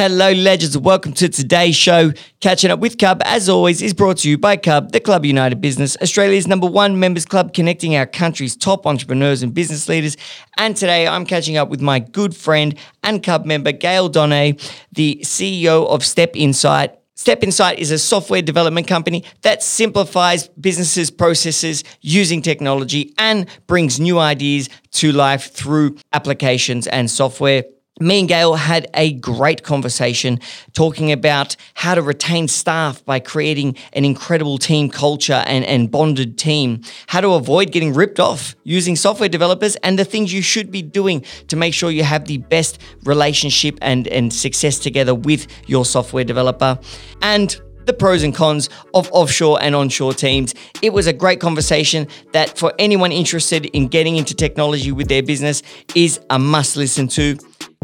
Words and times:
Hello, 0.00 0.32
legends, 0.32 0.78
welcome 0.78 1.12
to 1.14 1.28
today's 1.28 1.74
show. 1.74 2.12
Catching 2.38 2.70
up 2.70 2.78
with 2.78 2.98
Cub, 2.98 3.20
as 3.24 3.48
always, 3.48 3.82
is 3.82 3.92
brought 3.92 4.18
to 4.18 4.30
you 4.30 4.38
by 4.38 4.56
Cub, 4.56 4.92
the 4.92 5.00
Club 5.00 5.24
United 5.24 5.60
Business, 5.60 5.96
Australia's 6.00 6.46
number 6.46 6.68
one 6.68 7.00
members 7.00 7.26
club 7.26 7.52
connecting 7.52 7.96
our 7.96 8.06
country's 8.06 8.56
top 8.56 8.86
entrepreneurs 8.86 9.42
and 9.42 9.52
business 9.52 9.88
leaders. 9.88 10.16
And 10.56 10.76
today 10.76 11.08
I'm 11.08 11.26
catching 11.26 11.56
up 11.56 11.68
with 11.68 11.80
my 11.80 11.98
good 11.98 12.36
friend 12.36 12.78
and 13.02 13.24
Cub 13.24 13.44
member, 13.44 13.72
Gail 13.72 14.08
Donay, 14.08 14.56
the 14.92 15.18
CEO 15.24 15.88
of 15.88 16.04
Step 16.04 16.30
Insight. 16.36 16.94
Step 17.16 17.42
Insight 17.42 17.80
is 17.80 17.90
a 17.90 17.98
software 17.98 18.40
development 18.40 18.86
company 18.86 19.24
that 19.42 19.64
simplifies 19.64 20.46
businesses' 20.46 21.10
processes 21.10 21.82
using 22.02 22.40
technology 22.40 23.12
and 23.18 23.48
brings 23.66 23.98
new 23.98 24.20
ideas 24.20 24.68
to 24.92 25.10
life 25.10 25.50
through 25.50 25.96
applications 26.12 26.86
and 26.86 27.10
software 27.10 27.64
me 28.00 28.20
and 28.20 28.28
Gail 28.28 28.54
had 28.54 28.88
a 28.94 29.12
great 29.14 29.62
conversation 29.62 30.40
talking 30.72 31.12
about 31.12 31.56
how 31.74 31.94
to 31.94 32.02
retain 32.02 32.48
staff 32.48 33.04
by 33.04 33.18
creating 33.18 33.76
an 33.92 34.04
incredible 34.04 34.58
team 34.58 34.88
culture 34.88 35.44
and, 35.46 35.64
and 35.64 35.90
bonded 35.90 36.38
team, 36.38 36.82
how 37.08 37.20
to 37.20 37.30
avoid 37.30 37.72
getting 37.72 37.94
ripped 37.94 38.20
off 38.20 38.54
using 38.64 38.96
software 38.96 39.28
developers, 39.28 39.76
and 39.76 39.98
the 39.98 40.04
things 40.04 40.32
you 40.32 40.42
should 40.42 40.70
be 40.70 40.82
doing 40.82 41.24
to 41.48 41.56
make 41.56 41.74
sure 41.74 41.90
you 41.90 42.04
have 42.04 42.26
the 42.26 42.38
best 42.38 42.80
relationship 43.04 43.78
and, 43.82 44.06
and 44.08 44.32
success 44.32 44.78
together 44.78 45.14
with 45.14 45.46
your 45.66 45.84
software 45.84 46.24
developer. 46.24 46.78
And 47.22 47.60
the 47.88 47.92
pros 47.94 48.22
and 48.22 48.34
cons 48.34 48.68
of 48.94 49.10
offshore 49.12 49.60
and 49.60 49.74
onshore 49.74 50.12
teams. 50.12 50.54
It 50.82 50.92
was 50.92 51.08
a 51.08 51.12
great 51.12 51.40
conversation 51.40 52.06
that, 52.32 52.56
for 52.56 52.72
anyone 52.78 53.10
interested 53.10 53.64
in 53.66 53.88
getting 53.88 54.16
into 54.16 54.34
technology 54.34 54.92
with 54.92 55.08
their 55.08 55.22
business, 55.22 55.62
is 55.94 56.20
a 56.30 56.38
must 56.38 56.76
listen 56.76 57.08
to. 57.08 57.36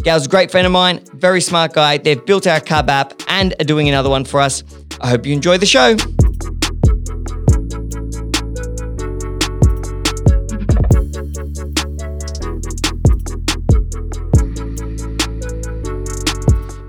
Gail's 0.02 0.26
a 0.26 0.28
great 0.28 0.50
friend 0.50 0.66
of 0.66 0.72
mine, 0.72 1.00
very 1.14 1.40
smart 1.40 1.72
guy. 1.72 1.96
They've 1.96 2.24
built 2.24 2.46
our 2.46 2.60
Cub 2.60 2.90
app 2.90 3.14
and 3.28 3.54
are 3.58 3.64
doing 3.64 3.88
another 3.88 4.10
one 4.10 4.26
for 4.26 4.40
us. 4.40 4.62
I 5.00 5.08
hope 5.08 5.24
you 5.24 5.32
enjoy 5.32 5.56
the 5.56 5.66
show. 5.66 5.96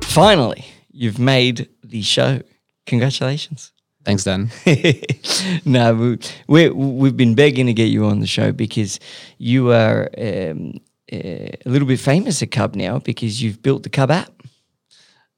Finally, 0.09 0.65
you've 0.91 1.19
made 1.19 1.69
the 1.83 2.01
show. 2.01 2.41
Congratulations. 2.85 3.71
Thanks, 4.03 4.23
Dan. 4.23 4.51
no, 5.65 5.95
we, 5.95 6.17
we, 6.47 6.69
we've 6.69 7.17
been 7.17 7.33
begging 7.33 7.65
to 7.65 7.73
get 7.73 7.85
you 7.85 8.05
on 8.05 8.19
the 8.19 8.27
show 8.27 8.51
because 8.51 8.99
you 9.39 9.71
are 9.71 10.09
um, 10.17 10.73
uh, 11.11 11.17
a 11.17 11.65
little 11.65 11.87
bit 11.87 11.99
famous 11.99 12.41
at 12.43 12.51
Cub 12.51 12.75
now 12.75 12.99
because 12.99 13.41
you've 13.41 13.63
built 13.63 13.81
the 13.81 13.89
Cub 13.89 14.11
app. 14.11 14.31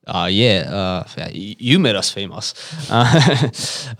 Uh, 0.06 0.28
yeah, 0.31 0.70
uh, 0.72 1.28
you 1.34 1.80
made 1.80 1.95
us 1.95 2.12
famous. 2.12 2.54
Uh, 2.89 3.50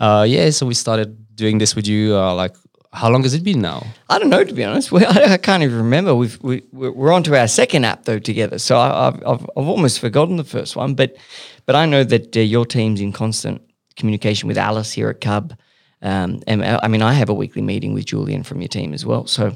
uh, 0.00 0.24
yeah, 0.28 0.50
so 0.50 0.66
we 0.66 0.74
started 0.74 1.36
doing 1.36 1.58
this 1.58 1.74
with 1.76 1.86
you. 1.86 2.16
Uh, 2.16 2.34
like, 2.34 2.54
how 2.98 3.08
long 3.08 3.22
has 3.22 3.32
it 3.32 3.44
been 3.44 3.60
now? 3.60 3.86
I 4.08 4.18
don't 4.18 4.28
know, 4.28 4.42
to 4.42 4.52
be 4.52 4.64
honest. 4.64 4.90
We, 4.90 5.04
I, 5.04 5.32
I, 5.34 5.36
can't 5.36 5.62
even 5.62 5.78
remember. 5.78 6.14
We've, 6.14 6.42
we, 6.42 6.62
we're 6.72 7.12
on 7.12 7.22
to 7.24 7.38
our 7.38 7.46
second 7.46 7.84
app 7.84 8.04
though 8.04 8.18
together, 8.18 8.58
so 8.58 8.76
I, 8.76 9.04
have 9.04 9.22
I've, 9.24 9.42
I've 9.56 9.68
almost 9.68 10.00
forgotten 10.00 10.36
the 10.36 10.44
first 10.44 10.74
one. 10.74 10.94
But 10.94 11.16
but 11.64 11.76
I 11.76 11.86
know 11.86 12.02
that 12.02 12.36
uh, 12.36 12.40
your 12.40 12.66
team's 12.66 13.00
in 13.00 13.12
constant 13.12 13.62
communication 13.96 14.48
with 14.48 14.58
Alice 14.58 14.92
here 14.92 15.08
at 15.08 15.20
Cub. 15.20 15.54
Um, 16.02 16.42
and 16.46 16.64
I 16.64 16.88
mean, 16.88 17.02
I 17.02 17.12
have 17.12 17.28
a 17.28 17.34
weekly 17.34 17.62
meeting 17.62 17.94
with 17.94 18.06
Julian 18.06 18.42
from 18.42 18.60
your 18.60 18.68
team 18.68 18.94
as 18.94 19.04
well. 19.04 19.26
So 19.26 19.54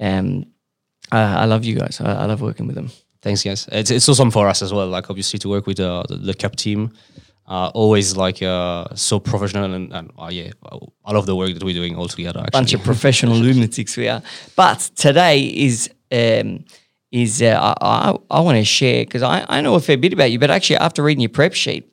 um, 0.00 0.44
I 1.12 1.44
love 1.44 1.64
you 1.64 1.78
guys. 1.78 2.00
I, 2.00 2.12
I, 2.12 2.24
love 2.26 2.42
working 2.42 2.66
with 2.66 2.76
them. 2.76 2.90
Thanks, 3.22 3.42
guys. 3.42 3.68
It's 3.72 3.90
it's 3.90 4.08
awesome 4.08 4.30
for 4.30 4.48
us 4.48 4.62
as 4.62 4.72
well. 4.72 4.86
Like 4.86 5.10
obviously 5.10 5.38
to 5.40 5.48
work 5.48 5.66
with 5.66 5.80
uh, 5.80 6.04
the, 6.08 6.16
the 6.16 6.34
Cub 6.34 6.56
team. 6.56 6.92
Uh, 7.48 7.70
always 7.72 8.14
like 8.14 8.42
uh, 8.42 8.84
so 8.94 9.18
professional 9.18 9.72
and, 9.72 9.90
and 9.90 10.10
uh, 10.18 10.28
yeah, 10.30 10.50
I 11.06 11.12
love 11.12 11.24
the 11.24 11.34
work 11.34 11.54
that 11.54 11.64
we're 11.64 11.72
doing 11.72 11.96
all 11.96 12.06
together. 12.06 12.40
Actually. 12.40 12.58
Bunch 12.58 12.74
of 12.74 12.84
professional 12.84 13.36
lunatics 13.36 13.96
we 13.96 14.06
are. 14.06 14.20
But 14.54 14.90
today 14.96 15.44
is 15.44 15.88
um, 16.12 16.66
is 17.10 17.40
uh, 17.40 17.74
I, 17.80 18.14
I 18.30 18.40
want 18.40 18.58
to 18.58 18.64
share 18.64 19.02
because 19.04 19.22
I, 19.22 19.46
I 19.48 19.62
know 19.62 19.74
a 19.76 19.80
fair 19.80 19.96
bit 19.96 20.12
about 20.12 20.30
you, 20.30 20.38
but 20.38 20.50
actually 20.50 20.76
after 20.76 21.02
reading 21.02 21.22
your 21.22 21.30
prep 21.30 21.54
sheet, 21.54 21.90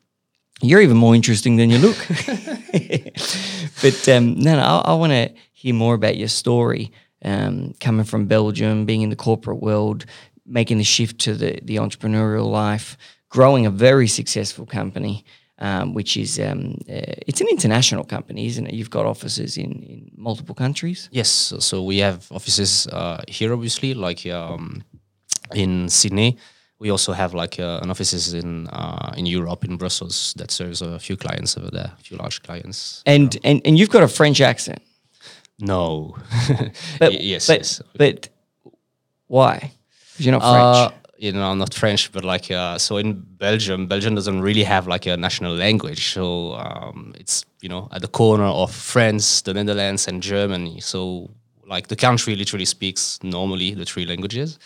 you're 0.62 0.82
even 0.82 0.98
more 0.98 1.16
interesting 1.16 1.56
than 1.56 1.70
you 1.70 1.78
look. 1.78 1.98
but 3.82 4.10
um, 4.10 4.36
no, 4.38 4.58
no, 4.58 4.62
I, 4.62 4.82
I 4.86 4.94
want 4.96 5.14
to 5.14 5.34
hear 5.54 5.74
more 5.74 5.96
about 5.96 6.18
your 6.18 6.28
story 6.28 6.92
um, 7.24 7.74
coming 7.80 8.06
from 8.06 8.26
Belgium, 8.28 8.86
being 8.86 9.04
in 9.04 9.10
the 9.10 9.16
corporate 9.16 9.62
world, 9.62 10.06
making 10.46 10.80
the 10.80 10.84
shift 10.84 11.20
to 11.20 11.34
the, 11.34 11.60
the 11.64 11.78
entrepreneurial 11.78 12.50
life, 12.52 12.98
growing 13.30 13.66
a 13.66 13.72
very 13.72 14.08
successful 14.08 14.66
company. 14.66 15.26
Um, 15.58 15.94
which 15.94 16.18
is 16.18 16.38
um, 16.38 16.76
uh, 16.90 17.16
it's 17.28 17.40
an 17.40 17.48
international 17.50 18.04
company, 18.04 18.46
isn't 18.48 18.68
it? 18.68 18.74
You've 18.74 18.90
got 18.90 19.06
offices 19.06 19.56
in, 19.58 19.84
in 19.84 20.12
multiple 20.18 20.54
countries. 20.54 21.08
Yes, 21.14 21.54
so 21.60 21.82
we 21.82 22.00
have 22.00 22.30
offices 22.30 22.88
uh, 22.88 23.22
here, 23.30 23.54
obviously, 23.54 23.94
like 23.94 24.26
um, 24.26 24.84
in 25.54 25.88
Sydney. 25.88 26.38
We 26.80 26.92
also 26.92 27.14
have 27.14 27.34
like 27.34 27.58
uh, 27.58 27.80
an 27.82 27.90
offices 27.90 28.34
in 28.34 28.68
uh, 28.68 29.14
in 29.16 29.26
Europe, 29.26 29.64
in 29.64 29.78
Brussels, 29.78 30.34
that 30.38 30.52
serves 30.52 30.82
a 30.82 31.00
few 31.00 31.16
clients 31.16 31.58
over 31.58 31.72
there, 31.72 31.92
a 31.98 32.04
few 32.04 32.18
large 32.18 32.44
clients. 32.44 33.02
And 33.06 33.38
and 33.46 33.62
and 33.66 33.80
you've 33.80 33.92
got 33.92 34.04
a 34.04 34.10
French 34.10 34.42
accent. 34.42 34.82
No. 35.60 36.18
but, 37.00 37.14
yes, 37.22 37.48
but, 37.48 37.58
yes. 37.60 37.82
But 37.98 38.30
why? 39.28 39.72
Because 40.12 40.26
you're 40.26 40.40
not 40.40 40.44
uh, 40.44 40.90
French. 40.90 41.05
You 41.18 41.32
know, 41.32 41.50
I'm 41.52 41.58
not 41.58 41.74
French, 41.74 42.12
but 42.12 42.24
like, 42.24 42.52
uh, 42.52 42.78
so 42.78 42.98
in 42.98 43.14
Belgium, 43.14 43.88
Belgium 43.88 44.16
doesn't 44.16 44.42
really 44.42 44.64
have 44.64 44.88
like 44.88 45.06
a 45.06 45.16
national 45.16 45.56
language. 45.56 46.14
So 46.14 46.54
um, 46.54 47.14
it's, 47.18 47.46
you 47.62 47.70
know, 47.70 47.88
at 47.92 48.02
the 48.02 48.08
corner 48.08 48.46
of 48.46 48.74
France, 48.74 49.42
the 49.42 49.54
Netherlands, 49.54 50.08
and 50.08 50.22
Germany. 50.22 50.82
So 50.82 51.30
like 51.68 51.88
the 51.88 51.96
country 51.96 52.36
literally 52.36 52.66
speaks 52.66 53.20
normally 53.24 53.74
the 53.74 53.86
three 53.86 54.06
languages. 54.06 54.60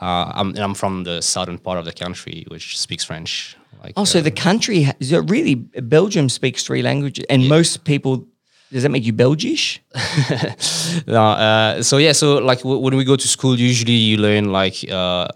Uh, 0.00 0.32
I'm, 0.34 0.50
and 0.50 0.60
I'm 0.60 0.74
from 0.74 1.04
the 1.04 1.20
southern 1.20 1.58
part 1.58 1.78
of 1.78 1.84
the 1.84 1.92
country, 1.92 2.44
which 2.48 2.78
speaks 2.78 3.04
French. 3.04 3.56
Like, 3.82 3.94
oh, 3.96 4.04
so 4.04 4.18
uh, 4.18 4.22
the 4.22 4.30
country, 4.30 4.88
is 5.00 5.12
it 5.12 5.30
really, 5.30 5.54
Belgium 5.54 6.28
speaks 6.28 6.64
three 6.64 6.82
languages, 6.82 7.24
and 7.28 7.42
yeah. 7.42 7.48
most 7.48 7.84
people 7.84 8.26
does 8.70 8.82
that 8.82 8.90
make 8.90 9.04
you 9.04 9.14
Belgish? 9.14 9.78
no. 11.06 11.22
Uh, 11.22 11.82
so 11.82 11.96
yeah. 11.96 12.12
So 12.12 12.36
like 12.36 12.58
w- 12.58 12.78
when 12.78 12.96
we 12.96 13.04
go 13.04 13.16
to 13.16 13.28
school, 13.28 13.58
usually 13.58 13.94
you 13.94 14.18
learn 14.18 14.52
like 14.52 14.84
uh, 14.90 15.28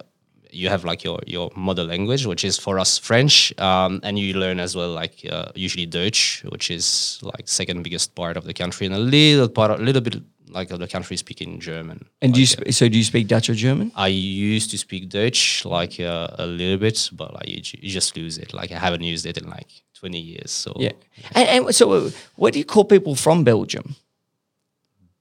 you 0.53 0.69
have 0.69 0.85
like 0.85 1.03
your 1.05 1.19
your 1.27 1.51
mother 1.57 1.85
language, 1.85 2.27
which 2.27 2.45
is 2.45 2.59
for 2.59 2.79
us 2.79 2.99
French, 2.99 3.59
um, 3.59 4.01
and 4.03 4.19
you 4.19 4.35
learn 4.35 4.61
as 4.61 4.77
well 4.77 4.93
like 4.93 5.27
uh, 5.31 5.51
usually 5.55 5.87
Dutch, 5.87 6.45
which 6.49 6.71
is 6.71 7.19
like 7.23 7.49
second 7.49 7.83
biggest 7.83 8.15
part 8.15 8.37
of 8.37 8.45
the 8.45 8.55
country, 8.55 8.87
and 8.87 8.95
a 8.95 8.99
little 8.99 9.49
part, 9.49 9.71
a 9.71 9.83
little 9.83 10.03
bit 10.03 10.23
like 10.49 10.71
of 10.71 10.79
the 10.79 10.89
country 10.89 11.17
speaking 11.17 11.61
German. 11.61 12.05
And 12.21 12.31
like, 12.31 12.35
do 12.35 12.41
you 12.41 12.47
sp- 12.47 12.71
so 12.71 12.89
do 12.89 12.97
you 12.99 13.05
speak 13.05 13.27
Dutch 13.27 13.49
or 13.49 13.55
German? 13.55 13.93
I 13.97 14.09
used 14.09 14.71
to 14.71 14.79
speak 14.79 15.09
Dutch 15.09 15.65
like 15.65 15.99
uh, 15.99 16.29
a 16.39 16.47
little 16.47 16.79
bit, 16.79 17.09
but 17.13 17.33
like 17.35 17.49
you, 17.49 17.63
you 17.81 17.91
just 17.91 18.17
lose 18.17 18.39
it. 18.39 18.53
Like 18.53 18.71
I 18.73 18.79
haven't 18.79 19.03
used 19.03 19.27
it 19.27 19.39
in 19.39 19.49
like 19.49 19.83
20 19.95 20.19
years. 20.19 20.51
So 20.51 20.73
yeah. 20.77 20.93
And, 21.35 21.67
and 21.67 21.75
so, 21.75 21.93
uh, 21.93 22.11
what 22.37 22.53
do 22.53 22.59
you 22.59 22.65
call 22.65 22.85
people 22.85 23.15
from 23.15 23.45
Belgium? 23.45 23.97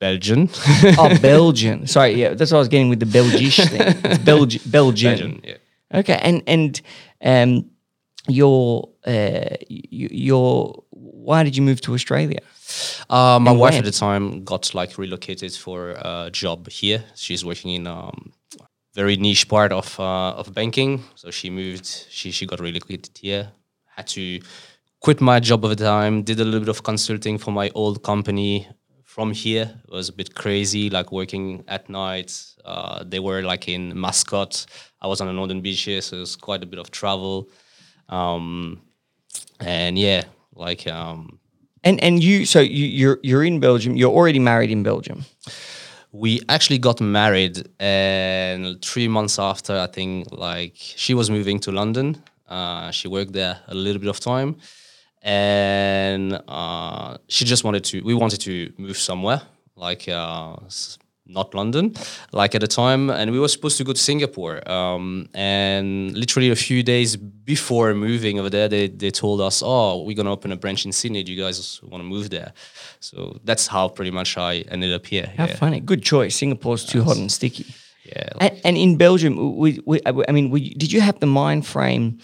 Belgian. 0.01 0.49
oh, 0.97 1.17
Belgian. 1.21 1.85
Sorry, 1.85 2.13
yeah, 2.21 2.33
that's 2.33 2.51
what 2.51 2.57
I 2.57 2.59
was 2.65 2.67
getting 2.67 2.89
with 2.89 2.99
the 2.99 3.05
Belgish 3.05 3.57
thing. 3.57 3.81
It's 3.81 4.23
Belgi- 4.29 4.71
Belgian. 4.71 5.11
Belgian. 5.11 5.41
Yeah. 5.43 5.99
Okay, 5.99 6.19
and 6.21 6.41
and 6.47 6.81
um, 7.23 7.69
your 8.27 8.89
uh, 9.05 9.55
your 9.69 10.83
why 10.89 11.43
did 11.43 11.55
you 11.55 11.61
move 11.61 11.79
to 11.81 11.93
Australia? 11.93 12.39
Uh, 13.09 13.37
my 13.39 13.51
and 13.51 13.59
wife 13.59 13.73
when? 13.73 13.79
at 13.79 13.85
the 13.85 13.91
time 13.91 14.43
got 14.43 14.73
like 14.73 14.97
relocated 14.97 15.53
for 15.53 15.91
a 15.91 16.29
job 16.31 16.67
here. 16.69 17.03
She's 17.15 17.45
working 17.45 17.71
in 17.75 17.85
um, 17.85 18.31
very 18.95 19.17
niche 19.17 19.47
part 19.47 19.71
of 19.71 19.99
uh, 19.99 20.39
of 20.41 20.51
banking, 20.53 21.03
so 21.15 21.29
she 21.29 21.49
moved. 21.51 21.85
She 22.09 22.31
she 22.31 22.45
got 22.47 22.59
relocated 22.59 23.15
here. 23.21 23.51
Had 23.95 24.07
to 24.07 24.39
quit 24.99 25.21
my 25.21 25.39
job 25.39 25.63
at 25.65 25.69
the 25.77 25.83
time, 25.83 26.23
did 26.23 26.39
a 26.39 26.43
little 26.43 26.61
bit 26.61 26.69
of 26.69 26.81
consulting 26.83 27.37
for 27.37 27.51
my 27.51 27.69
old 27.75 28.01
company 28.01 28.67
from 29.11 29.33
here. 29.33 29.69
It 29.83 29.91
was 29.91 30.07
a 30.07 30.13
bit 30.13 30.33
crazy, 30.35 30.89
like 30.89 31.11
working 31.11 31.65
at 31.67 31.89
night. 31.89 32.31
Uh, 32.63 33.03
they 33.05 33.19
were 33.19 33.41
like 33.41 33.67
in 33.67 33.99
Mascot. 33.99 34.65
I 35.01 35.07
was 35.07 35.19
on 35.19 35.27
the 35.27 35.33
northern 35.33 35.59
beaches, 35.59 36.05
so 36.05 36.15
it 36.15 36.19
was 36.21 36.37
quite 36.37 36.63
a 36.63 36.65
bit 36.65 36.79
of 36.79 36.91
travel. 36.91 37.49
Um, 38.07 38.81
and 39.59 39.99
yeah, 39.99 40.23
like 40.55 40.87
um, 40.87 41.39
and 41.83 42.01
and 42.01 42.23
you 42.23 42.45
so 42.45 42.61
you, 42.61 42.85
you're 42.85 43.19
you're 43.21 43.43
in 43.43 43.59
Belgium. 43.59 43.97
You're 43.97 44.15
already 44.19 44.39
married 44.39 44.71
in 44.71 44.81
Belgium. 44.81 45.25
We 46.13 46.39
actually 46.47 46.79
got 46.79 47.01
married, 47.01 47.67
and 47.79 48.81
three 48.81 49.09
months 49.09 49.39
after, 49.39 49.77
I 49.77 49.87
think 49.87 50.31
like 50.31 50.75
she 50.75 51.13
was 51.13 51.29
moving 51.29 51.59
to 51.61 51.71
London. 51.71 52.23
Uh, 52.47 52.91
she 52.91 53.07
worked 53.09 53.33
there 53.33 53.59
a 53.67 53.75
little 53.75 53.99
bit 53.99 54.09
of 54.09 54.19
time, 54.19 54.55
and 55.21 56.41
uh, 56.47 57.17
she 57.27 57.45
just 57.45 57.63
wanted 57.63 57.83
to 57.85 58.01
we 58.01 58.13
wanted 58.13 58.41
to 58.41 58.73
move 58.77 58.97
somewhere 58.97 59.41
like 59.75 60.07
uh, 60.07 60.55
not 61.25 61.53
London, 61.53 61.93
like 62.31 62.55
at 62.55 62.61
the 62.61 62.67
time, 62.67 63.09
and 63.09 63.31
we 63.31 63.39
were 63.39 63.47
supposed 63.47 63.77
to 63.77 63.83
go 63.83 63.93
to 63.93 63.99
Singapore. 63.99 64.67
Um, 64.69 65.29
and 65.33 66.15
literally 66.17 66.49
a 66.49 66.55
few 66.55 66.83
days 66.83 67.15
before 67.15 67.93
moving 67.93 68.39
over 68.39 68.49
there, 68.49 68.67
they, 68.67 68.87
they 68.87 69.11
told 69.11 69.41
us, 69.41 69.63
"Oh, 69.65 70.03
we're 70.03 70.15
gonna 70.15 70.31
open 70.31 70.51
a 70.51 70.57
branch 70.57 70.85
in 70.85 70.91
Sydney. 70.91 71.23
Do 71.23 71.31
you 71.31 71.41
guys 71.41 71.81
want 71.83 72.01
to 72.03 72.07
move 72.07 72.29
there?" 72.29 72.53
So 72.99 73.39
that's 73.43 73.67
how 73.67 73.87
pretty 73.89 74.11
much 74.11 74.37
I 74.37 74.59
ended 74.69 74.93
up 74.93 75.05
here. 75.05 75.31
How 75.37 75.45
yeah. 75.45 75.55
funny! 75.55 75.79
Good 75.79 76.03
choice. 76.03 76.35
Singapore's 76.35 76.85
too 76.85 77.03
hot 77.03 77.17
and 77.17 77.31
sticky. 77.31 77.65
Yeah. 78.03 78.29
And, 78.39 78.61
and 78.65 78.77
in 78.77 78.97
Belgium, 78.97 79.57
we, 79.57 79.79
we, 79.85 80.01
I 80.05 80.31
mean, 80.31 80.49
we, 80.49 80.73
did 80.73 80.91
you 80.91 81.01
have 81.01 81.19
the 81.19 81.27
mind 81.27 81.67
frame 81.67 82.19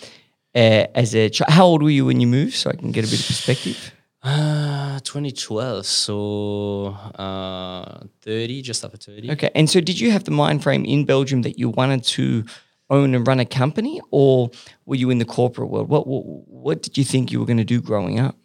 uh, 0.57 0.87
as 0.95 1.13
a 1.15 1.29
child? 1.29 1.51
How 1.51 1.65
old 1.65 1.83
were 1.83 1.89
you 1.89 2.05
when 2.05 2.19
you 2.19 2.27
moved? 2.27 2.55
So 2.55 2.69
I 2.71 2.75
can 2.75 2.91
get 2.91 3.05
a 3.05 3.07
bit 3.07 3.19
of 3.19 3.27
perspective. 3.27 3.93
Uh, 4.23 4.99
2012, 5.01 5.85
so 5.85 6.87
uh, 7.15 7.99
30, 8.21 8.61
just 8.61 8.83
after 8.83 8.97
30. 8.97 9.31
Okay. 9.31 9.51
And 9.55 9.69
so 9.69 9.79
did 9.79 9.99
you 9.99 10.11
have 10.11 10.23
the 10.23 10.31
mind 10.31 10.63
frame 10.63 10.83
in 10.83 11.05
Belgium 11.05 11.43
that 11.43 11.57
you 11.59 11.69
wanted 11.69 12.03
to 12.03 12.43
own 12.89 13.13
and 13.13 13.25
run 13.27 13.39
a 13.39 13.45
company 13.45 14.01
or 14.11 14.49
were 14.85 14.95
you 14.95 15.11
in 15.11 15.19
the 15.19 15.25
corporate 15.25 15.69
world? 15.69 15.87
What, 15.87 16.07
what, 16.07 16.23
what 16.25 16.81
did 16.81 16.97
you 16.97 17.05
think 17.05 17.31
you 17.31 17.39
were 17.39 17.45
going 17.45 17.57
to 17.57 17.63
do 17.63 17.79
growing 17.79 18.19
up? 18.19 18.35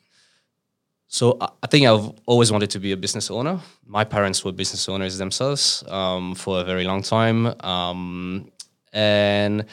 So 1.08 1.37
I 1.41 1.49
I 1.62 1.67
think 1.67 1.87
I've 1.87 2.11
always 2.26 2.50
wanted 2.50 2.70
to 2.70 2.81
be 2.81 2.93
a 2.93 2.97
business 2.97 3.31
owner. 3.31 3.61
My 3.87 4.05
parents 4.05 4.44
were 4.44 4.53
business 4.53 4.88
owners 4.88 5.19
themselves 5.19 5.85
um, 5.88 6.35
for 6.35 6.61
a 6.61 6.65
very 6.65 6.85
long 6.85 7.03
time, 7.03 7.47
um, 7.61 8.50
and 8.93 9.65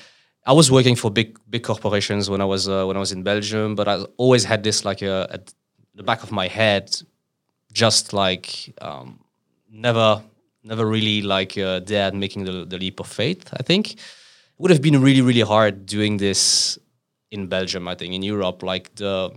I 0.49 0.53
was 0.53 0.71
working 0.71 0.95
for 0.95 1.11
big 1.11 1.37
big 1.47 1.61
corporations 1.61 2.27
when 2.27 2.41
I 2.41 2.45
was 2.45 2.67
uh, 2.67 2.83
when 2.87 2.97
I 2.97 2.99
was 2.99 3.11
in 3.11 3.21
Belgium. 3.21 3.75
But 3.75 3.87
I 3.87 3.95
always 4.17 4.43
had 4.43 4.63
this 4.63 4.83
like 4.83 5.03
uh, 5.03 5.27
at 5.29 5.53
the 5.93 6.01
back 6.01 6.23
of 6.23 6.31
my 6.31 6.47
head, 6.47 6.85
just 7.71 8.13
like 8.13 8.73
um, 8.81 9.19
never 9.71 10.23
never 10.63 10.87
really 10.87 11.21
like 11.21 11.55
uh, 11.55 11.81
dared 11.81 12.15
making 12.15 12.45
the, 12.45 12.65
the 12.65 12.79
leap 12.79 12.99
of 12.99 13.05
faith. 13.05 13.47
I 13.53 13.61
think 13.61 13.93
it 13.93 13.99
would 14.57 14.71
have 14.71 14.81
been 14.81 14.99
really 14.99 15.21
really 15.21 15.45
hard 15.53 15.85
doing 15.85 16.17
this 16.17 16.79
in 17.29 17.45
Belgium. 17.45 17.87
I 17.87 17.93
think 17.93 18.15
in 18.15 18.23
Europe, 18.23 18.63
like 18.63 18.95
the 18.95 19.31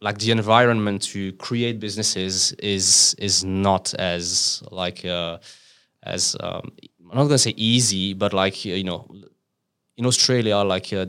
like 0.00 0.16
the 0.16 0.30
environment 0.30 1.02
to 1.12 1.32
create 1.34 1.78
businesses 1.78 2.52
is 2.52 3.14
is 3.18 3.44
not 3.44 3.92
as 3.98 4.62
like 4.70 5.04
uh, 5.04 5.36
as 6.04 6.36
um, 6.40 6.72
I'm 7.10 7.18
not 7.18 7.24
gonna 7.24 7.36
say 7.36 7.52
easy, 7.58 8.14
but 8.14 8.32
like 8.32 8.64
you 8.64 8.84
know, 8.84 9.06
in 9.96 10.06
Australia, 10.06 10.56
like 10.58 10.92
uh, 10.92 11.06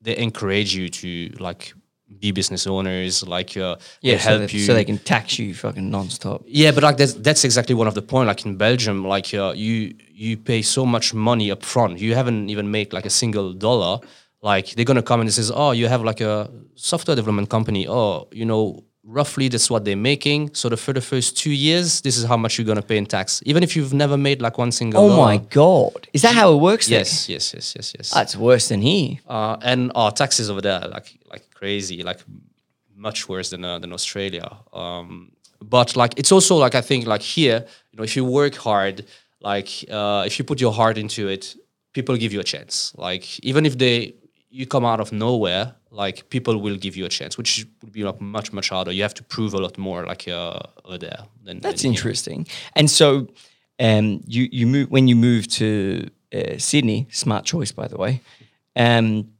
they 0.00 0.16
encourage 0.16 0.74
you 0.74 0.88
to 0.88 1.30
like 1.40 1.74
be 2.20 2.30
business 2.32 2.66
owners, 2.66 3.26
like 3.26 3.56
uh, 3.56 3.76
they 4.02 4.18
so 4.18 4.28
help 4.28 4.40
that- 4.42 4.52
you 4.52 4.60
So 4.60 4.74
they 4.74 4.84
can 4.84 4.98
tax 4.98 5.38
you 5.38 5.54
fucking 5.54 5.90
nonstop. 5.90 6.42
yeah, 6.46 6.70
but 6.74 6.82
like 6.82 6.96
that's 6.96 7.14
that's 7.14 7.44
exactly 7.44 7.74
one 7.74 7.88
of 7.88 7.94
the 7.94 8.02
point. 8.02 8.26
Like 8.28 8.44
in 8.46 8.56
Belgium, 8.56 9.04
like 9.04 9.32
uh, 9.34 9.52
you 9.56 9.94
you 10.12 10.36
pay 10.36 10.62
so 10.62 10.84
much 10.86 11.14
money 11.14 11.50
up 11.50 11.62
front. 11.64 11.98
You 11.98 12.14
haven't 12.14 12.50
even 12.50 12.70
made 12.70 12.92
like 12.92 13.06
a 13.06 13.10
single 13.10 13.52
dollar. 13.52 14.00
Like 14.42 14.66
they're 14.74 14.84
gonna 14.84 15.02
come 15.02 15.20
and 15.20 15.28
it 15.28 15.32
says, 15.32 15.50
oh, 15.54 15.72
you 15.72 15.88
have 15.88 16.02
like 16.04 16.20
a 16.20 16.50
software 16.74 17.16
development 17.16 17.48
company. 17.48 17.88
Oh, 17.88 18.28
you 18.30 18.44
know, 18.44 18.84
roughly 19.06 19.48
that's 19.48 19.70
what 19.70 19.84
they're 19.84 19.96
making. 19.96 20.54
So 20.54 20.68
the, 20.68 20.76
for 20.76 20.92
the 20.92 21.00
first 21.00 21.36
two 21.36 21.50
years, 21.52 22.00
this 22.00 22.16
is 22.16 22.24
how 22.24 22.36
much 22.36 22.58
you're 22.58 22.66
gonna 22.66 22.82
pay 22.82 22.96
in 22.96 23.06
tax, 23.06 23.42
even 23.44 23.62
if 23.62 23.76
you've 23.76 23.92
never 23.94 24.16
made 24.16 24.40
like 24.40 24.58
one 24.58 24.72
single. 24.72 25.00
Oh 25.00 25.08
dollar. 25.08 25.24
my 25.24 25.36
God. 25.38 26.08
Is 26.12 26.22
that 26.22 26.34
how 26.34 26.52
it 26.54 26.60
works 26.60 26.86
there? 26.88 27.00
Yes, 27.00 27.28
yes, 27.28 27.54
yes, 27.54 27.74
yes, 27.76 27.94
yes. 27.96 28.10
That's 28.10 28.36
worse 28.36 28.68
than 28.68 28.80
here. 28.80 29.18
uh, 29.28 29.56
and 29.62 29.92
our 29.94 30.10
taxes 30.12 30.50
over 30.50 30.60
there 30.60 30.80
like 30.80 31.18
like 31.30 31.50
crazy, 31.54 32.02
like 32.02 32.20
much 32.96 33.28
worse 33.28 33.50
than 33.50 33.64
uh, 33.64 33.78
than 33.78 33.92
Australia. 33.92 34.48
Um, 34.72 35.32
but 35.60 35.96
like 35.96 36.14
it's 36.16 36.32
also 36.32 36.56
like 36.56 36.74
I 36.74 36.80
think 36.80 37.06
like 37.06 37.22
here, 37.22 37.64
you 37.90 37.96
know, 37.96 38.04
if 38.04 38.16
you 38.16 38.24
work 38.24 38.54
hard, 38.54 39.06
like 39.40 39.68
uh, 39.90 40.24
if 40.26 40.38
you 40.38 40.44
put 40.44 40.60
your 40.60 40.72
heart 40.72 40.98
into 40.98 41.28
it, 41.28 41.56
people 41.92 42.16
give 42.16 42.32
you 42.32 42.40
a 42.40 42.44
chance. 42.44 42.92
Like 42.96 43.38
even 43.40 43.66
if 43.66 43.76
they 43.78 44.14
you 44.50 44.66
come 44.66 44.84
out 44.84 45.00
of 45.00 45.12
nowhere, 45.12 45.74
like 45.94 46.28
people 46.28 46.60
will 46.60 46.76
give 46.76 46.96
you 46.96 47.04
a 47.04 47.08
chance, 47.08 47.38
which 47.38 47.66
would 47.82 47.92
be 47.92 48.02
like 48.04 48.20
much 48.20 48.52
much 48.52 48.68
harder. 48.70 48.92
You 48.92 49.02
have 49.02 49.14
to 49.14 49.22
prove 49.22 49.54
a 49.54 49.58
lot 49.58 49.78
more, 49.78 50.04
like 50.04 50.28
uh, 50.28 50.58
over 50.84 50.98
there. 50.98 51.20
Than, 51.44 51.60
That's 51.60 51.82
than 51.82 51.92
interesting. 51.92 52.46
And 52.74 52.90
so, 52.90 53.28
um, 53.78 54.22
you 54.26 54.48
you 54.50 54.66
move 54.66 54.90
when 54.90 55.08
you 55.08 55.16
moved 55.16 55.50
to 55.52 56.10
uh, 56.34 56.58
Sydney. 56.58 57.06
Smart 57.10 57.44
choice, 57.44 57.72
by 57.72 57.88
the 57.88 57.96
way. 57.96 58.20
Um, 58.76 59.30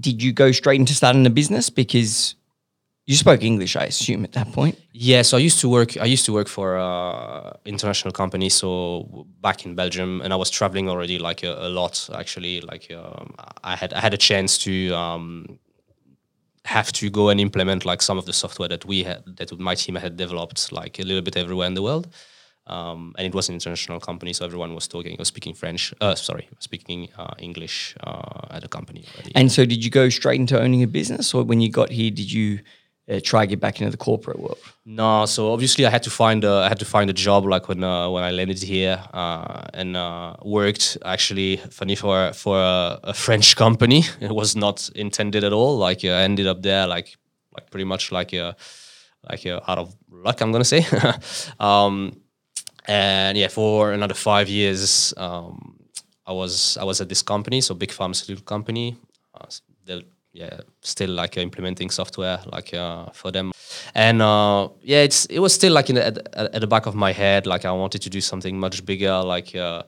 did 0.00 0.22
you 0.22 0.32
go 0.32 0.52
straight 0.52 0.80
into 0.80 0.94
starting 0.94 1.26
a 1.26 1.30
business 1.30 1.70
because 1.70 2.36
you 3.06 3.16
spoke 3.16 3.42
English? 3.42 3.76
I 3.76 3.84
assume 3.84 4.24
at 4.24 4.32
that 4.32 4.52
point. 4.52 4.78
Yeah, 4.92 5.22
so 5.22 5.36
I 5.36 5.40
used 5.40 5.60
to 5.60 5.68
work. 5.68 5.96
I 5.96 6.04
used 6.04 6.24
to 6.26 6.32
work 6.32 6.48
for 6.48 6.78
uh, 6.78 7.54
international 7.64 8.12
company. 8.12 8.48
So 8.48 9.26
back 9.40 9.64
in 9.66 9.74
Belgium, 9.74 10.20
and 10.22 10.32
I 10.32 10.36
was 10.36 10.50
traveling 10.50 10.88
already 10.88 11.18
like 11.18 11.42
a, 11.42 11.66
a 11.66 11.68
lot. 11.68 12.08
Actually, 12.14 12.60
like 12.60 12.90
um, 12.92 13.34
I 13.64 13.74
had 13.74 13.92
I 13.92 14.00
had 14.00 14.14
a 14.14 14.18
chance 14.18 14.58
to 14.58 14.92
um, 14.94 15.58
have 16.64 16.92
to 16.92 17.10
go 17.10 17.28
and 17.28 17.40
implement 17.40 17.84
like 17.84 18.00
some 18.02 18.18
of 18.18 18.26
the 18.26 18.32
software 18.32 18.68
that 18.68 18.84
we 18.84 19.02
had 19.02 19.24
that 19.36 19.58
my 19.58 19.74
team 19.74 19.96
had 19.96 20.16
developed 20.16 20.72
like 20.72 20.98
a 20.98 21.02
little 21.02 21.22
bit 21.22 21.36
everywhere 21.36 21.66
in 21.66 21.74
the 21.74 21.82
world. 21.82 22.08
Um, 22.68 23.12
and 23.18 23.26
it 23.26 23.34
was 23.34 23.48
an 23.48 23.54
international 23.54 23.98
company, 23.98 24.32
so 24.32 24.44
everyone 24.44 24.72
was 24.72 24.86
talking, 24.86 25.16
or 25.18 25.24
speaking 25.24 25.52
French. 25.52 25.92
Uh, 26.00 26.14
sorry, 26.14 26.48
speaking 26.60 27.08
uh, 27.18 27.34
English 27.38 27.96
uh, 28.04 28.46
at 28.50 28.62
the 28.62 28.68
company 28.68 29.04
already. 29.14 29.32
And 29.34 29.50
so, 29.50 29.66
did 29.66 29.84
you 29.84 29.90
go 29.90 30.08
straight 30.08 30.38
into 30.38 30.60
owning 30.60 30.80
a 30.84 30.86
business, 30.86 31.34
or 31.34 31.42
when 31.42 31.60
you 31.60 31.68
got 31.68 31.90
here, 31.90 32.12
did 32.12 32.30
you 32.30 32.60
uh, 33.08 33.20
try 33.22 33.46
get 33.46 33.60
back 33.60 33.80
into 33.80 33.90
the 33.90 33.96
corporate 33.96 34.38
world? 34.38 34.58
No, 34.84 35.26
so 35.26 35.52
obviously 35.52 35.86
I 35.86 35.90
had 35.90 36.02
to 36.04 36.10
find 36.10 36.44
a 36.44 36.52
I 36.52 36.68
had 36.68 36.78
to 36.78 36.84
find 36.84 37.10
a 37.10 37.12
job 37.12 37.44
like 37.44 37.68
when 37.68 37.82
uh, 37.82 38.08
when 38.10 38.24
I 38.24 38.30
landed 38.30 38.62
here 38.62 39.02
uh, 39.12 39.64
and 39.74 39.96
uh, 39.96 40.36
worked 40.42 40.98
actually 41.04 41.56
funny 41.56 41.96
for 41.96 42.32
for 42.32 42.58
a, 42.58 43.00
a 43.04 43.14
French 43.14 43.56
company. 43.56 44.04
It 44.20 44.32
was 44.34 44.54
not 44.56 44.88
intended 44.94 45.44
at 45.44 45.52
all. 45.52 45.76
Like 45.78 46.04
uh, 46.04 46.08
I 46.08 46.22
ended 46.22 46.46
up 46.46 46.62
there 46.62 46.86
like 46.86 47.16
like 47.54 47.70
pretty 47.70 47.84
much 47.84 48.12
like 48.12 48.34
uh, 48.34 48.52
like 49.30 49.46
uh, 49.46 49.60
out 49.66 49.78
of 49.78 49.94
luck. 50.10 50.40
I'm 50.40 50.52
gonna 50.52 50.64
say. 50.64 50.86
um, 51.60 52.20
and 52.86 53.38
yeah, 53.38 53.48
for 53.48 53.92
another 53.92 54.14
five 54.14 54.48
years, 54.48 55.14
um, 55.16 55.78
I 56.26 56.32
was 56.32 56.76
I 56.76 56.84
was 56.84 57.00
at 57.00 57.08
this 57.08 57.22
company, 57.22 57.60
so 57.60 57.74
big 57.74 57.92
pharmaceutical 57.92 58.44
company. 58.44 58.96
Uh, 59.34 59.46
yeah, 60.32 60.60
still 60.80 61.10
like 61.10 61.36
implementing 61.36 61.90
software 61.90 62.40
like 62.50 62.72
uh, 62.72 63.06
for 63.12 63.30
them, 63.30 63.52
and 63.94 64.22
uh, 64.22 64.68
yeah, 64.80 65.02
it's 65.02 65.26
it 65.26 65.40
was 65.40 65.52
still 65.52 65.72
like 65.72 65.90
in 65.90 65.96
the, 65.96 66.06
at, 66.06 66.18
at 66.54 66.60
the 66.60 66.66
back 66.66 66.86
of 66.86 66.94
my 66.94 67.12
head, 67.12 67.46
like 67.46 67.64
I 67.64 67.72
wanted 67.72 68.02
to 68.02 68.10
do 68.10 68.20
something 68.20 68.58
much 68.58 68.84
bigger, 68.86 69.22
like 69.22 69.54
uh, 69.54 69.82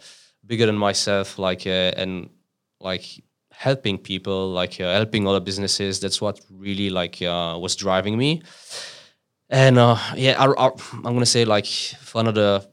bigger 0.47 0.67
than 0.67 0.77
myself, 0.77 1.39
like 1.39 1.67
uh, 1.67 1.93
and 1.97 2.29
like 2.81 3.05
helping 3.53 3.97
people, 3.97 4.51
like 4.51 4.81
uh, 4.81 4.93
helping 4.93 5.27
other 5.27 5.41
businesses. 5.41 6.01
That's 6.01 6.21
what 6.21 6.41
really 6.51 6.91
like 6.91 7.23
uh, 7.23 7.57
was 7.59 7.75
driving 7.75 8.19
me. 8.19 8.43
And 9.49 9.77
yeah, 10.17 10.37
I, 10.39 10.47
I, 10.47 10.71
I'm 10.93 11.03
gonna 11.03 11.27
say 11.27 11.45
like 11.45 11.67
for 11.67 12.21
another 12.21 12.67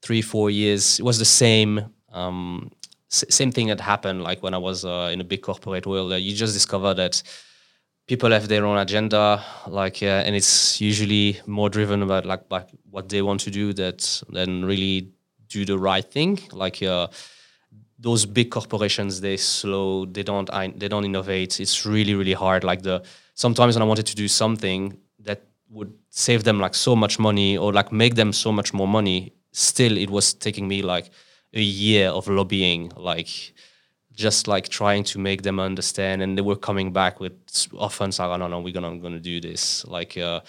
three, 0.00 0.22
four 0.22 0.48
years, 0.48 0.98
it 0.98 1.04
was 1.04 1.18
the 1.18 1.24
same. 1.24 1.92
Um, 2.10 2.70
same 3.08 3.50
thing 3.50 3.68
that 3.68 3.80
happened 3.80 4.22
like 4.22 4.42
when 4.42 4.54
I 4.54 4.58
was 4.58 4.84
uh, 4.84 5.10
in 5.12 5.20
a 5.20 5.24
big 5.24 5.42
corporate 5.42 5.86
world. 5.86 6.12
Uh, 6.12 6.16
you 6.16 6.34
just 6.34 6.54
discover 6.54 6.94
that 6.94 7.22
people 8.06 8.30
have 8.30 8.48
their 8.48 8.64
own 8.64 8.78
agenda, 8.78 9.42
like, 9.66 10.02
uh, 10.02 10.24
and 10.24 10.34
it's 10.34 10.80
usually 10.80 11.38
more 11.46 11.68
driven 11.68 12.02
about 12.02 12.24
like, 12.26 12.42
like 12.50 12.68
what 12.90 13.08
they 13.08 13.22
want 13.22 13.40
to 13.40 13.50
do 13.50 13.72
that 13.74 14.22
than 14.30 14.64
really 14.64 15.10
do 15.48 15.64
the 15.64 15.78
right 15.78 16.04
thing. 16.10 16.38
Like 16.52 16.82
uh, 16.82 17.08
those 17.98 18.26
big 18.26 18.50
corporations, 18.50 19.20
they 19.20 19.36
slow, 19.36 20.06
they 20.06 20.22
don't, 20.22 20.50
they 20.78 20.88
don't 20.88 21.04
innovate. 21.04 21.60
It's 21.60 21.84
really, 21.84 22.14
really 22.14 22.34
hard. 22.34 22.64
Like 22.64 22.82
the 22.82 23.02
sometimes 23.34 23.74
when 23.74 23.82
I 23.82 23.86
wanted 23.86 24.06
to 24.06 24.16
do 24.16 24.28
something 24.28 24.98
that 25.20 25.42
would 25.70 25.92
save 26.10 26.44
them 26.44 26.60
like 26.60 26.74
so 26.74 26.96
much 26.96 27.18
money 27.18 27.56
or 27.56 27.72
like 27.72 27.92
make 27.92 28.14
them 28.14 28.32
so 28.32 28.52
much 28.52 28.72
more 28.72 28.88
money, 28.88 29.32
still 29.52 29.96
it 29.96 30.10
was 30.10 30.34
taking 30.34 30.66
me 30.68 30.82
like 30.82 31.10
a 31.58 31.62
year 31.62 32.08
of 32.08 32.28
lobbying, 32.28 32.92
like 32.96 33.52
just 34.12 34.48
like 34.48 34.68
trying 34.68 35.04
to 35.04 35.18
make 35.18 35.42
them 35.42 35.60
understand 35.60 36.22
and 36.22 36.36
they 36.36 36.42
were 36.42 36.56
coming 36.56 36.92
back 36.92 37.20
with 37.20 37.32
often 37.78 38.10
like, 38.10 38.20
oh, 38.20 38.36
no 38.36 38.48
no 38.48 38.60
we're 38.60 38.74
gonna 38.74 38.98
gonna 38.98 39.20
do 39.20 39.40
this 39.40 39.84
like 39.86 40.16
uh, 40.18 40.40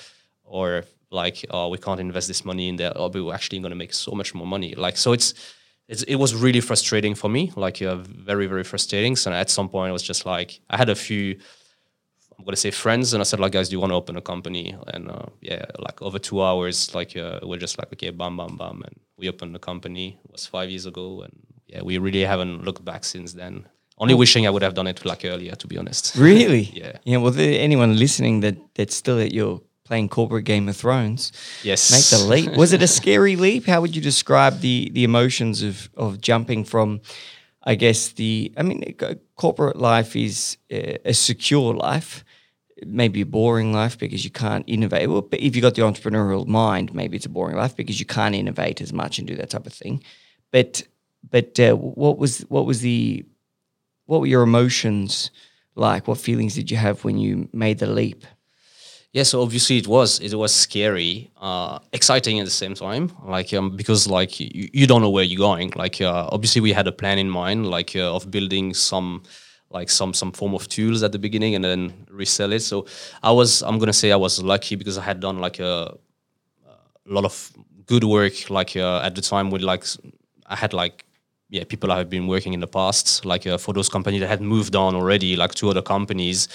or 0.44 0.84
like 1.12 1.46
oh 1.51 1.70
we 1.70 1.78
can't 1.78 2.00
invest 2.00 2.28
this 2.28 2.44
money 2.44 2.68
in 2.68 2.78
there 2.78 2.92
oh 2.96 3.10
but 3.10 3.24
we're 3.24 3.34
actually 3.34 3.60
gonna 3.60 3.75
make 3.75 3.94
so 3.94 4.12
much 4.13 4.34
more 4.34 4.48
money 4.48 4.74
like 4.74 4.98
so 4.98 5.13
it's 5.13 5.36
it's, 5.89 6.04
it 6.04 6.16
was 6.16 6.36
really 6.36 6.62
frustrating 6.62 7.16
for 7.16 7.30
me, 7.30 7.51
like 7.56 7.82
uh, 7.82 7.96
very, 7.96 8.46
very 8.46 8.63
frustrating. 8.63 9.16
So 9.16 9.32
at 9.32 9.50
some 9.50 9.68
point, 9.68 9.89
it 9.89 9.94
was 9.94 10.04
just 10.04 10.24
like 10.24 10.62
I 10.70 10.78
had 10.78 10.88
a 10.88 10.96
few, 10.96 11.39
I'm 12.38 12.46
gonna 12.46 12.58
say 12.58 12.70
friends, 12.70 13.13
and 13.13 13.22
I 13.22 13.24
said 13.24 13.39
like, 13.39 13.54
guys, 13.54 13.70
do 13.70 13.74
you 13.74 13.80
want 13.80 13.89
to 13.92 13.96
open 13.96 14.16
a 14.16 14.22
company? 14.22 14.75
And 14.94 15.10
uh, 15.10 15.25
yeah, 15.42 15.66
like 15.80 16.00
over 16.01 16.20
two 16.20 16.44
hours, 16.44 16.94
like 16.94 17.18
uh, 17.18 17.39
we're 17.42 17.58
just 17.58 17.80
like, 17.80 17.92
okay, 17.94 18.12
bam, 18.12 18.38
bam, 18.38 18.56
bam, 18.56 18.84
and 18.86 19.00
we 19.19 19.29
opened 19.29 19.53
the 19.53 19.59
company. 19.59 20.19
It 20.25 20.31
was 20.31 20.45
five 20.45 20.69
years 20.69 20.85
ago, 20.85 21.21
and 21.21 21.33
yeah, 21.67 21.81
we 21.81 21.97
really 21.97 22.21
haven't 22.21 22.63
looked 22.63 22.83
back 22.83 23.03
since 23.03 23.33
then. 23.33 23.67
Only 23.97 24.13
wishing 24.13 24.47
I 24.47 24.49
would 24.49 24.61
have 24.61 24.73
done 24.73 24.88
it 24.88 25.03
like 25.05 25.25
earlier, 25.25 25.55
to 25.55 25.67
be 25.67 25.77
honest. 25.77 26.15
Really? 26.17 26.71
Yeah. 26.73 26.93
Yeah. 27.03 27.17
Well, 27.17 27.33
anyone 27.38 27.97
listening 27.97 28.39
that 28.41 28.55
that's 28.75 28.95
still 28.95 29.19
at 29.19 29.33
your 29.33 29.61
playing 29.83 30.07
corporate 30.07 30.45
Game 30.45 30.69
of 30.69 30.77
Thrones. 30.77 31.33
Yes. 31.63 31.91
Make 31.91 32.19
the 32.19 32.25
leap. 32.25 32.57
Was 32.57 32.71
it 32.73 32.81
a 32.81 32.88
scary 32.88 33.35
leap? 33.35 33.65
How 33.65 33.81
would 33.81 33.95
you 33.95 34.01
describe 34.01 34.61
the 34.61 34.89
the 34.93 35.03
emotions 35.03 35.61
of 35.63 35.89
of 35.95 36.21
jumping 36.21 36.63
from, 36.65 37.01
I 37.63 37.75
guess 37.75 38.13
the 38.13 38.53
I 38.55 38.63
mean, 38.63 38.95
uh, 39.01 39.15
corporate 39.35 39.75
life 39.75 40.15
is 40.15 40.57
a, 40.71 41.09
a 41.09 41.13
secure 41.13 41.73
life. 41.73 42.23
Maybe 42.86 43.21
a 43.21 43.25
boring 43.25 43.74
life 43.74 43.98
because 43.98 44.24
you 44.24 44.29
can't 44.29 44.63
innovate. 44.67 45.09
Well, 45.09 45.21
but 45.21 45.39
if 45.39 45.55
you've 45.55 45.63
got 45.63 45.75
the 45.75 45.81
entrepreneurial 45.81 46.48
mind, 46.48 46.93
maybe 46.93 47.17
it's 47.17 47.25
a 47.25 47.29
boring 47.29 47.57
life 47.57 47.75
because 47.75 48.00
you 48.00 48.05
can't 48.05 48.36
innovate 48.36 48.81
as 48.81 48.93
much 48.93 49.19
and 49.19 49.27
do 49.27 49.36
that 49.36 49.50
type 49.50 49.65
of 49.65 49.74
thing. 49.74 50.03
But 50.51 50.83
but 51.29 51.59
uh, 51.59 51.74
what 51.75 52.17
was 52.17 52.39
what 52.50 52.65
was 52.65 52.81
the 52.81 53.25
what 54.05 54.21
were 54.21 54.27
your 54.27 54.43
emotions 54.43 55.31
like? 55.75 56.07
What 56.07 56.17
feelings 56.17 56.55
did 56.55 56.71
you 56.71 56.77
have 56.77 57.03
when 57.03 57.17
you 57.17 57.50
made 57.53 57.79
the 57.79 57.88
leap? 57.88 58.25
Yeah, 59.12 59.24
so 59.24 59.41
obviously 59.41 59.77
it 59.77 59.88
was 59.88 60.19
it 60.19 60.36
was 60.36 60.53
scary, 60.53 61.31
uh, 61.38 61.79
exciting 61.93 62.39
at 62.39 62.45
the 62.45 62.51
same 62.51 62.75
time. 62.75 63.12
Like 63.24 63.51
um, 63.53 63.75
because 63.75 64.07
like 64.07 64.39
you, 64.39 64.69
you 64.71 64.86
don't 64.86 65.01
know 65.01 65.09
where 65.09 65.24
you're 65.24 65.39
going. 65.39 65.74
Like 65.75 66.00
uh, 66.00 66.29
obviously 66.31 66.62
we 66.62 66.74
had 66.74 66.88
a 66.88 66.91
plan 66.91 67.17
in 67.17 67.29
mind, 67.29 67.67
like 67.67 67.95
uh, 67.95 68.15
of 68.15 68.29
building 68.29 68.74
some 68.75 69.24
like 69.69 69.89
some 69.89 70.13
some 70.13 70.31
form 70.31 70.53
of 70.53 70.67
tools 70.67 71.03
at 71.03 71.11
the 71.11 71.19
beginning 71.19 71.55
and 71.55 71.63
then 71.63 71.93
resell 72.09 72.51
it. 72.53 72.61
So 72.61 72.85
I 73.23 73.31
was 73.31 73.61
I'm 73.63 73.79
gonna 73.79 73.93
say 73.93 74.11
I 74.11 74.15
was 74.15 74.41
lucky 74.41 74.75
because 74.75 74.97
I 74.97 75.03
had 75.03 75.19
done 75.19 75.39
like 75.39 75.59
a, 75.59 75.95
a 76.67 77.11
lot 77.11 77.25
of 77.25 77.51
good 77.85 78.03
work 78.03 78.49
like 78.49 78.75
uh, 78.75 79.01
at 79.01 79.15
the 79.15 79.21
time 79.21 79.49
with 79.49 79.61
like 79.61 79.83
I 80.45 80.55
had 80.55 80.73
like 80.73 81.05
yeah 81.49 81.63
people 81.63 81.91
I 81.91 81.97
have 81.97 82.09
been 82.09 82.27
working 82.27 82.53
in 82.53 82.59
the 82.59 82.67
past 82.67 83.25
like 83.25 83.47
uh, 83.47 83.57
for 83.57 83.73
those 83.73 83.89
companies 83.89 84.21
that 84.21 84.27
had 84.27 84.41
moved 84.41 84.75
on 84.75 84.95
already 84.95 85.35
like 85.35 85.55
two 85.55 85.69
other 85.69 85.81
companies 85.81 86.47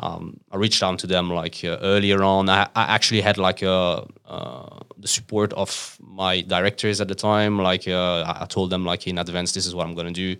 um, 0.00 0.40
I 0.50 0.56
reached 0.56 0.82
out 0.82 0.98
to 1.00 1.06
them 1.06 1.30
like 1.30 1.62
uh, 1.62 1.76
earlier 1.82 2.22
on. 2.22 2.48
I, 2.48 2.62
I, 2.74 2.94
actually 2.94 3.20
had 3.20 3.36
like 3.36 3.62
uh, 3.62 4.02
uh 4.24 4.78
the 4.96 5.08
support 5.08 5.52
of 5.52 5.98
my 6.00 6.40
directors 6.40 7.02
at 7.02 7.08
the 7.08 7.14
time. 7.14 7.58
Like 7.58 7.86
uh, 7.86 8.24
I 8.40 8.46
told 8.46 8.70
them 8.70 8.84
like 8.86 9.06
in 9.06 9.18
advance 9.18 9.52
this 9.52 9.66
is 9.66 9.74
what 9.74 9.86
I'm 9.86 9.94
gonna 9.94 10.10
do. 10.10 10.36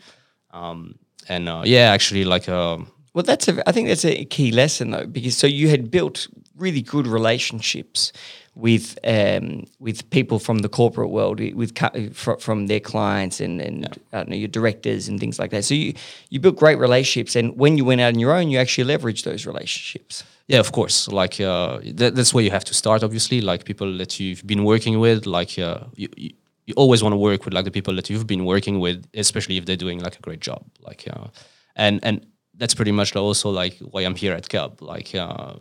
Um, 0.50 0.98
and 1.30 1.48
uh, 1.48 1.62
yeah 1.64 1.90
actually 1.92 2.24
like 2.24 2.46
well 2.48 3.24
that's 3.24 3.48
a 3.48 3.68
I 3.68 3.72
think 3.72 3.88
that's 3.88 4.04
a 4.04 4.24
key 4.26 4.50
lesson 4.52 4.90
though 4.90 5.06
because 5.06 5.36
so 5.36 5.46
you 5.46 5.68
had 5.68 5.90
built 5.90 6.28
really 6.56 6.82
good 6.82 7.06
relationships 7.06 8.12
with 8.54 8.98
um, 9.04 9.64
with 9.78 10.08
people 10.10 10.38
from 10.38 10.58
the 10.58 10.68
corporate 10.68 11.10
world, 11.10 11.40
with 11.54 11.76
from 12.40 12.66
their 12.66 12.80
clients 12.80 13.40
and 13.40 13.60
and 13.60 13.98
yeah. 14.12 14.24
know, 14.24 14.36
your 14.36 14.48
directors 14.48 15.08
and 15.08 15.18
things 15.18 15.38
like 15.38 15.50
that. 15.50 15.64
So 15.64 15.74
you 15.74 15.94
you 16.28 16.40
built 16.40 16.56
great 16.56 16.78
relationships, 16.78 17.36
and 17.36 17.56
when 17.56 17.76
you 17.76 17.84
went 17.84 18.00
out 18.00 18.12
on 18.14 18.18
your 18.18 18.32
own, 18.32 18.50
you 18.50 18.58
actually 18.58 18.92
leveraged 18.92 19.24
those 19.24 19.46
relationships. 19.46 20.24
Yeah, 20.48 20.58
of 20.58 20.72
course. 20.72 21.06
Like 21.08 21.40
uh, 21.40 21.78
that, 21.94 22.16
that's 22.16 22.34
where 22.34 22.44
you 22.44 22.50
have 22.50 22.64
to 22.64 22.74
start. 22.74 23.02
Obviously, 23.02 23.40
like 23.40 23.64
people 23.64 23.96
that 23.98 24.18
you've 24.18 24.44
been 24.46 24.64
working 24.64 24.98
with, 24.98 25.26
like 25.26 25.58
uh, 25.58 25.84
you, 25.94 26.08
you, 26.16 26.30
you 26.66 26.74
always 26.76 27.02
want 27.02 27.12
to 27.12 27.16
work 27.16 27.44
with 27.44 27.54
like 27.54 27.64
the 27.64 27.70
people 27.70 27.94
that 27.96 28.08
you've 28.10 28.26
been 28.26 28.44
working 28.44 28.80
with, 28.80 29.06
especially 29.14 29.56
if 29.56 29.64
they're 29.64 29.76
doing 29.76 30.00
like 30.00 30.18
a 30.18 30.22
great 30.22 30.40
job. 30.40 30.64
Like 30.80 31.08
uh, 31.12 31.28
and 31.76 32.00
and 32.02 32.26
that's 32.54 32.74
pretty 32.74 32.92
much 32.92 33.16
also 33.16 33.50
like 33.50 33.78
why 33.78 34.02
I'm 34.02 34.14
here 34.14 34.34
at 34.34 34.48
Cub. 34.48 34.82
Like 34.82 35.14
uh, 35.14 35.54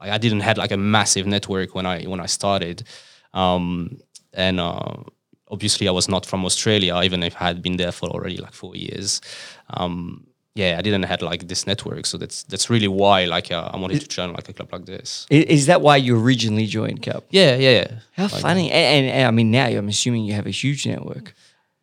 I 0.00 0.18
didn't 0.18 0.40
had 0.40 0.58
like 0.58 0.70
a 0.70 0.76
massive 0.76 1.26
network 1.26 1.74
when 1.74 1.86
I 1.86 2.04
when 2.04 2.20
I 2.20 2.26
started, 2.26 2.84
um, 3.34 3.98
and 4.32 4.60
uh, 4.60 5.02
obviously 5.48 5.88
I 5.88 5.92
was 5.92 6.08
not 6.08 6.26
from 6.26 6.44
Australia, 6.44 7.00
even 7.02 7.22
if 7.22 7.34
I 7.36 7.46
had 7.46 7.62
been 7.62 7.76
there 7.76 7.92
for 7.92 8.08
already 8.08 8.36
like 8.38 8.52
four 8.52 8.74
years. 8.76 9.20
Um, 9.70 10.26
yeah, 10.54 10.76
I 10.78 10.82
didn't 10.82 11.04
had 11.04 11.22
like 11.22 11.48
this 11.48 11.66
network, 11.66 12.04
so 12.04 12.18
that's 12.18 12.42
that's 12.42 12.68
really 12.68 12.88
why 12.88 13.24
like 13.24 13.50
uh, 13.50 13.70
I 13.72 13.78
wanted 13.78 14.02
to 14.02 14.08
join 14.08 14.32
like 14.34 14.48
a 14.50 14.52
club 14.52 14.70
like 14.72 14.84
this. 14.84 15.26
Is 15.30 15.66
that 15.66 15.80
why 15.80 15.96
you 15.96 16.18
originally 16.20 16.66
joined 16.66 17.02
Cub? 17.02 17.24
Yeah, 17.30 17.56
yeah, 17.56 17.70
yeah. 17.70 17.90
How 18.12 18.24
like, 18.24 18.42
funny! 18.42 18.70
And, 18.70 19.06
and, 19.06 19.16
and, 19.16 19.28
I 19.28 19.30
mean, 19.30 19.50
now 19.50 19.66
I'm 19.66 19.88
assuming 19.88 20.24
you 20.24 20.34
have 20.34 20.46
a 20.46 20.50
huge 20.50 20.86
network. 20.86 21.34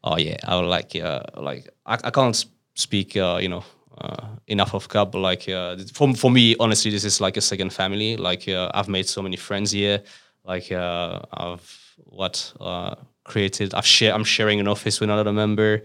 Oh 0.04 0.18
yeah, 0.18 0.38
I 0.44 0.56
would 0.56 0.68
like 0.68 0.96
uh, 0.96 1.24
like 1.38 1.70
I, 1.86 1.98
I 2.04 2.12
can't 2.12 2.46
speak 2.76 3.18
uh, 3.18 3.40
you 3.42 3.50
know 3.50 3.64
uh, 3.98 4.28
enough 4.48 4.76
of 4.76 4.88
Cub. 4.88 5.16
Like 5.16 5.50
uh, 5.50 5.78
for 5.92 6.14
for 6.14 6.30
me, 6.30 6.56
honestly, 6.60 6.92
this 6.92 7.04
is 7.04 7.20
like 7.20 7.38
a 7.38 7.42
second 7.42 7.74
family. 7.74 8.18
Like 8.18 8.48
uh, 8.48 8.70
I've 8.76 8.88
made 8.88 9.08
so 9.08 9.24
many 9.24 9.36
friends 9.36 9.72
here. 9.72 10.04
Like 10.46 10.72
uh, 10.72 11.22
I've 11.34 11.96
what 12.06 12.54
uh, 12.60 12.96
created. 13.24 13.74
I've 13.74 13.88
share. 13.88 14.14
I'm 14.14 14.24
sharing 14.24 14.60
an 14.60 14.68
office 14.68 15.00
with 15.00 15.10
another 15.10 15.34
member. 15.34 15.82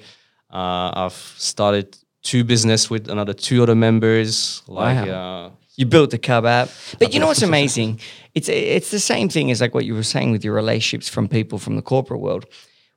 Uh, 0.52 0.90
I've 0.94 1.34
started 1.38 1.96
two 2.24 2.42
business 2.42 2.90
with 2.90 3.08
another 3.08 3.32
two 3.32 3.62
other 3.62 3.76
members. 3.76 4.62
Like 4.66 5.06
wow. 5.06 5.46
Uh, 5.46 5.50
you 5.76 5.86
built 5.86 6.10
the 6.10 6.18
Cub 6.18 6.46
app, 6.46 6.68
but 6.98 7.12
you 7.12 7.20
know 7.20 7.26
what's 7.26 7.42
amazing? 7.42 8.00
It's 8.34 8.48
it's 8.48 8.90
the 8.90 9.00
same 9.00 9.28
thing 9.28 9.50
as 9.50 9.60
like 9.60 9.74
what 9.74 9.84
you 9.84 9.94
were 9.94 10.04
saying 10.04 10.32
with 10.32 10.44
your 10.44 10.54
relationships 10.54 11.08
from 11.08 11.28
people 11.28 11.58
from 11.58 11.76
the 11.76 11.82
corporate 11.82 12.20
world. 12.20 12.46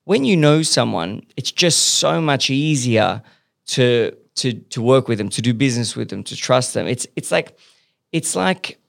When 0.06 0.24
you 0.24 0.38
know 0.38 0.64
someone, 0.64 1.26
it's 1.36 1.52
just 1.52 1.96
so 2.00 2.22
much 2.22 2.50
easier 2.50 3.22
to 3.68 4.16
to 4.36 4.54
to 4.54 4.82
work 4.82 5.08
with 5.08 5.18
them, 5.18 5.30
to 5.30 5.42
do 5.42 5.54
business 5.54 5.96
with 5.96 6.10
them, 6.10 6.24
to 6.24 6.36
trust 6.36 6.74
them. 6.74 6.88
It's 6.88 7.08
it's 7.16 7.32
like 7.32 7.58
it's 8.12 8.36
like 8.36 8.80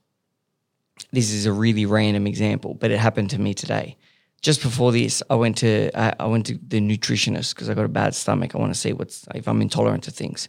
this 1.12 1.32
is 1.32 1.46
a 1.46 1.52
really 1.52 1.86
random 1.86 2.26
example, 2.26 2.74
but 2.74 2.90
it 2.90 2.98
happened 2.98 3.30
to 3.30 3.40
me 3.40 3.54
today. 3.54 3.96
Just 4.40 4.62
before 4.62 4.92
this, 4.92 5.22
I 5.28 5.34
went 5.34 5.58
to 5.58 5.90
I, 5.98 6.14
I 6.20 6.26
went 6.26 6.46
to 6.46 6.58
the 6.68 6.80
nutritionist 6.80 7.54
because 7.54 7.68
I 7.68 7.74
got 7.74 7.84
a 7.84 7.88
bad 7.88 8.14
stomach. 8.14 8.54
I 8.54 8.58
want 8.58 8.72
to 8.72 8.78
see 8.78 8.92
what's 8.92 9.26
if 9.34 9.48
I'm 9.48 9.60
intolerant 9.60 10.04
to 10.04 10.10
things. 10.10 10.48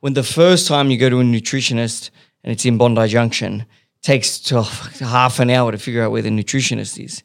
When 0.00 0.14
the 0.14 0.22
first 0.22 0.66
time 0.66 0.90
you 0.90 0.98
go 0.98 1.10
to 1.10 1.20
a 1.20 1.22
nutritionist 1.22 2.10
and 2.42 2.52
it's 2.52 2.64
in 2.64 2.78
Bondi 2.78 3.06
Junction, 3.06 3.66
takes 4.02 4.38
to 4.40 4.62
half 5.00 5.40
an 5.40 5.50
hour 5.50 5.72
to 5.72 5.78
figure 5.78 6.02
out 6.02 6.10
where 6.10 6.22
the 6.22 6.30
nutritionist 6.30 7.02
is. 7.02 7.22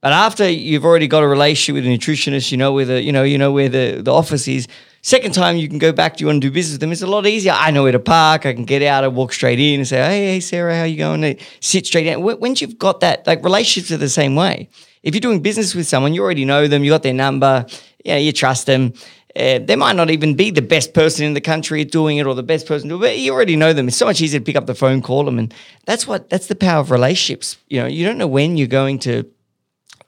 But 0.00 0.12
after 0.12 0.48
you've 0.48 0.84
already 0.84 1.08
got 1.08 1.22
a 1.22 1.28
relationship 1.28 1.82
with 1.82 1.86
a 1.86 1.96
nutritionist, 1.96 2.52
you 2.52 2.58
know 2.58 2.72
where 2.72 2.84
the 2.84 3.02
you 3.02 3.12
know 3.12 3.22
you 3.22 3.38
know 3.38 3.52
where 3.52 3.68
the, 3.68 4.02
the 4.02 4.12
office 4.12 4.46
is. 4.46 4.68
Second 5.06 5.34
time 5.34 5.56
you 5.56 5.68
can 5.68 5.78
go 5.78 5.92
back, 5.92 6.16
do 6.16 6.22
you 6.22 6.26
want 6.26 6.42
to 6.42 6.48
do 6.48 6.52
business 6.52 6.74
with 6.74 6.80
them? 6.80 6.90
It's 6.90 7.00
a 7.00 7.06
lot 7.06 7.28
easier. 7.28 7.52
I 7.54 7.70
know 7.70 7.84
where 7.84 7.92
to 7.92 8.00
park. 8.00 8.44
I 8.44 8.52
can 8.52 8.64
get 8.64 8.82
out 8.82 9.04
and 9.04 9.14
walk 9.14 9.32
straight 9.32 9.60
in 9.60 9.78
and 9.78 9.86
say, 9.86 9.98
hey, 9.98 10.24
hey, 10.32 10.40
Sarah, 10.40 10.76
how 10.76 10.82
you 10.82 10.96
going? 10.96 11.22
And 11.22 11.38
sit 11.60 11.86
straight 11.86 12.06
down. 12.06 12.22
Once 12.22 12.60
you've 12.60 12.76
got 12.76 12.98
that, 13.02 13.24
like 13.24 13.44
relationships 13.44 13.92
are 13.92 13.98
the 13.98 14.08
same 14.08 14.34
way. 14.34 14.68
If 15.04 15.14
you're 15.14 15.20
doing 15.20 15.42
business 15.42 15.76
with 15.76 15.86
someone, 15.86 16.12
you 16.12 16.24
already 16.24 16.44
know 16.44 16.66
them, 16.66 16.82
you 16.82 16.90
got 16.90 17.04
their 17.04 17.14
number, 17.14 17.66
yeah, 18.04 18.16
you 18.16 18.32
trust 18.32 18.66
them. 18.66 18.94
Uh, 19.36 19.60
they 19.60 19.76
might 19.76 19.94
not 19.94 20.10
even 20.10 20.34
be 20.34 20.50
the 20.50 20.60
best 20.60 20.92
person 20.92 21.24
in 21.24 21.34
the 21.34 21.40
country 21.40 21.84
doing 21.84 22.18
it 22.18 22.26
or 22.26 22.34
the 22.34 22.42
best 22.42 22.66
person 22.66 22.88
to 22.88 22.96
it, 22.96 22.98
but 22.98 23.16
you 23.16 23.32
already 23.32 23.54
know 23.54 23.72
them. 23.72 23.86
It's 23.86 23.96
so 23.96 24.06
much 24.06 24.20
easier 24.20 24.40
to 24.40 24.44
pick 24.44 24.56
up 24.56 24.66
the 24.66 24.74
phone, 24.74 25.02
call 25.02 25.22
them. 25.22 25.38
And 25.38 25.54
that's 25.84 26.08
what 26.08 26.30
that's 26.30 26.48
the 26.48 26.56
power 26.56 26.80
of 26.80 26.90
relationships. 26.90 27.58
You 27.68 27.80
know, 27.80 27.86
you 27.86 28.04
don't 28.04 28.18
know 28.18 28.26
when 28.26 28.56
you're 28.56 28.66
going 28.66 28.98
to 29.00 29.24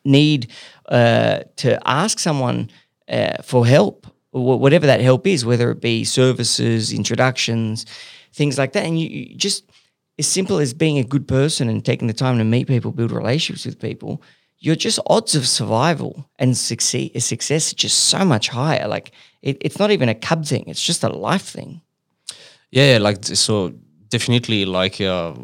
need 0.04 0.50
uh, 0.86 1.42
to 1.58 1.88
ask 1.88 2.18
someone 2.18 2.68
uh, 3.08 3.42
for 3.44 3.64
help 3.64 4.08
whatever 4.30 4.86
that 4.86 5.00
help 5.00 5.26
is, 5.26 5.44
whether 5.44 5.70
it 5.70 5.80
be 5.80 6.04
services, 6.04 6.92
introductions, 6.92 7.86
things 8.32 8.58
like 8.58 8.72
that. 8.72 8.84
And 8.84 9.00
you, 9.00 9.08
you, 9.08 9.34
just 9.36 9.64
as 10.18 10.26
simple 10.26 10.58
as 10.58 10.74
being 10.74 10.98
a 10.98 11.04
good 11.04 11.26
person 11.26 11.68
and 11.68 11.84
taking 11.84 12.08
the 12.08 12.14
time 12.14 12.38
to 12.38 12.44
meet 12.44 12.66
people, 12.66 12.92
build 12.92 13.12
relationships 13.12 13.64
with 13.64 13.80
people, 13.80 14.22
your 14.58 14.74
just 14.74 14.98
odds 15.06 15.34
of 15.34 15.46
survival 15.46 16.28
and 16.38 16.56
succeed, 16.56 17.20
success 17.22 17.68
is 17.68 17.74
just 17.74 18.06
so 18.06 18.24
much 18.24 18.48
higher. 18.48 18.88
Like 18.88 19.12
it, 19.42 19.56
it's 19.60 19.78
not 19.78 19.90
even 19.90 20.08
a 20.08 20.14
cub 20.14 20.44
thing; 20.44 20.64
it's 20.66 20.84
just 20.84 21.04
a 21.04 21.08
life 21.08 21.42
thing. 21.42 21.80
Yeah, 22.70 22.98
like 23.00 23.24
so 23.24 23.72
definitely 24.08 24.64
like. 24.64 25.00
Uh, 25.00 25.34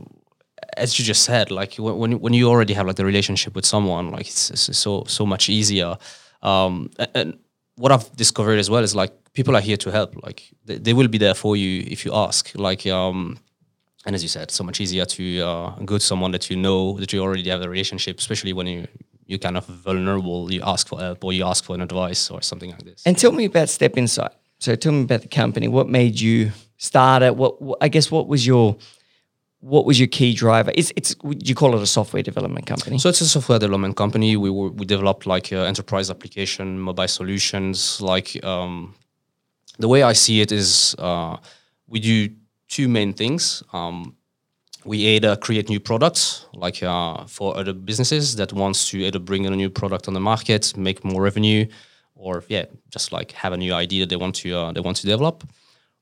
as 0.76 0.98
you 0.98 1.04
just 1.04 1.22
said, 1.22 1.52
like 1.52 1.76
when 1.76 2.18
when 2.18 2.32
you 2.32 2.48
already 2.48 2.74
have 2.74 2.86
like 2.86 2.96
the 2.96 3.04
relationship 3.04 3.54
with 3.54 3.64
someone, 3.64 4.10
like 4.10 4.26
it's, 4.26 4.50
it's 4.50 4.76
so 4.76 5.04
so 5.06 5.24
much 5.24 5.48
easier. 5.48 5.96
Um, 6.42 6.90
and 7.14 7.38
what 7.76 7.92
I've 7.92 8.14
discovered 8.16 8.58
as 8.58 8.70
well 8.70 8.82
is 8.82 8.94
like 8.94 9.12
people 9.32 9.56
are 9.56 9.60
here 9.60 9.76
to 9.78 9.90
help. 9.90 10.14
Like 10.22 10.50
they, 10.64 10.78
they 10.78 10.92
will 10.92 11.08
be 11.08 11.18
there 11.18 11.34
for 11.34 11.56
you 11.56 11.84
if 11.86 12.04
you 12.04 12.14
ask. 12.14 12.52
Like 12.54 12.86
um, 12.86 13.38
and 14.06 14.14
as 14.14 14.22
you 14.22 14.28
said, 14.28 14.50
so 14.50 14.64
much 14.64 14.80
easier 14.80 15.04
to 15.04 15.40
uh, 15.40 15.70
go 15.84 15.98
to 15.98 16.04
someone 16.04 16.30
that 16.32 16.50
you 16.50 16.56
know 16.56 16.98
that 16.98 17.12
you 17.12 17.20
already 17.20 17.48
have 17.48 17.62
a 17.62 17.68
relationship, 17.68 18.18
especially 18.18 18.52
when 18.52 18.66
you 18.66 18.86
you're 19.26 19.38
kind 19.38 19.56
of 19.56 19.66
vulnerable. 19.66 20.52
You 20.52 20.62
ask 20.64 20.86
for 20.86 20.98
help 20.98 21.24
or 21.24 21.32
you 21.32 21.44
ask 21.44 21.64
for 21.64 21.74
an 21.74 21.80
advice 21.80 22.30
or 22.30 22.42
something 22.42 22.70
like 22.70 22.84
this. 22.84 23.02
And 23.06 23.16
tell 23.16 23.32
me 23.32 23.46
about 23.46 23.68
Step 23.68 23.96
Insight. 23.96 24.32
So 24.58 24.74
tell 24.76 24.92
me 24.92 25.02
about 25.02 25.22
the 25.22 25.28
company. 25.28 25.68
What 25.68 25.88
made 25.88 26.20
you 26.20 26.52
start 26.76 27.22
it? 27.22 27.36
What, 27.36 27.60
what 27.60 27.78
I 27.80 27.88
guess 27.88 28.10
what 28.10 28.28
was 28.28 28.46
your 28.46 28.76
what 29.64 29.86
was 29.86 29.98
your 29.98 30.08
key 30.08 30.34
driver? 30.34 30.70
It's 30.74 30.92
it's 30.94 31.16
you 31.22 31.54
call 31.54 31.74
it 31.74 31.82
a 31.82 31.86
software 31.86 32.22
development 32.22 32.66
company? 32.66 32.98
So 32.98 33.08
it's 33.08 33.22
a 33.22 33.28
software 33.28 33.58
development 33.58 33.96
company. 33.96 34.36
We 34.36 34.50
were, 34.50 34.68
we 34.68 34.84
developed 34.84 35.26
like 35.26 35.52
uh, 35.52 35.62
enterprise 35.62 36.10
application, 36.10 36.78
mobile 36.78 37.08
solutions. 37.08 37.98
Like 38.02 38.44
um, 38.44 38.94
the 39.78 39.88
way 39.88 40.02
I 40.02 40.12
see 40.12 40.42
it 40.42 40.52
is, 40.52 40.94
uh, 40.98 41.38
we 41.86 41.98
do 41.98 42.28
two 42.68 42.88
main 42.88 43.14
things. 43.14 43.62
Um, 43.72 44.16
we 44.84 44.98
either 44.98 45.34
create 45.34 45.70
new 45.70 45.80
products, 45.80 46.44
like 46.52 46.82
uh, 46.82 47.24
for 47.24 47.56
other 47.56 47.72
businesses 47.72 48.36
that 48.36 48.52
wants 48.52 48.90
to 48.90 48.98
either 48.98 49.18
bring 49.18 49.46
in 49.46 49.52
a 49.54 49.56
new 49.56 49.70
product 49.70 50.08
on 50.08 50.14
the 50.14 50.20
market, 50.20 50.76
make 50.76 51.02
more 51.04 51.22
revenue, 51.22 51.66
or 52.14 52.44
yeah, 52.48 52.66
just 52.90 53.12
like 53.12 53.32
have 53.32 53.54
a 53.54 53.56
new 53.56 53.72
idea 53.72 54.00
that 54.00 54.10
they 54.10 54.16
want 54.16 54.34
to 54.34 54.54
uh, 54.54 54.72
they 54.72 54.80
want 54.80 54.98
to 54.98 55.06
develop, 55.06 55.42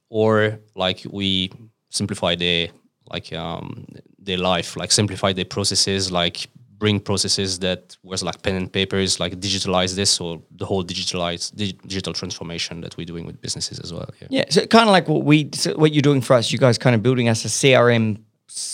or 0.09 0.59
like 0.75 1.07
we 1.09 1.53
simplify 1.91 2.35
their 2.35 2.69
like 3.13 3.33
um, 3.33 3.87
their 4.19 4.39
life, 4.39 4.77
like 4.77 4.91
simplify 4.93 5.33
their 5.33 5.45
processes, 5.45 6.11
like 6.11 6.49
bring 6.79 6.99
processes 6.99 7.61
that 7.61 7.97
was 8.03 8.23
like 8.23 8.43
pen 8.43 8.57
and 8.57 8.73
papers, 8.73 9.21
like 9.21 9.39
digitalize 9.39 9.95
this 9.95 10.21
or 10.21 10.43
the 10.51 10.67
whole 10.67 10.83
digitalized 10.83 11.55
dig- 11.55 11.81
digital 11.83 12.13
transformation 12.13 12.81
that 12.81 12.97
we're 12.97 13.07
doing 13.07 13.25
with 13.25 13.41
businesses 13.41 13.79
as 13.79 13.93
well. 13.93 14.09
Yeah, 14.21 14.29
yeah 14.31 14.45
so 14.49 14.67
kind 14.67 14.89
of 14.89 14.93
like 14.93 15.07
what 15.09 15.25
we, 15.25 15.51
so 15.53 15.75
what 15.75 15.93
you're 15.93 16.03
doing 16.03 16.21
for 16.21 16.35
us. 16.35 16.51
You 16.51 16.59
guys 16.59 16.79
kind 16.79 16.97
of 16.97 17.03
building 17.03 17.29
us 17.29 17.45
a 17.45 17.49
CRM 17.49 18.19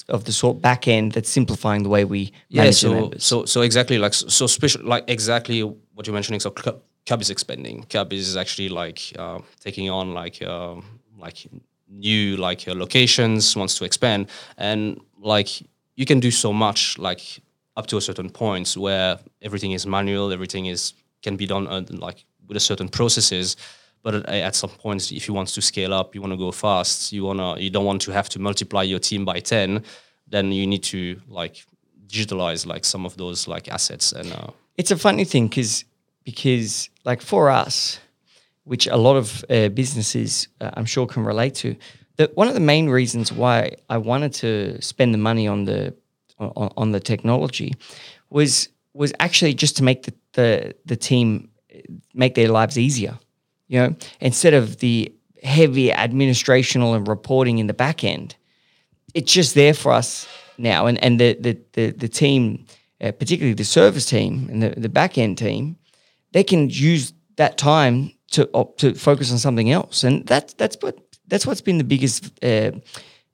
of 0.08 0.24
the 0.24 0.32
sort 0.32 0.60
back 0.60 0.88
end 0.88 1.12
that's 1.12 1.28
simplifying 1.28 1.82
the 1.82 1.88
way 1.88 2.04
we 2.04 2.32
yeah. 2.48 2.70
So 2.70 3.12
so 3.18 3.44
so 3.44 3.60
exactly 3.60 3.98
like 3.98 4.14
so 4.14 4.46
special 4.46 4.82
like 4.84 5.04
exactly 5.06 5.60
what 5.62 6.06
you're 6.06 6.14
mentioning. 6.14 6.40
So 6.40 6.50
Cub 6.50 7.20
is 7.20 7.30
expanding. 7.30 7.84
Cub 7.84 8.12
is 8.12 8.36
actually 8.36 8.68
like 8.68 9.00
uh, 9.18 9.38
taking 9.60 9.88
on 9.90 10.14
like 10.14 10.42
uh, 10.42 10.76
like 11.18 11.46
new 11.90 12.36
like 12.36 12.66
locations, 12.66 13.56
wants 13.56 13.76
to 13.78 13.84
expand, 13.84 14.28
and 14.56 15.00
like 15.20 15.48
you 15.96 16.06
can 16.06 16.20
do 16.20 16.30
so 16.30 16.52
much 16.52 16.98
like 16.98 17.40
up 17.76 17.86
to 17.86 17.96
a 17.96 18.00
certain 18.00 18.30
point 18.30 18.76
where 18.76 19.18
everything 19.42 19.72
is 19.72 19.86
manual, 19.86 20.32
everything 20.32 20.66
is 20.66 20.94
can 21.22 21.36
be 21.36 21.46
done 21.46 21.66
uh, 21.66 21.82
like 21.90 22.24
with 22.46 22.56
a 22.56 22.60
certain 22.60 22.88
processes. 22.88 23.56
But 24.02 24.14
at, 24.14 24.28
at 24.28 24.54
some 24.54 24.70
points, 24.70 25.10
if 25.10 25.26
you 25.26 25.34
want 25.34 25.48
to 25.48 25.60
scale 25.60 25.92
up, 25.92 26.14
you 26.14 26.20
want 26.20 26.32
to 26.32 26.36
go 26.36 26.52
fast, 26.52 27.12
you 27.12 27.24
wanna 27.24 27.58
you 27.58 27.70
don't 27.70 27.84
want 27.84 28.02
to 28.02 28.12
have 28.12 28.28
to 28.30 28.38
multiply 28.38 28.82
your 28.82 28.98
team 28.98 29.24
by 29.24 29.40
ten, 29.40 29.82
then 30.28 30.52
you 30.52 30.66
need 30.66 30.82
to 30.84 31.20
like 31.28 31.64
digitalize 32.06 32.66
like 32.66 32.84
some 32.84 33.04
of 33.04 33.16
those 33.16 33.48
like 33.48 33.68
assets 33.68 34.12
and. 34.12 34.32
Uh, 34.32 34.50
it's 34.76 34.92
a 34.92 34.96
funny 34.96 35.24
thing 35.24 35.48
because 35.48 35.84
because 36.24 36.88
like 37.04 37.20
for 37.20 37.50
us, 37.50 37.98
which 38.68 38.86
a 38.86 38.96
lot 38.96 39.16
of 39.16 39.44
uh, 39.48 39.68
businesses 39.70 40.48
uh, 40.60 40.70
I'm 40.74 40.84
sure 40.84 41.06
can 41.06 41.24
relate 41.24 41.54
to, 41.56 41.74
that 42.16 42.36
one 42.36 42.48
of 42.48 42.54
the 42.54 42.60
main 42.60 42.88
reasons 42.90 43.32
why 43.32 43.76
I 43.88 43.96
wanted 43.98 44.34
to 44.34 44.80
spend 44.82 45.14
the 45.14 45.18
money 45.18 45.48
on 45.48 45.64
the 45.64 45.94
on, 46.38 46.70
on 46.76 46.92
the 46.92 47.00
technology 47.00 47.74
was 48.30 48.68
was 48.92 49.12
actually 49.20 49.54
just 49.54 49.76
to 49.78 49.82
make 49.82 50.02
the, 50.02 50.14
the 50.32 50.74
the 50.84 50.96
team 50.96 51.48
make 52.12 52.34
their 52.34 52.48
lives 52.48 52.76
easier. 52.76 53.18
You 53.68 53.80
know, 53.80 53.96
instead 54.20 54.54
of 54.54 54.78
the 54.78 55.12
heavy 55.42 55.90
administrational 55.90 56.94
and 56.96 57.08
reporting 57.08 57.58
in 57.58 57.66
the 57.68 57.74
back 57.74 58.04
end, 58.04 58.36
it's 59.14 59.32
just 59.32 59.54
there 59.54 59.74
for 59.74 59.92
us 59.92 60.28
now. 60.58 60.86
And 60.86 61.02
and 61.02 61.18
the 61.18 61.34
the 61.40 61.58
the, 61.72 61.90
the 61.92 62.08
team, 62.08 62.66
uh, 63.00 63.12
particularly 63.12 63.54
the 63.54 63.64
service 63.64 64.06
team 64.06 64.48
and 64.50 64.62
the, 64.62 64.80
the 64.80 64.88
back 64.88 65.16
end 65.16 65.38
team, 65.38 65.76
they 66.32 66.44
can 66.44 66.68
use 66.68 67.14
that 67.36 67.56
time 67.56 68.12
to 68.32 68.48
uh, 68.54 68.64
to 68.78 68.94
focus 68.94 69.32
on 69.32 69.38
something 69.38 69.70
else. 69.70 70.04
And 70.04 70.26
that's 70.26 70.54
that's 70.54 70.76
what 70.80 70.98
that's 71.26 71.46
what's 71.46 71.60
been 71.60 71.78
the 71.78 71.84
biggest 71.84 72.44
uh, 72.44 72.72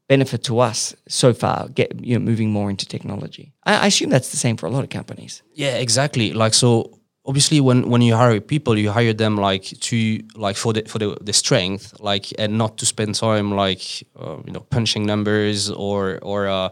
benefit 0.09 0.45
to 0.45 0.61
us 0.61 0.95
so 1.09 1.33
far. 1.33 1.69
Get 1.69 2.05
you 2.05 2.19
know 2.19 2.25
moving 2.25 2.51
more 2.51 2.71
into 2.71 2.87
technology. 2.87 3.53
I, 3.65 3.75
I 3.75 3.87
assume 3.87 4.11
that's 4.11 4.31
the 4.31 4.37
same 4.37 4.57
for 4.57 4.67
a 4.67 4.71
lot 4.71 4.85
of 4.85 4.91
companies. 4.91 5.43
Yeah, 5.55 5.77
exactly. 5.77 6.33
Like 6.33 6.55
so 6.55 7.01
obviously 7.27 7.61
when 7.61 7.89
when 7.89 8.03
you 8.03 8.15
hire 8.15 8.41
people 8.41 8.79
you 8.79 8.91
hire 8.91 9.13
them 9.13 9.37
like 9.37 9.65
to 9.81 10.21
like 10.35 10.57
for 10.57 10.73
the 10.73 10.83
for 10.83 10.99
the, 10.99 11.17
the 11.21 11.33
strength 11.33 11.95
like 12.01 12.27
and 12.39 12.59
not 12.59 12.77
to 12.79 12.87
spend 12.87 13.15
time 13.15 13.53
like 13.53 14.07
uh, 14.17 14.37
you 14.45 14.53
know 14.53 14.61
punching 14.61 15.07
numbers 15.07 15.71
or 15.71 16.19
or 16.23 16.49
uh, 16.49 16.69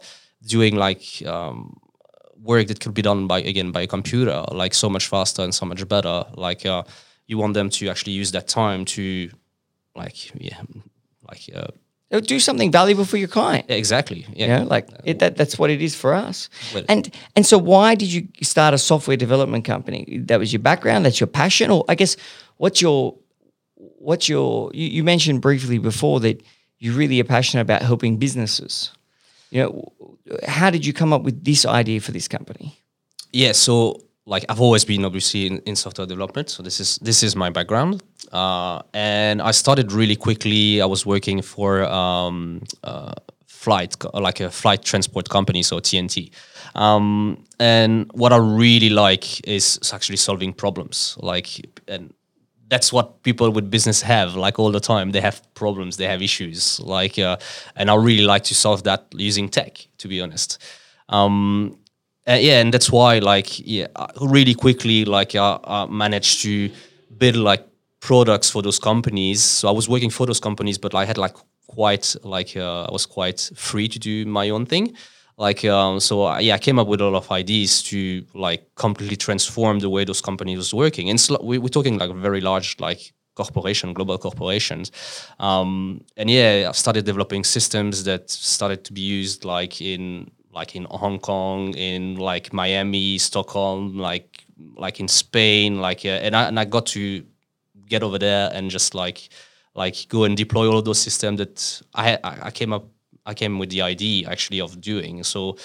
doing 0.46 0.76
like 0.76 1.22
um, 1.26 1.76
work 2.42 2.66
that 2.66 2.80
could 2.80 2.94
be 2.94 3.02
done 3.02 3.26
by 3.26 3.40
again 3.40 3.72
by 3.72 3.82
a 3.82 3.86
computer 3.86 4.44
like 4.52 4.74
so 4.74 4.88
much 4.88 5.08
faster 5.08 5.42
and 5.42 5.54
so 5.54 5.64
much 5.64 5.86
better 5.88 6.24
like 6.34 6.66
uh, 6.66 6.82
you 7.32 7.38
want 7.38 7.54
them 7.54 7.68
to 7.70 7.88
actually 7.88 8.12
use 8.22 8.30
that 8.32 8.46
time 8.46 8.84
to 8.84 9.30
like 9.96 10.18
yeah 10.48 10.60
like 11.30 11.42
uh, 11.54 12.20
do 12.20 12.38
something 12.38 12.70
valuable 12.70 13.06
for 13.06 13.16
your 13.16 13.28
client. 13.28 13.64
Exactly. 13.68 14.26
Yeah. 14.34 14.46
You 14.46 14.64
know, 14.64 14.70
like 14.74 14.86
it, 15.04 15.18
that, 15.20 15.36
that's 15.36 15.58
what 15.58 15.70
it 15.70 15.80
is 15.80 15.94
for 15.94 16.12
us. 16.12 16.50
Well, 16.74 16.84
and 16.88 17.10
and 17.34 17.46
so 17.46 17.56
why 17.56 17.94
did 17.94 18.12
you 18.12 18.28
start 18.42 18.74
a 18.74 18.78
software 18.78 19.16
development 19.16 19.64
company? 19.64 20.18
That 20.28 20.38
was 20.38 20.52
your 20.52 20.60
background. 20.60 21.06
That's 21.06 21.20
your 21.20 21.32
passion, 21.42 21.70
or 21.70 21.84
I 21.88 21.94
guess 21.94 22.16
what's 22.58 22.82
your 22.82 23.16
what's 23.76 24.28
your 24.28 24.70
you, 24.74 24.88
you 24.88 25.04
mentioned 25.04 25.40
briefly 25.40 25.78
before 25.78 26.20
that 26.20 26.42
you 26.78 26.92
really 26.92 27.18
are 27.20 27.30
passionate 27.36 27.62
about 27.62 27.82
helping 27.82 28.18
businesses. 28.18 28.92
You 29.50 29.62
know, 29.62 29.92
how 30.46 30.70
did 30.70 30.84
you 30.84 30.92
come 30.92 31.12
up 31.12 31.22
with 31.22 31.44
this 31.44 31.64
idea 31.64 32.00
for 32.00 32.12
this 32.12 32.28
company? 32.28 32.78
Yeah. 33.32 33.52
So 33.52 34.02
like 34.26 34.44
I've 34.48 34.60
always 34.60 34.84
been 34.84 35.04
obviously 35.04 35.46
in, 35.46 35.58
in 35.60 35.76
software 35.76 36.06
development, 36.06 36.48
so 36.50 36.62
this 36.62 36.80
is 36.80 36.98
this 36.98 37.22
is 37.22 37.34
my 37.34 37.50
background. 37.50 38.02
Uh, 38.30 38.82
and 38.94 39.42
I 39.42 39.50
started 39.50 39.92
really 39.92 40.16
quickly. 40.16 40.80
I 40.80 40.86
was 40.86 41.04
working 41.04 41.42
for 41.42 41.84
um, 41.84 42.62
uh, 42.84 43.12
flight, 43.46 43.94
like 44.14 44.40
a 44.40 44.50
flight 44.50 44.82
transport 44.84 45.28
company, 45.28 45.62
so 45.62 45.80
TNT. 45.80 46.30
Um, 46.74 47.44
and 47.58 48.10
what 48.14 48.32
I 48.32 48.38
really 48.38 48.90
like 48.90 49.46
is 49.46 49.78
actually 49.92 50.16
solving 50.16 50.52
problems. 50.52 51.16
Like, 51.20 51.48
and 51.88 52.14
that's 52.68 52.92
what 52.92 53.22
people 53.22 53.50
with 53.50 53.70
business 53.70 54.02
have, 54.02 54.34
like 54.34 54.58
all 54.58 54.72
the 54.72 54.80
time. 54.80 55.10
They 55.10 55.20
have 55.20 55.42
problems, 55.54 55.96
they 55.96 56.06
have 56.06 56.22
issues. 56.22 56.80
Like, 56.80 57.18
uh, 57.18 57.36
and 57.76 57.90
I 57.90 57.94
really 57.96 58.24
like 58.24 58.44
to 58.44 58.54
solve 58.54 58.84
that 58.84 59.06
using 59.12 59.48
tech, 59.48 59.86
to 59.98 60.08
be 60.08 60.20
honest. 60.20 60.58
Um, 61.08 61.78
uh, 62.28 62.38
yeah, 62.40 62.60
and 62.60 62.72
that's 62.72 62.90
why 62.90 63.18
like 63.18 63.58
yeah, 63.66 63.88
really 64.20 64.54
quickly 64.54 65.04
like 65.04 65.34
I, 65.34 65.58
I 65.64 65.86
managed 65.86 66.42
to 66.42 66.70
build 67.18 67.36
like 67.36 67.66
products 68.00 68.50
for 68.50 68.62
those 68.62 68.78
companies. 68.78 69.42
So 69.42 69.68
I 69.68 69.72
was 69.72 69.88
working 69.88 70.10
for 70.10 70.26
those 70.26 70.40
companies, 70.40 70.78
but 70.78 70.94
I 70.94 71.04
had 71.04 71.18
like 71.18 71.34
quite 71.66 72.14
like 72.22 72.56
uh, 72.56 72.84
I 72.84 72.92
was 72.92 73.06
quite 73.06 73.50
free 73.54 73.88
to 73.88 73.98
do 73.98 74.26
my 74.26 74.50
own 74.50 74.66
thing. 74.66 74.94
Like 75.38 75.64
um, 75.64 75.98
so, 75.98 76.24
I, 76.24 76.40
yeah, 76.40 76.54
I 76.54 76.58
came 76.58 76.78
up 76.78 76.86
with 76.86 77.00
a 77.00 77.04
lot 77.04 77.16
of 77.16 77.30
ideas 77.30 77.82
to 77.84 78.24
like 78.34 78.74
completely 78.74 79.16
transform 79.16 79.78
the 79.78 79.88
way 79.88 80.04
those 80.04 80.20
companies 80.20 80.58
was 80.58 80.74
working. 80.74 81.08
And 81.08 81.20
sl- 81.20 81.42
we, 81.42 81.58
we're 81.58 81.68
talking 81.68 81.98
like 81.98 82.12
very 82.14 82.40
large 82.40 82.78
like 82.78 83.12
corporation, 83.34 83.94
global 83.94 84.18
corporations. 84.18 84.92
Um, 85.40 86.04
and 86.16 86.30
yeah, 86.30 86.66
I 86.68 86.72
started 86.72 87.06
developing 87.06 87.44
systems 87.44 88.04
that 88.04 88.30
started 88.30 88.84
to 88.84 88.92
be 88.92 89.00
used 89.00 89.44
like 89.44 89.80
in 89.80 90.30
like 90.52 90.76
in 90.76 90.84
Hong 90.90 91.18
Kong, 91.18 91.74
in 91.74 92.16
like 92.16 92.52
Miami, 92.52 93.18
Stockholm, 93.18 93.98
like 93.98 94.44
like 94.76 95.00
in 95.00 95.08
Spain, 95.08 95.80
like 95.80 96.04
uh, 96.04 96.20
and 96.26 96.36
I 96.36 96.44
and 96.44 96.60
I 96.60 96.64
got 96.64 96.86
to 96.86 97.24
get 97.88 98.02
over 98.02 98.18
there 98.18 98.50
and 98.54 98.70
just 98.70 98.94
like 98.94 99.28
like 99.74 100.06
go 100.08 100.24
and 100.24 100.36
deploy 100.36 100.68
all 100.68 100.78
of 100.78 100.84
those 100.84 101.00
systems 101.00 101.38
that 101.38 101.82
I 101.94 102.18
I 102.22 102.50
came 102.50 102.72
up 102.72 102.84
I 103.24 103.34
came 103.34 103.58
with 103.58 103.70
the 103.70 103.82
idea 103.82 104.28
actually 104.28 104.60
of 104.60 104.80
doing. 104.80 105.22
So 105.24 105.56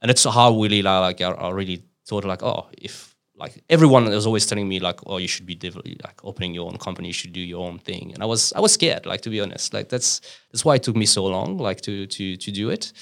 and 0.00 0.10
it's 0.10 0.24
how 0.24 0.60
really 0.60 0.82
like 0.82 1.20
I, 1.20 1.30
I 1.30 1.50
really 1.50 1.84
thought 2.06 2.24
like 2.24 2.42
oh 2.42 2.66
if 2.76 3.14
like 3.36 3.62
everyone 3.70 4.04
was 4.04 4.26
always 4.26 4.46
telling 4.46 4.68
me 4.68 4.80
like 4.80 5.00
oh 5.06 5.18
you 5.18 5.28
should 5.28 5.46
be 5.46 5.58
like 6.04 6.24
opening 6.24 6.52
your 6.52 6.66
own 6.68 6.78
company 6.78 7.08
you 7.08 7.14
should 7.14 7.32
do 7.32 7.40
your 7.40 7.64
own 7.66 7.78
thing. 7.78 8.12
And 8.12 8.22
I 8.22 8.26
was 8.26 8.52
I 8.54 8.60
was 8.60 8.72
scared 8.72 9.06
like 9.06 9.20
to 9.22 9.30
be 9.30 9.40
honest. 9.40 9.72
Like 9.72 9.88
that's 9.88 10.20
that's 10.50 10.64
why 10.64 10.74
it 10.74 10.82
took 10.82 10.96
me 10.96 11.06
so 11.06 11.24
long 11.26 11.58
like 11.58 11.80
to 11.82 12.06
to 12.06 12.36
to 12.36 12.50
do 12.50 12.70
it 12.70 12.92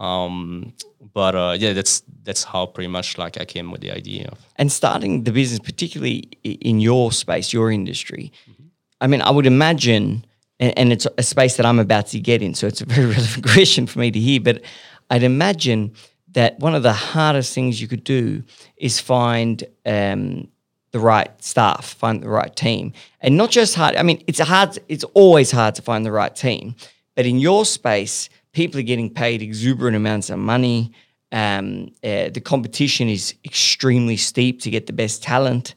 um, 0.00 0.72
but 1.12 1.34
uh, 1.34 1.56
yeah, 1.58 1.74
that's 1.74 2.02
that's 2.22 2.42
how 2.42 2.66
pretty 2.66 2.88
much 2.88 3.18
like 3.18 3.38
I 3.38 3.44
came 3.44 3.70
with 3.70 3.82
the 3.82 3.92
idea. 3.92 4.28
Of. 4.32 4.38
And 4.56 4.72
starting 4.72 5.24
the 5.24 5.32
business, 5.32 5.60
particularly 5.60 6.20
in 6.42 6.80
your 6.80 7.12
space, 7.12 7.52
your 7.52 7.70
industry, 7.70 8.32
mm-hmm. 8.50 8.64
I 9.00 9.06
mean, 9.06 9.22
I 9.22 9.30
would 9.30 9.46
imagine, 9.46 10.24
and, 10.58 10.76
and, 10.78 10.92
it's 10.92 11.06
a 11.16 11.22
space 11.22 11.56
that 11.56 11.66
I'm 11.66 11.78
about 11.78 12.06
to 12.08 12.20
get 12.20 12.42
in, 12.42 12.54
so 12.54 12.66
it's 12.66 12.80
a 12.80 12.86
very 12.86 13.06
relevant 13.14 13.46
question 13.46 13.86
for 13.86 13.98
me 13.98 14.10
to 14.10 14.18
hear. 14.18 14.40
But 14.40 14.62
I'd 15.10 15.22
imagine 15.22 15.92
that 16.32 16.58
one 16.60 16.74
of 16.74 16.82
the 16.82 16.92
hardest 16.92 17.54
things 17.54 17.80
you 17.80 17.88
could 17.88 18.04
do 18.04 18.42
is 18.76 19.00
find 19.00 19.64
um, 19.84 20.48
the 20.92 21.00
right 21.00 21.30
staff, 21.42 21.84
find 21.84 22.22
the 22.22 22.28
right 22.28 22.54
team, 22.56 22.94
and 23.20 23.36
not 23.36 23.50
just 23.50 23.74
hard. 23.74 23.96
I 23.96 24.02
mean, 24.02 24.22
it's 24.26 24.38
hard. 24.38 24.78
It's 24.88 25.04
always 25.12 25.50
hard 25.50 25.74
to 25.74 25.82
find 25.82 26.06
the 26.06 26.12
right 26.12 26.34
team, 26.34 26.74
but 27.16 27.26
in 27.26 27.38
your 27.38 27.66
space 27.66 28.30
people 28.52 28.80
are 28.80 28.84
getting 28.84 29.10
paid 29.12 29.42
exuberant 29.42 29.96
amounts 29.96 30.30
of 30.30 30.38
money. 30.38 30.92
Um, 31.32 31.92
uh, 32.02 32.30
the 32.30 32.40
competition 32.40 33.08
is 33.08 33.34
extremely 33.44 34.16
steep 34.16 34.60
to 34.62 34.70
get 34.70 34.86
the 34.86 34.92
best 34.92 35.22
talent. 35.22 35.74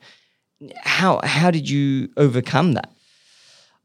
How 0.84 1.20
how 1.24 1.52
did 1.52 1.70
you 1.70 2.10
overcome 2.18 2.74
that? 2.74 2.92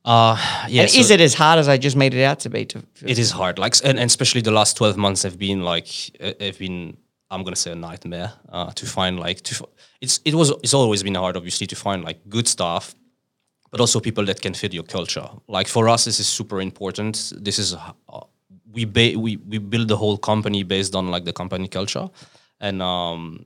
Uh, 0.05 0.37
yeah, 0.69 0.83
and 0.83 0.91
so 0.91 1.01
is 1.01 1.11
it 1.11 1.21
as 1.21 1.35
hard 1.35 1.59
as 1.59 1.69
I 1.69 1.77
just 1.77 1.97
made 1.97 2.15
it 2.15 2.25
out 2.25 2.41
to 2.41 2.51
be? 2.51 2.65
To, 2.65 2.83
it 3.05 3.19
is 3.19 3.31
hard, 3.31 3.59
like, 3.59 3.75
and, 3.85 3.99
and, 3.99 4.07
especially 4.09 4.41
the 4.41 4.53
last 4.53 4.77
twelve 4.77 4.97
months 4.97 5.23
have 5.23 5.39
been 5.39 5.63
like 5.63 5.89
uh, 6.21 6.33
have 6.41 6.59
been. 6.59 6.97
I'm 7.31 7.43
gonna 7.43 7.57
say 7.57 7.73
a 7.73 7.75
nightmare 7.75 8.33
uh, 8.49 8.71
to 8.73 8.87
find 8.87 9.21
like 9.21 9.43
to. 9.43 9.69
It's 10.01 10.21
it 10.25 10.35
was 10.35 10.51
it's 10.63 10.73
always 10.73 11.03
been 11.03 11.17
hard, 11.17 11.37
obviously, 11.37 11.67
to 11.67 11.77
find 11.77 12.05
like 12.05 12.21
good 12.31 12.49
staff, 12.49 12.95
but 13.71 13.81
also 13.81 14.01
people 14.01 14.25
that 14.27 14.41
can 14.41 14.55
fit 14.55 14.73
your 14.73 14.85
culture. 14.85 15.29
Like 15.47 15.69
for 15.69 15.91
us, 15.91 16.07
this 16.07 16.21
is 16.21 16.27
super 16.27 16.63
important. 16.63 17.33
This 17.37 17.59
is 17.59 17.75
uh, 17.75 18.21
we 18.73 18.85
ba- 18.85 19.19
we 19.19 19.37
we 19.37 19.59
build 19.59 19.89
the 19.89 19.97
whole 19.97 20.19
company 20.19 20.63
based 20.63 20.95
on 20.95 21.09
like 21.09 21.25
the 21.25 21.33
company 21.33 21.69
culture, 21.69 22.09
and 22.61 22.83
um, 22.83 23.45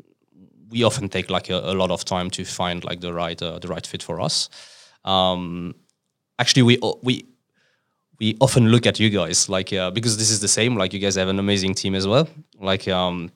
we 0.71 0.85
often 0.85 1.09
take 1.09 1.31
like 1.31 1.51
a, 1.51 1.59
a, 1.59 1.75
lot 1.75 1.91
of 1.91 2.05
time 2.05 2.31
to 2.31 2.45
find 2.45 2.85
like 2.85 3.01
the 3.01 3.13
right 3.13 3.41
uh, 3.43 3.59
the 3.59 3.69
right 3.69 3.87
fit 3.87 4.03
for 4.03 4.21
us. 4.21 4.49
Um, 5.05 5.75
actually, 6.39 6.63
we 6.63 6.79
we 7.03 7.25
we 8.19 8.37
often 8.41 8.69
look 8.69 8.87
at 8.87 8.99
you 9.01 9.11
guys 9.11 9.49
like 9.49 9.73
uh, 9.73 9.91
because 9.91 10.17
this 10.17 10.31
is 10.31 10.41
the 10.41 10.49
same 10.49 10.77
like 10.77 10.93
you 10.93 11.01
guys 11.01 11.15
have 11.15 11.29
an 11.29 11.39
amazing 11.39 11.75
team 11.75 11.95
as 11.95 12.07
well 12.07 12.29
like 12.61 12.87
um 12.87 13.33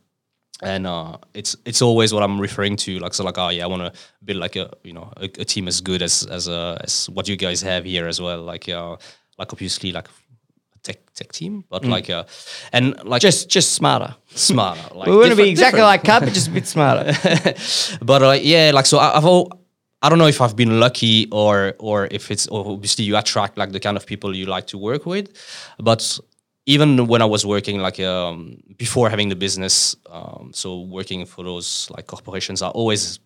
and 0.62 0.87
uh, 0.87 1.18
it's 1.35 1.57
it's 1.64 1.83
always 1.83 2.14
what 2.14 2.22
I'm 2.22 2.40
referring 2.40 2.77
to. 2.77 2.99
Like 2.99 3.14
so, 3.14 3.25
like 3.25 3.38
oh 3.38 3.51
yeah, 3.51 3.64
I 3.64 3.66
want 3.66 3.83
to 3.83 4.01
build 4.25 4.38
like 4.38 4.57
a 4.57 4.70
you 4.85 4.92
know 4.92 5.12
a, 5.16 5.25
a, 5.25 5.44
team 5.44 5.68
as 5.68 5.81
good 5.81 6.03
as 6.03 6.25
as 6.27 6.49
uh, 6.49 6.79
as 6.83 7.11
what 7.11 7.29
you 7.29 7.37
guys 7.37 7.61
have 7.62 7.85
here 7.85 8.07
as 8.07 8.20
well. 8.20 8.42
Like 8.42 8.68
uh, 8.68 8.96
like 9.38 9.53
obviously 9.53 9.92
like 9.92 10.09
tech 10.87 10.99
tech 11.14 11.33
team, 11.33 11.64
but 11.68 11.83
mm. 11.83 11.90
like 11.90 12.09
uh, 12.11 12.25
and 12.72 12.85
like 13.05 13.22
just 13.22 13.49
just 13.49 13.72
smarter, 13.72 14.14
smarter. 14.29 14.81
Like 14.94 15.09
we 15.09 15.16
want 15.16 15.31
to 15.31 15.37
be 15.37 15.51
exactly 15.51 15.81
different. 15.81 16.05
like 16.05 16.05
Cub, 16.05 16.25
but 16.25 16.33
just 16.33 16.49
a 16.49 16.51
bit 16.51 16.66
smarter. 16.66 17.12
but 18.11 18.22
like 18.22 18.44
yeah, 18.44 18.70
like 18.75 18.87
so 18.87 18.99
I, 18.99 19.16
I've 19.16 19.25
all. 19.25 19.53
I 20.03 20.09
don't 20.09 20.18
know 20.18 20.29
if 20.29 20.40
I've 20.40 20.55
been 20.55 20.79
lucky 20.79 21.27
or 21.33 21.75
or 21.79 22.07
if 22.11 22.31
it's 22.31 22.46
or 22.49 22.64
obviously 22.72 23.05
you 23.05 23.16
attract 23.16 23.57
like 23.59 23.72
the 23.72 23.81
kind 23.81 23.96
of 23.96 24.07
people 24.07 24.37
you 24.37 24.46
like 24.46 24.66
to 24.68 24.79
work 24.79 25.07
with, 25.07 25.27
but 25.79 26.20
even 26.66 27.07
when 27.07 27.22
I 27.22 27.25
was 27.25 27.46
working 27.46 27.81
like 27.81 27.99
um, 28.01 28.59
before 28.77 29.09
having 29.09 29.29
the 29.29 29.37
business, 29.37 29.96
um, 30.11 30.51
so 30.53 30.81
working 30.81 31.25
for 31.25 31.44
those 31.44 31.88
like 31.96 32.07
corporations, 32.07 32.61
I 32.61 32.68
always 32.68 33.20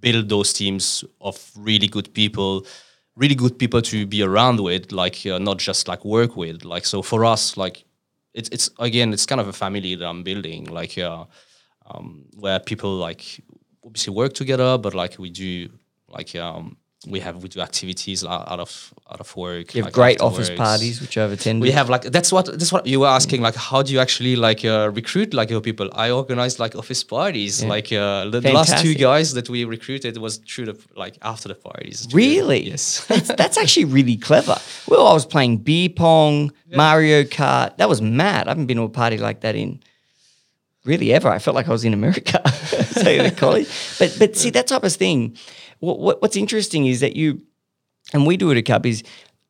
build 0.00 0.28
those 0.28 0.52
teams 0.52 1.04
of 1.20 1.36
really 1.56 1.88
good 1.88 2.12
people, 2.14 2.64
really 3.18 3.34
good 3.34 3.58
people 3.58 3.82
to 3.82 4.06
be 4.06 4.22
around 4.22 4.60
with, 4.60 4.92
like 4.92 5.26
uh, 5.26 5.38
not 5.38 5.58
just 5.58 5.88
like 5.88 6.04
work 6.04 6.36
with. 6.36 6.64
Like 6.64 6.86
so 6.86 7.02
for 7.02 7.24
us, 7.24 7.56
like 7.56 7.84
it's 8.32 8.48
it's 8.50 8.70
again 8.78 9.12
it's 9.12 9.26
kind 9.26 9.40
of 9.40 9.48
a 9.48 9.52
family 9.52 9.94
that 9.96 10.06
I'm 10.06 10.22
building, 10.22 10.64
like 10.66 10.96
uh, 10.96 11.24
um, 11.86 12.24
where 12.38 12.60
people 12.60 12.94
like 12.96 13.40
obviously 13.84 14.14
work 14.14 14.32
together, 14.34 14.78
but 14.78 14.94
like 14.94 15.18
we 15.18 15.30
do 15.30 15.68
like 16.08 16.34
um, 16.36 16.76
we 17.06 17.20
have 17.20 17.42
we 17.42 17.48
do 17.48 17.60
activities 17.60 18.24
out 18.24 18.58
of 18.58 18.92
out 19.08 19.20
of 19.20 19.36
work. 19.36 19.72
You 19.72 19.82
have 19.82 19.86
like 19.86 19.94
great 19.94 20.20
office 20.20 20.50
parties, 20.50 21.00
which 21.00 21.16
I've 21.16 21.30
attended. 21.30 21.62
We 21.62 21.70
have 21.70 21.88
like 21.88 22.02
that's 22.02 22.32
what 22.32 22.46
that's 22.46 22.72
what 22.72 22.86
you 22.86 23.00
were 23.00 23.06
asking. 23.06 23.40
Like, 23.40 23.54
how 23.54 23.82
do 23.82 23.92
you 23.92 24.00
actually 24.00 24.34
like 24.34 24.64
uh, 24.64 24.90
recruit 24.92 25.32
like 25.32 25.48
your 25.48 25.60
people? 25.60 25.88
I 25.92 26.10
organized 26.10 26.58
like 26.58 26.74
office 26.74 27.04
parties. 27.04 27.62
Yeah. 27.62 27.68
Like 27.68 27.92
uh, 27.92 28.28
the, 28.30 28.40
last 28.52 28.78
two 28.82 28.94
guys 28.94 29.34
that 29.34 29.48
we 29.48 29.64
recruited 29.64 30.18
was 30.18 30.38
through 30.38 30.66
the 30.66 30.86
like 30.96 31.16
after 31.22 31.46
the 31.46 31.54
parties. 31.54 32.08
Really? 32.12 32.62
The, 32.62 32.70
yes. 32.70 33.04
that's, 33.08 33.28
that's 33.28 33.58
actually 33.58 33.84
really 33.84 34.16
clever. 34.16 34.56
Well, 34.88 35.06
I 35.06 35.12
was 35.12 35.24
playing 35.24 35.58
beer 35.58 35.90
pong, 35.90 36.52
yeah. 36.66 36.76
Mario 36.76 37.22
Kart. 37.22 37.76
That 37.76 37.88
was 37.88 38.02
mad. 38.02 38.48
I 38.48 38.50
haven't 38.50 38.66
been 38.66 38.78
to 38.78 38.82
a 38.82 38.88
party 38.88 39.18
like 39.18 39.42
that 39.42 39.54
in 39.54 39.80
really 40.84 41.12
ever. 41.12 41.28
I 41.28 41.38
felt 41.38 41.54
like 41.54 41.68
I 41.68 41.70
was 41.70 41.84
in 41.84 41.94
America, 41.94 42.40
at 42.96 43.36
college. 43.36 43.68
But 44.00 44.16
but 44.18 44.36
see 44.36 44.50
that 44.50 44.66
type 44.66 44.82
of 44.82 44.92
thing 44.92 45.36
what, 45.80 45.98
what, 45.98 46.22
what's 46.22 46.36
interesting 46.36 46.86
is 46.86 47.00
that 47.00 47.16
you, 47.16 47.42
and 48.12 48.26
we 48.26 48.36
do 48.36 48.50
it 48.50 48.58
at 48.58 48.64
Cub, 48.64 48.86
is 48.86 49.02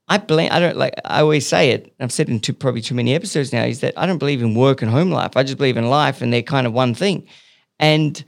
I 0.08 0.18
blame, 0.18 0.50
I 0.50 0.58
don't 0.58 0.76
like, 0.76 0.94
I 1.04 1.20
always 1.20 1.46
say 1.46 1.70
it, 1.70 1.92
I've 2.00 2.12
said 2.12 2.28
in 2.28 2.40
too, 2.40 2.52
probably 2.52 2.80
too 2.80 2.94
many 2.94 3.14
episodes 3.14 3.52
now, 3.52 3.64
is 3.64 3.80
that 3.80 3.94
I 3.96 4.06
don't 4.06 4.18
believe 4.18 4.42
in 4.42 4.54
work 4.54 4.82
and 4.82 4.90
home 4.90 5.10
life. 5.10 5.36
I 5.36 5.42
just 5.42 5.58
believe 5.58 5.76
in 5.76 5.88
life 5.90 6.22
and 6.22 6.32
they're 6.32 6.42
kind 6.42 6.66
of 6.66 6.72
one 6.72 6.94
thing. 6.94 7.26
And, 7.78 8.24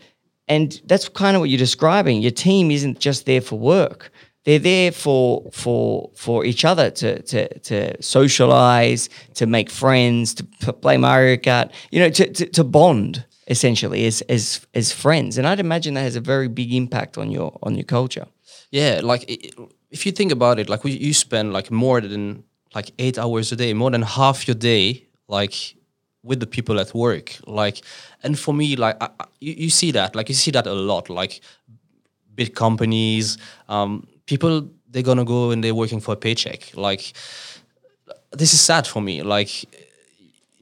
and 0.47 0.81
that's 0.85 1.09
kind 1.09 1.37
of 1.37 1.41
what 1.41 1.49
you're 1.49 1.59
describing. 1.59 2.21
Your 2.21 2.33
team 2.33 2.71
isn't 2.71 2.99
just 2.99 3.25
there 3.25 3.41
for 3.41 3.59
work. 3.59 4.13
They're 4.45 4.59
there 4.59 4.91
for 4.91 5.51
for 5.53 6.11
for 6.17 6.47
each 6.47 6.65
other 6.65 6.91
to 6.91 7.21
to 7.23 7.59
to 7.59 8.03
socialize, 8.03 9.11
to 9.35 9.47
make 9.47 9.69
friends, 9.69 10.33
to 10.35 10.45
play 10.73 10.97
Mario 10.97 11.37
Kart, 11.37 11.71
you 11.91 12.01
know, 12.01 12.09
to, 12.09 12.33
to, 12.33 12.47
to 12.47 12.65
bond 12.65 13.25
essentially 13.51 14.07
as 14.07 14.23
as 14.23 14.67
as 14.75 14.93
friends. 14.93 15.37
And 15.37 15.47
i'd 15.47 15.61
imagine 15.61 15.95
that 15.95 16.03
has 16.03 16.17
a 16.17 16.21
very 16.21 16.49
big 16.49 16.73
impact 16.73 17.19
on 17.19 17.31
your 17.31 17.59
on 17.63 17.75
your 17.75 17.85
culture. 17.85 18.27
Yeah 18.71 19.01
like 19.03 19.23
if 19.91 20.07
you 20.07 20.13
think 20.13 20.33
about 20.33 20.59
it 20.59 20.69
like 20.69 20.85
we, 20.85 20.93
you 20.93 21.13
spend 21.13 21.53
like 21.53 21.71
more 21.71 22.01
than 22.01 22.45
like 22.75 22.93
eight 22.99 23.19
hours 23.19 23.53
a 23.53 23.57
day 23.57 23.75
more 23.75 23.91
than 23.91 24.03
half 24.03 24.47
your 24.49 24.55
day 24.55 25.05
like 25.29 25.55
with 26.23 26.39
the 26.41 26.47
people 26.47 26.79
at 26.79 26.95
work. 26.95 27.37
Like 27.47 27.83
and 28.23 28.39
for 28.39 28.55
me 28.55 28.77
like 28.77 28.97
I, 29.01 29.09
you, 29.41 29.55
you 29.65 29.71
see 29.71 29.91
that 29.93 30.15
like 30.15 30.29
you 30.29 30.35
see 30.35 30.53
that 30.53 30.67
a 30.67 30.75
lot 30.75 31.11
like 31.11 31.41
big 32.35 32.55
companies 32.55 33.37
um, 33.69 34.07
people 34.27 34.71
they're 34.91 35.03
gonna 35.03 35.25
go 35.25 35.51
and 35.51 35.63
they're 35.63 35.75
working 35.75 36.01
for 36.01 36.13
a 36.15 36.17
paycheck. 36.17 36.77
Like 36.77 37.13
this 38.33 38.55
is 38.55 38.61
sad 38.61 38.87
for 38.87 39.03
me. 39.03 39.23
Like 39.23 39.51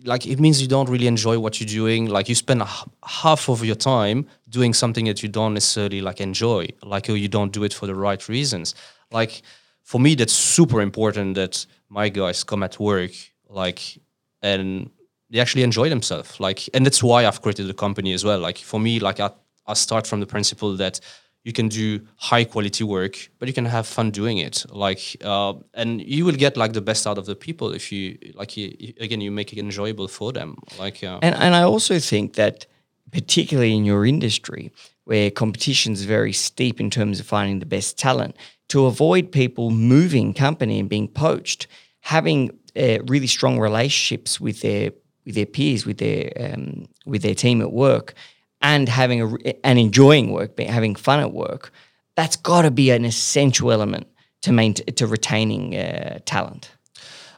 like 0.04 0.26
it 0.26 0.38
means 0.38 0.62
you 0.62 0.68
don't 0.68 0.88
really 0.88 1.06
enjoy 1.06 1.38
what 1.38 1.60
you're 1.60 1.68
doing. 1.68 2.06
Like 2.06 2.28
you 2.28 2.34
spend 2.34 2.62
half 3.04 3.48
of 3.48 3.64
your 3.64 3.74
time 3.74 4.26
doing 4.48 4.72
something 4.72 5.06
that 5.06 5.22
you 5.22 5.28
don't 5.28 5.54
necessarily 5.54 6.00
like 6.00 6.20
enjoy 6.20 6.68
like 6.82 7.08
or 7.08 7.16
you 7.16 7.28
don't 7.28 7.52
do 7.52 7.64
it 7.64 7.72
for 7.72 7.86
the 7.86 7.94
right 7.94 8.28
reasons. 8.28 8.74
Like 9.10 9.42
for 9.82 10.00
me 10.00 10.14
that's 10.14 10.32
super 10.32 10.80
important 10.80 11.34
that 11.34 11.66
my 11.88 12.08
guys 12.08 12.44
come 12.44 12.62
at 12.62 12.78
work 12.78 13.10
like 13.48 13.98
and 14.42 14.90
they 15.30 15.40
actually 15.40 15.62
enjoy 15.62 15.88
themselves. 15.88 16.38
Like 16.38 16.68
and 16.74 16.86
that's 16.86 17.02
why 17.02 17.26
i've 17.26 17.42
created 17.42 17.66
the 17.66 17.74
company 17.74 18.12
as 18.12 18.24
well. 18.24 18.38
Like 18.38 18.58
for 18.58 18.78
me 18.78 19.00
like 19.00 19.20
i, 19.20 19.30
I 19.66 19.74
start 19.74 20.06
from 20.06 20.20
the 20.20 20.26
principle 20.26 20.76
that 20.76 21.00
you 21.44 21.52
can 21.52 21.68
do 21.68 22.00
high 22.16 22.44
quality 22.44 22.84
work 22.84 23.30
but 23.38 23.48
you 23.48 23.54
can 23.54 23.64
have 23.64 23.86
fun 23.86 24.10
doing 24.10 24.38
it. 24.38 24.64
Like 24.70 25.16
uh, 25.22 25.54
and 25.74 26.00
you 26.00 26.24
will 26.24 26.36
get 26.36 26.56
like 26.56 26.72
the 26.72 26.80
best 26.80 27.06
out 27.06 27.18
of 27.18 27.26
the 27.26 27.36
people 27.36 27.72
if 27.72 27.92
you 27.92 28.18
like 28.34 28.56
you, 28.56 28.94
again 29.00 29.20
you 29.20 29.30
make 29.30 29.52
it 29.52 29.58
enjoyable 29.58 30.08
for 30.08 30.32
them. 30.32 30.56
Like 30.78 31.02
uh, 31.02 31.18
and, 31.22 31.34
and 31.34 31.54
i 31.54 31.62
also 31.62 31.98
think 31.98 32.34
that 32.34 32.66
particularly 33.12 33.74
in 33.74 33.84
your 33.84 34.04
industry 34.04 34.70
where 35.04 35.30
competition 35.30 35.94
is 35.94 36.04
very 36.04 36.32
steep 36.32 36.80
in 36.80 36.90
terms 36.90 37.18
of 37.20 37.26
finding 37.26 37.60
the 37.60 37.66
best 37.66 37.98
talent 37.98 38.36
to 38.68 38.84
avoid 38.84 39.32
people 39.32 39.70
moving 39.70 40.34
company 40.34 40.78
and 40.78 40.88
being 40.88 41.08
poached 41.08 41.66
having 42.00 42.50
uh, 42.76 42.98
really 43.06 43.26
strong 43.26 43.58
relationships 43.58 44.40
with 44.40 44.60
their 44.60 44.90
with 45.24 45.34
their 45.34 45.46
peers 45.46 45.86
with 45.86 45.98
their 45.98 46.30
um, 46.38 46.86
with 47.06 47.22
their 47.22 47.34
team 47.34 47.60
at 47.60 47.72
work 47.72 48.14
and 48.60 48.88
having 48.88 49.22
a, 49.22 49.66
and 49.66 49.78
enjoying 49.78 50.32
work, 50.32 50.58
having 50.58 50.94
fun 50.94 51.20
at 51.20 51.32
work, 51.32 51.72
that's 52.16 52.36
got 52.36 52.62
to 52.62 52.70
be 52.70 52.90
an 52.90 53.04
essential 53.04 53.70
element 53.70 54.06
to 54.42 54.52
maintain 54.52 54.86
to 54.94 55.06
retaining 55.06 55.76
uh, 55.76 56.18
talent. 56.24 56.70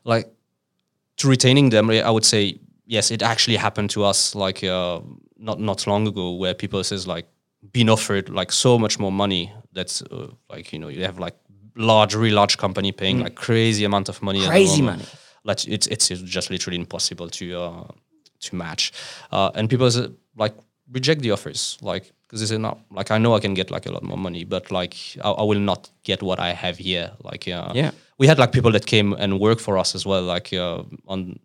Like 0.04 0.28
to 1.18 1.28
retaining 1.28 1.70
them, 1.70 1.90
I 1.90 2.10
would 2.10 2.24
say 2.24 2.58
yes. 2.86 3.10
It 3.10 3.22
actually 3.22 3.56
happened 3.56 3.90
to 3.90 4.04
us 4.04 4.34
like 4.34 4.64
uh, 4.64 5.00
not 5.36 5.60
not 5.60 5.86
long 5.86 6.06
ago, 6.08 6.32
where 6.32 6.54
people 6.54 6.82
says 6.84 7.06
like 7.06 7.26
been 7.72 7.90
offered 7.90 8.28
like 8.30 8.52
so 8.52 8.78
much 8.78 8.98
more 8.98 9.12
money. 9.12 9.52
That's 9.72 10.02
uh, 10.02 10.28
like 10.48 10.72
you 10.72 10.78
know 10.78 10.88
you 10.88 11.04
have 11.04 11.18
like 11.18 11.36
large, 11.76 12.14
really 12.14 12.34
large 12.34 12.56
company 12.58 12.92
paying 12.92 13.18
mm. 13.18 13.24
like 13.24 13.34
crazy 13.34 13.84
amount 13.84 14.08
of 14.08 14.22
money. 14.22 14.46
Crazy 14.46 14.82
money. 14.82 15.04
Like 15.44 15.66
it's 15.68 15.86
it's 15.86 16.08
just 16.08 16.50
literally 16.50 16.76
impossible 16.76 17.28
to 17.30 17.60
uh, 17.60 17.84
to 18.40 18.54
match. 18.54 18.92
Uh, 19.30 19.50
and 19.54 19.68
people 19.68 19.90
say, 19.90 20.08
like 20.36 20.54
reject 20.92 21.20
the 21.22 21.30
offers 21.30 21.78
like 21.80 22.12
because 22.26 22.48
they 22.48 22.54
it's 22.54 22.60
not 22.60 22.78
like 22.90 23.10
i 23.10 23.18
know 23.18 23.34
i 23.34 23.40
can 23.40 23.54
get 23.54 23.70
like 23.70 23.86
a 23.86 23.92
lot 23.92 24.02
more 24.02 24.18
money 24.18 24.44
but 24.44 24.70
like 24.70 24.94
i, 25.22 25.30
I 25.30 25.42
will 25.42 25.58
not 25.58 25.90
get 26.04 26.22
what 26.22 26.38
i 26.38 26.52
have 26.52 26.78
here. 26.78 27.10
Like 27.22 27.48
uh, 27.48 27.72
yeah. 27.74 27.90
We 28.18 28.26
had 28.26 28.38
like 28.38 28.52
people 28.52 28.72
that 28.72 28.84
came 28.84 29.14
and 29.14 29.40
work 29.40 29.60
for 29.60 29.78
us 29.78 29.94
as 29.94 30.04
well 30.04 30.22
like 30.22 30.52
uh, 30.52 30.82
on 31.08 31.38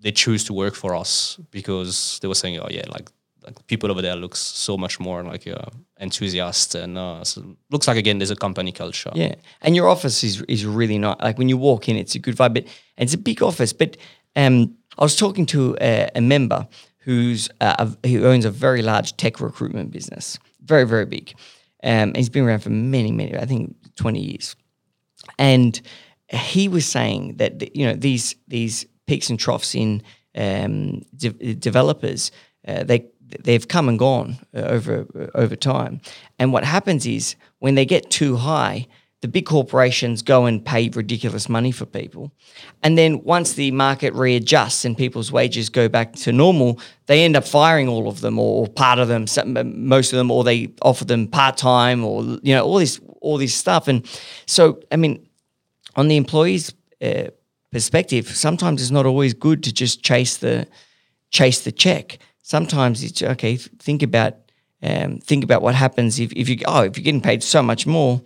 they 0.00 0.12
choose 0.12 0.44
to 0.44 0.52
work 0.52 0.74
for 0.74 0.96
us 0.96 1.38
because 1.50 2.18
they 2.20 2.28
were 2.28 2.34
saying 2.34 2.58
oh 2.58 2.68
yeah 2.70 2.84
like 2.88 3.10
like 3.46 3.66
people 3.68 3.90
over 3.90 4.02
there 4.02 4.16
looks 4.16 4.40
so 4.40 4.76
much 4.76 4.98
more 4.98 5.22
like 5.22 5.46
uh, 5.46 5.70
enthusiast 6.00 6.74
and 6.74 6.98
uh, 6.98 7.22
so 7.22 7.56
looks 7.70 7.86
like 7.86 7.96
again 7.96 8.18
there's 8.18 8.32
a 8.32 8.36
company 8.36 8.72
culture. 8.72 9.12
Yeah. 9.14 9.36
And 9.62 9.76
your 9.76 9.88
office 9.88 10.24
is 10.24 10.42
is 10.42 10.66
really 10.66 10.98
not 10.98 11.20
like 11.20 11.38
when 11.38 11.48
you 11.48 11.56
walk 11.56 11.88
in 11.88 11.96
it's 11.96 12.14
a 12.14 12.18
good 12.18 12.36
vibe 12.36 12.54
but 12.54 12.64
it's 12.98 13.14
a 13.14 13.18
big 13.18 13.42
office 13.42 13.72
but 13.72 13.96
um 14.34 14.74
i 14.98 15.02
was 15.02 15.16
talking 15.16 15.46
to 15.46 15.76
a, 15.80 16.10
a 16.14 16.20
member 16.20 16.66
who's 17.06 17.48
uh, 17.60 17.88
who 18.04 18.26
owns 18.26 18.44
a 18.44 18.50
very 18.50 18.82
large 18.82 19.16
tech 19.16 19.40
recruitment 19.40 19.92
business, 19.92 20.38
very 20.64 20.84
very 20.84 21.06
big. 21.06 21.32
Um, 21.82 22.12
he's 22.14 22.28
been 22.28 22.44
around 22.44 22.60
for 22.60 22.70
many 22.70 23.12
many, 23.12 23.34
I 23.38 23.46
think 23.46 23.76
twenty 23.94 24.20
years, 24.20 24.56
and 25.38 25.80
he 26.28 26.68
was 26.68 26.84
saying 26.84 27.36
that 27.36 27.74
you 27.74 27.86
know 27.86 27.94
these 27.94 28.34
these 28.48 28.84
peaks 29.06 29.30
and 29.30 29.38
troughs 29.38 29.74
in 29.74 30.02
um, 30.34 31.02
de- 31.16 31.54
developers 31.54 32.32
uh, 32.66 32.82
they 32.82 33.06
they've 33.44 33.68
come 33.68 33.88
and 33.88 33.98
gone 33.98 34.36
uh, 34.54 34.62
over 34.62 35.06
over 35.34 35.54
time, 35.54 36.00
and 36.40 36.52
what 36.52 36.64
happens 36.64 37.06
is 37.06 37.36
when 37.60 37.76
they 37.76 37.86
get 37.86 38.10
too 38.10 38.36
high 38.36 38.86
the 39.26 39.32
big 39.32 39.44
corporations 39.44 40.22
go 40.22 40.46
and 40.46 40.64
pay 40.64 40.88
ridiculous 40.88 41.48
money 41.48 41.72
for 41.72 41.84
people. 41.84 42.30
And 42.84 42.96
then 42.96 43.24
once 43.24 43.54
the 43.54 43.72
market 43.72 44.14
readjusts 44.14 44.84
and 44.84 44.96
people's 44.96 45.32
wages 45.32 45.68
go 45.68 45.88
back 45.88 46.12
to 46.12 46.30
normal, 46.30 46.78
they 47.06 47.24
end 47.24 47.34
up 47.34 47.44
firing 47.44 47.88
all 47.88 48.06
of 48.06 48.20
them 48.20 48.38
or 48.38 48.68
part 48.68 49.00
of 49.00 49.08
them, 49.08 49.26
most 49.84 50.12
of 50.12 50.16
them, 50.16 50.30
or 50.30 50.44
they 50.44 50.72
offer 50.80 51.04
them 51.04 51.26
part 51.26 51.56
time 51.56 52.04
or 52.04 52.22
you 52.44 52.54
know 52.54 52.64
all 52.64 52.78
this 52.78 53.00
all 53.20 53.36
this 53.36 53.52
stuff. 53.52 53.88
And 53.88 54.06
so, 54.46 54.80
I 54.92 54.96
mean, 54.96 55.28
on 55.96 56.06
the 56.06 56.16
employees' 56.16 56.72
uh, 57.02 57.30
perspective, 57.72 58.28
sometimes 58.28 58.80
it's 58.80 58.92
not 58.92 59.06
always 59.06 59.34
good 59.34 59.64
to 59.64 59.72
just 59.72 60.04
chase 60.04 60.36
the 60.36 60.68
chase 61.30 61.62
the 61.62 61.72
check. 61.72 62.18
Sometimes 62.42 63.02
it's 63.02 63.22
okay. 63.22 63.56
Think 63.56 64.04
about 64.04 64.36
um, 64.84 65.18
think 65.18 65.42
about 65.42 65.62
what 65.62 65.74
happens 65.74 66.20
if, 66.20 66.32
if 66.34 66.48
you 66.48 66.58
oh 66.64 66.82
if 66.82 66.96
you're 66.96 67.02
getting 67.02 67.20
paid 67.20 67.42
so 67.42 67.60
much 67.60 67.88
more 67.88 68.22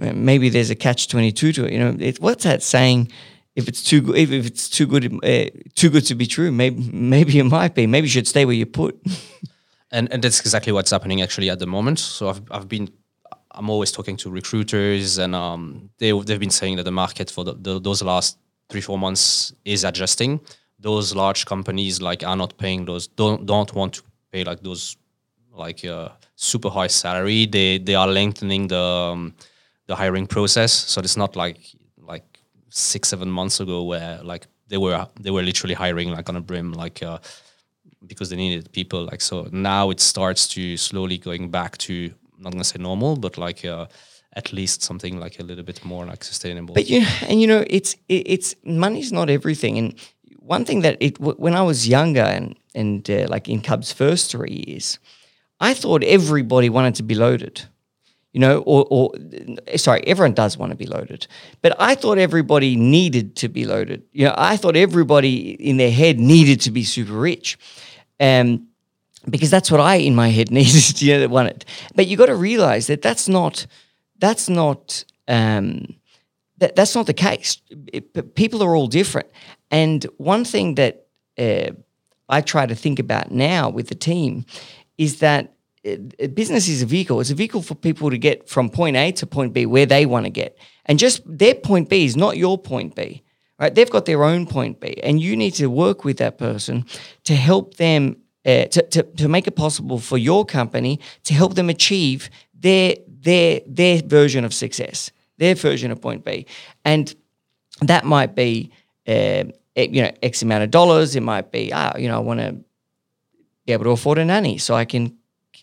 maybe 0.00 0.48
there's 0.48 0.70
a 0.70 0.74
catch 0.74 1.08
22 1.08 1.52
to 1.52 1.64
it. 1.66 1.72
You 1.72 1.78
know, 1.78 1.96
it, 1.98 2.20
what's 2.20 2.44
that 2.44 2.62
saying? 2.62 3.10
if 3.56 3.68
it's 3.68 3.82
too 3.82 4.00
good, 4.00 4.16
if, 4.16 4.30
if 4.30 4.46
it's 4.46 4.68
too 4.68 4.86
good, 4.86 5.04
uh, 5.24 5.50
too 5.74 5.90
good 5.90 6.06
to 6.06 6.14
be 6.14 6.26
true, 6.26 6.50
maybe 6.52 6.88
maybe 6.92 7.38
it 7.38 7.44
might 7.44 7.74
be. 7.74 7.86
Maybe 7.86 8.06
you 8.06 8.10
should 8.10 8.28
stay 8.28 8.44
where 8.44 8.54
you 8.54 8.66
put. 8.66 9.00
and 9.90 10.12
and 10.12 10.22
that's 10.22 10.40
exactly 10.40 10.72
what's 10.72 10.90
happening 10.90 11.22
actually 11.22 11.50
at 11.50 11.58
the 11.58 11.66
moment. 11.66 11.98
So 11.98 12.28
I've 12.28 12.42
I've 12.50 12.68
been 12.68 12.88
I'm 13.52 13.68
always 13.68 13.92
talking 13.92 14.16
to 14.18 14.30
recruiters, 14.30 15.18
and 15.18 15.34
um, 15.34 15.90
they 15.98 16.12
they've 16.12 16.40
been 16.40 16.50
saying 16.50 16.76
that 16.76 16.84
the 16.84 16.92
market 16.92 17.30
for 17.30 17.44
the, 17.44 17.54
the, 17.54 17.80
those 17.80 18.02
last 18.02 18.38
three 18.68 18.80
four 18.80 18.98
months 18.98 19.52
is 19.64 19.84
adjusting. 19.84 20.40
Those 20.78 21.14
large 21.14 21.44
companies 21.44 22.00
like 22.00 22.24
are 22.24 22.36
not 22.36 22.56
paying 22.56 22.84
those 22.84 23.08
don't 23.08 23.46
don't 23.46 23.74
want 23.74 23.94
to 23.94 24.02
pay 24.32 24.44
like 24.44 24.62
those 24.62 24.96
like 25.52 25.84
uh, 25.84 26.10
super 26.36 26.70
high 26.70 26.86
salary. 26.86 27.46
They 27.46 27.78
they 27.78 27.96
are 27.96 28.06
lengthening 28.06 28.68
the 28.68 28.80
um, 29.12 29.34
the 29.90 29.96
hiring 29.96 30.26
process, 30.36 30.72
so 30.72 30.96
it's 31.00 31.16
not 31.16 31.32
like 31.36 31.58
like 32.12 32.28
six 32.70 33.08
seven 33.08 33.30
months 33.38 33.60
ago 33.60 33.78
where 33.90 34.20
like 34.32 34.44
they 34.70 34.78
were 34.84 35.06
they 35.24 35.32
were 35.36 35.44
literally 35.50 35.74
hiring 35.84 36.08
like 36.16 36.28
on 36.28 36.36
a 36.36 36.44
brim 36.48 36.72
like. 36.72 37.02
Uh, 37.02 37.18
because 38.06 38.30
they 38.30 38.36
needed 38.36 38.72
people 38.72 39.00
like 39.10 39.20
so 39.20 39.36
now 39.52 39.90
it 39.90 40.00
starts 40.00 40.48
to 40.48 40.62
slowly 40.78 41.18
going 41.18 41.50
back 41.50 41.76
to 41.76 42.10
not 42.38 42.52
gonna 42.52 42.64
say 42.64 42.78
normal, 42.78 43.16
but 43.16 43.36
like 43.36 43.64
uh, 43.64 43.86
at 44.32 44.52
least 44.52 44.82
something 44.82 45.20
like 45.20 45.38
a 45.40 45.42
little 45.42 45.64
bit 45.64 45.84
more 45.84 46.06
like 46.06 46.24
sustainable. 46.24 46.74
But 46.74 46.88
you 46.88 47.04
and 47.28 47.40
you 47.40 47.46
know 47.46 47.64
it's 47.66 47.94
it, 48.08 48.22
it's 48.34 48.54
money's 48.64 49.12
not 49.12 49.28
everything. 49.30 49.78
And 49.78 49.94
one 50.38 50.64
thing 50.64 50.80
that 50.82 50.96
it 51.00 51.18
when 51.20 51.54
I 51.54 51.62
was 51.62 51.86
younger 51.86 52.28
and 52.36 52.56
and 52.74 53.08
uh, 53.10 53.26
like 53.28 53.48
in 53.48 53.60
Cubs' 53.60 53.92
first 53.92 54.30
three 54.30 54.64
years, 54.66 54.98
I 55.60 55.74
thought 55.74 56.02
everybody 56.04 56.68
wanted 56.70 56.94
to 56.96 57.02
be 57.02 57.14
loaded. 57.14 57.62
You 58.32 58.38
know, 58.38 58.58
or, 58.60 58.86
or 58.90 59.12
sorry, 59.76 60.02
everyone 60.06 60.34
does 60.34 60.56
want 60.56 60.70
to 60.70 60.76
be 60.76 60.86
loaded, 60.86 61.26
but 61.62 61.74
I 61.80 61.96
thought 61.96 62.16
everybody 62.16 62.76
needed 62.76 63.34
to 63.36 63.48
be 63.48 63.64
loaded. 63.64 64.04
You 64.12 64.26
know, 64.26 64.34
I 64.38 64.56
thought 64.56 64.76
everybody 64.76 65.50
in 65.54 65.78
their 65.78 65.90
head 65.90 66.20
needed 66.20 66.60
to 66.60 66.70
be 66.70 66.84
super 66.84 67.14
rich. 67.14 67.58
Um, 68.20 68.68
because 69.28 69.50
that's 69.50 69.70
what 69.70 69.80
I 69.80 69.96
in 69.96 70.14
my 70.14 70.28
head 70.28 70.50
needed, 70.52 71.02
you 71.02 71.18
know, 71.18 71.28
wanted. 71.28 71.64
But 71.94 72.06
you 72.06 72.16
got 72.16 72.26
to 72.26 72.36
realize 72.36 72.86
that 72.86 73.02
that's 73.02 73.28
not 73.28 73.66
that's 74.18 74.48
not 74.48 75.04
um, 75.28 75.96
that, 76.58 76.76
that's 76.76 76.94
not 76.94 77.06
the 77.06 77.14
case. 77.14 77.60
It, 77.92 78.34
people 78.34 78.62
are 78.62 78.74
all 78.74 78.86
different, 78.86 79.28
and 79.70 80.04
one 80.18 80.44
thing 80.44 80.76
that 80.76 81.06
uh, 81.38 81.70
I 82.28 82.40
try 82.40 82.66
to 82.66 82.74
think 82.74 82.98
about 82.98 83.30
now 83.30 83.68
with 83.68 83.88
the 83.88 83.94
team 83.94 84.44
is 84.98 85.20
that 85.20 85.54
uh, 85.86 86.26
business 86.28 86.68
is 86.68 86.82
a 86.82 86.86
vehicle. 86.86 87.20
It's 87.20 87.30
a 87.30 87.34
vehicle 87.34 87.62
for 87.62 87.74
people 87.74 88.10
to 88.10 88.18
get 88.18 88.48
from 88.48 88.68
point 88.68 88.96
A 88.96 89.12
to 89.12 89.26
point 89.26 89.52
B 89.52 89.66
where 89.66 89.86
they 89.86 90.06
want 90.06 90.26
to 90.26 90.30
get, 90.30 90.58
and 90.86 90.98
just 90.98 91.22
their 91.26 91.54
point 91.54 91.88
B 91.88 92.04
is 92.04 92.16
not 92.16 92.36
your 92.36 92.58
point 92.58 92.94
B. 92.94 93.22
Right? 93.58 93.74
They've 93.74 93.90
got 93.90 94.06
their 94.06 94.24
own 94.24 94.46
point 94.46 94.80
B, 94.80 94.98
and 95.02 95.20
you 95.20 95.36
need 95.36 95.52
to 95.54 95.68
work 95.68 96.04
with 96.04 96.18
that 96.18 96.38
person 96.38 96.84
to 97.24 97.34
help 97.34 97.74
them 97.74 98.16
uh, 98.44 98.64
to, 98.66 98.82
to, 98.82 99.02
to 99.02 99.28
make 99.28 99.46
it 99.46 99.56
possible 99.56 99.98
for 99.98 100.16
your 100.16 100.44
company 100.44 100.98
to 101.24 101.34
help 101.34 101.54
them 101.54 101.68
achieve 101.68 102.30
their 102.54 102.96
their 103.06 103.60
their 103.66 104.02
version 104.02 104.44
of 104.44 104.54
success, 104.54 105.10
their 105.38 105.54
version 105.54 105.90
of 105.90 106.00
point 106.00 106.24
B, 106.24 106.46
and 106.84 107.14
that 107.82 108.04
might 108.04 108.34
be 108.34 108.70
uh, 109.06 109.44
you 109.76 110.02
know 110.02 110.10
X 110.22 110.42
amount 110.42 110.64
of 110.64 110.70
dollars. 110.70 111.16
It 111.16 111.22
might 111.22 111.50
be 111.50 111.72
ah 111.72 111.96
you 111.96 112.08
know 112.08 112.16
I 112.16 112.20
want 112.20 112.40
to 112.40 112.56
be 113.66 113.72
able 113.72 113.84
to 113.84 113.90
afford 113.90 114.18
a 114.18 114.24
nanny 114.24 114.58
so 114.58 114.74
I 114.74 114.84
can 114.84 115.16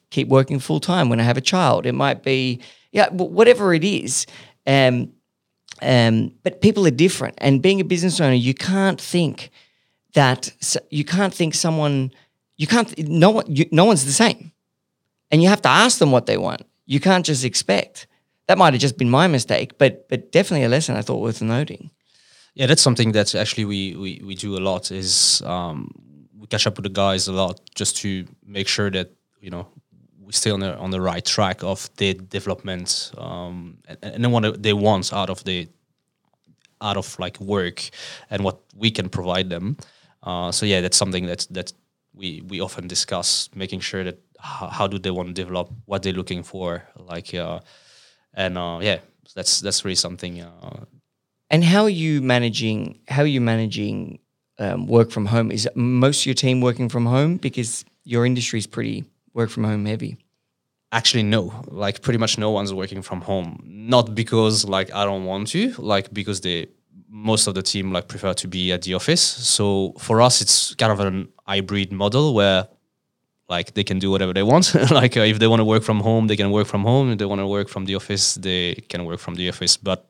keep 0.10 0.28
working 0.28 0.60
full 0.60 0.80
time 0.80 1.10
when 1.10 1.20
I 1.20 1.24
have 1.24 1.38
a 1.38 1.42
child. 1.42 1.86
It 1.86 1.94
might 1.94 2.24
be 2.24 2.62
yeah 2.92 3.10
whatever 3.10 3.74
it 3.74 3.84
is. 3.84 4.26
Um, 4.66 5.14
um, 5.82 6.34
but 6.44 6.62
people 6.62 6.88
are 6.88 6.92
different, 6.92 7.36
and 7.38 7.62
being 7.62 7.80
a 7.80 7.86
business 7.86 8.20
owner, 8.20 8.34
you 8.34 8.54
can't 8.54 9.00
think 9.00 9.52
that 10.14 10.52
you 10.90 11.04
can't 11.04 11.34
think 11.34 11.54
someone 11.54 12.12
you 12.58 12.68
can't 12.68 12.98
no 13.08 13.30
one 13.30 13.46
you, 13.48 13.66
no 13.72 13.86
one's 13.86 14.06
the 14.06 14.12
same. 14.12 14.52
And 15.30 15.44
you 15.44 15.50
have 15.50 15.62
to 15.62 15.70
ask 15.70 16.00
them 16.00 16.12
what 16.12 16.26
they 16.26 16.38
want. 16.38 16.64
You 16.86 17.00
can't 17.00 17.26
just 17.26 17.44
expect. 17.44 18.08
That 18.48 18.58
might 18.58 18.74
have 18.74 18.82
just 18.82 18.98
been 18.98 19.10
my 19.10 19.28
mistake 19.28 19.78
but 19.78 20.08
but 20.10 20.32
definitely 20.32 20.66
a 20.66 20.70
lesson 20.70 20.96
i 20.96 21.02
thought 21.02 21.22
worth 21.22 21.42
noting. 21.42 21.92
Yeah 22.56 22.66
that's 22.66 22.82
something 22.82 23.12
that 23.12 23.36
actually 23.36 23.66
we 23.66 23.96
we, 23.96 24.22
we 24.26 24.36
do 24.36 24.58
a 24.58 24.64
lot 24.70 24.92
is 24.92 25.42
um, 25.46 25.92
we 26.40 26.48
catch 26.48 26.66
up 26.66 26.78
with 26.78 26.84
the 26.84 27.02
guys 27.04 27.28
a 27.28 27.34
lot 27.34 27.60
just 27.76 27.98
to 27.98 28.26
make 28.46 28.68
sure 28.68 28.90
that 28.90 29.12
you 29.42 29.52
know 29.52 29.68
we 30.28 30.34
stay 30.34 30.52
on 30.52 30.60
the 30.60 30.76
on 30.78 30.92
the 30.92 31.00
right 31.00 31.26
track 31.26 31.64
of 31.64 31.90
the 31.96 32.14
development 32.14 33.12
um, 33.18 33.78
and, 33.88 34.26
and 34.26 34.34
what 34.34 34.62
they 34.62 34.74
want 34.74 35.14
out 35.14 35.30
of 35.30 35.44
the 35.46 35.68
out 36.82 36.98
of 36.98 37.18
like 37.18 37.40
work 37.40 37.90
and 38.30 38.44
what 38.44 38.60
we 38.76 38.92
can 38.92 39.10
provide 39.10 39.50
them. 39.50 39.78
Uh, 40.22 40.52
so 40.52 40.66
yeah 40.66 40.82
that's 40.82 40.98
something 40.98 41.26
that 41.26 41.48
that 41.50 41.72
we 42.14 42.42
we 42.50 42.60
often 42.60 42.88
discuss 42.88 43.50
making 43.56 43.80
sure 43.80 44.04
that 44.04 44.20
how, 44.40 44.68
how 44.68 44.88
do 44.88 45.00
they 45.00 45.12
want 45.12 45.28
to 45.30 45.34
develop 45.34 45.72
what 45.86 46.04
they're 46.04 46.20
looking 46.22 46.44
for 46.44 46.84
like 46.98 47.34
uh, 47.34 47.60
and 48.34 48.58
uh, 48.58 48.80
yeah 48.82 49.00
that's 49.34 49.62
that's 49.62 49.86
really 49.86 49.96
something 49.96 50.42
uh, 50.42 50.84
and 51.50 51.64
how 51.64 51.84
are 51.84 51.98
you 52.06 52.22
managing 52.22 53.00
how 53.08 53.22
are 53.22 53.34
you 53.38 53.42
managing 53.42 54.20
um, 54.60 54.88
work 54.88 55.12
from 55.12 55.28
home? 55.28 55.52
Is 55.52 55.70
most 55.76 56.22
of 56.22 56.26
your 56.26 56.36
team 56.36 56.62
working 56.62 56.90
from 56.90 57.06
home? 57.06 57.38
Because 57.38 57.86
your 58.04 58.26
industry 58.26 58.60
is 58.60 58.68
pretty 58.68 59.06
work 59.38 59.50
from 59.50 59.64
home 59.64 59.86
heavy 59.86 60.14
actually 60.92 61.24
no 61.24 61.42
like 61.68 62.02
pretty 62.06 62.20
much 62.24 62.34
no 62.38 62.50
one's 62.58 62.74
working 62.82 63.02
from 63.02 63.20
home 63.22 63.50
not 63.66 64.06
because 64.22 64.56
like 64.76 64.90
i 64.94 65.04
don't 65.10 65.26
want 65.26 65.48
to 65.48 65.62
like 65.94 66.06
because 66.20 66.40
they 66.42 66.68
most 67.10 67.48
of 67.48 67.56
the 67.56 67.62
team 67.62 67.92
like 67.92 68.08
prefer 68.08 68.34
to 68.34 68.48
be 68.48 68.72
at 68.72 68.82
the 68.84 68.94
office. 68.94 69.22
So 69.22 69.94
for 69.98 70.22
us, 70.22 70.42
it's 70.42 70.76
kind 70.76 70.92
of 70.92 71.00
an 71.00 71.30
hybrid 71.46 71.92
model 71.92 72.34
where 72.34 72.68
like 73.50 73.74
they 73.74 73.84
can 73.84 74.00
do 74.00 74.12
whatever 74.12 74.34
they 74.34 74.44
want. 74.44 74.76
like 74.92 75.16
uh, 75.16 75.22
if 75.22 75.40
they 75.40 75.48
want 75.48 75.62
to 75.62 75.66
work 75.66 75.84
from 75.84 76.00
home, 76.00 76.28
they 76.28 76.36
can 76.36 76.52
work 76.52 76.68
from 76.68 76.84
home. 76.84 77.12
If 77.12 77.18
they 77.18 77.26
want 77.26 77.40
to 77.40 77.48
work 77.48 77.70
from 77.70 77.86
the 77.86 77.96
office, 77.96 78.36
they 78.36 78.76
can 78.90 79.06
work 79.06 79.20
from 79.20 79.36
the 79.36 79.48
office. 79.50 79.78
But 79.78 80.10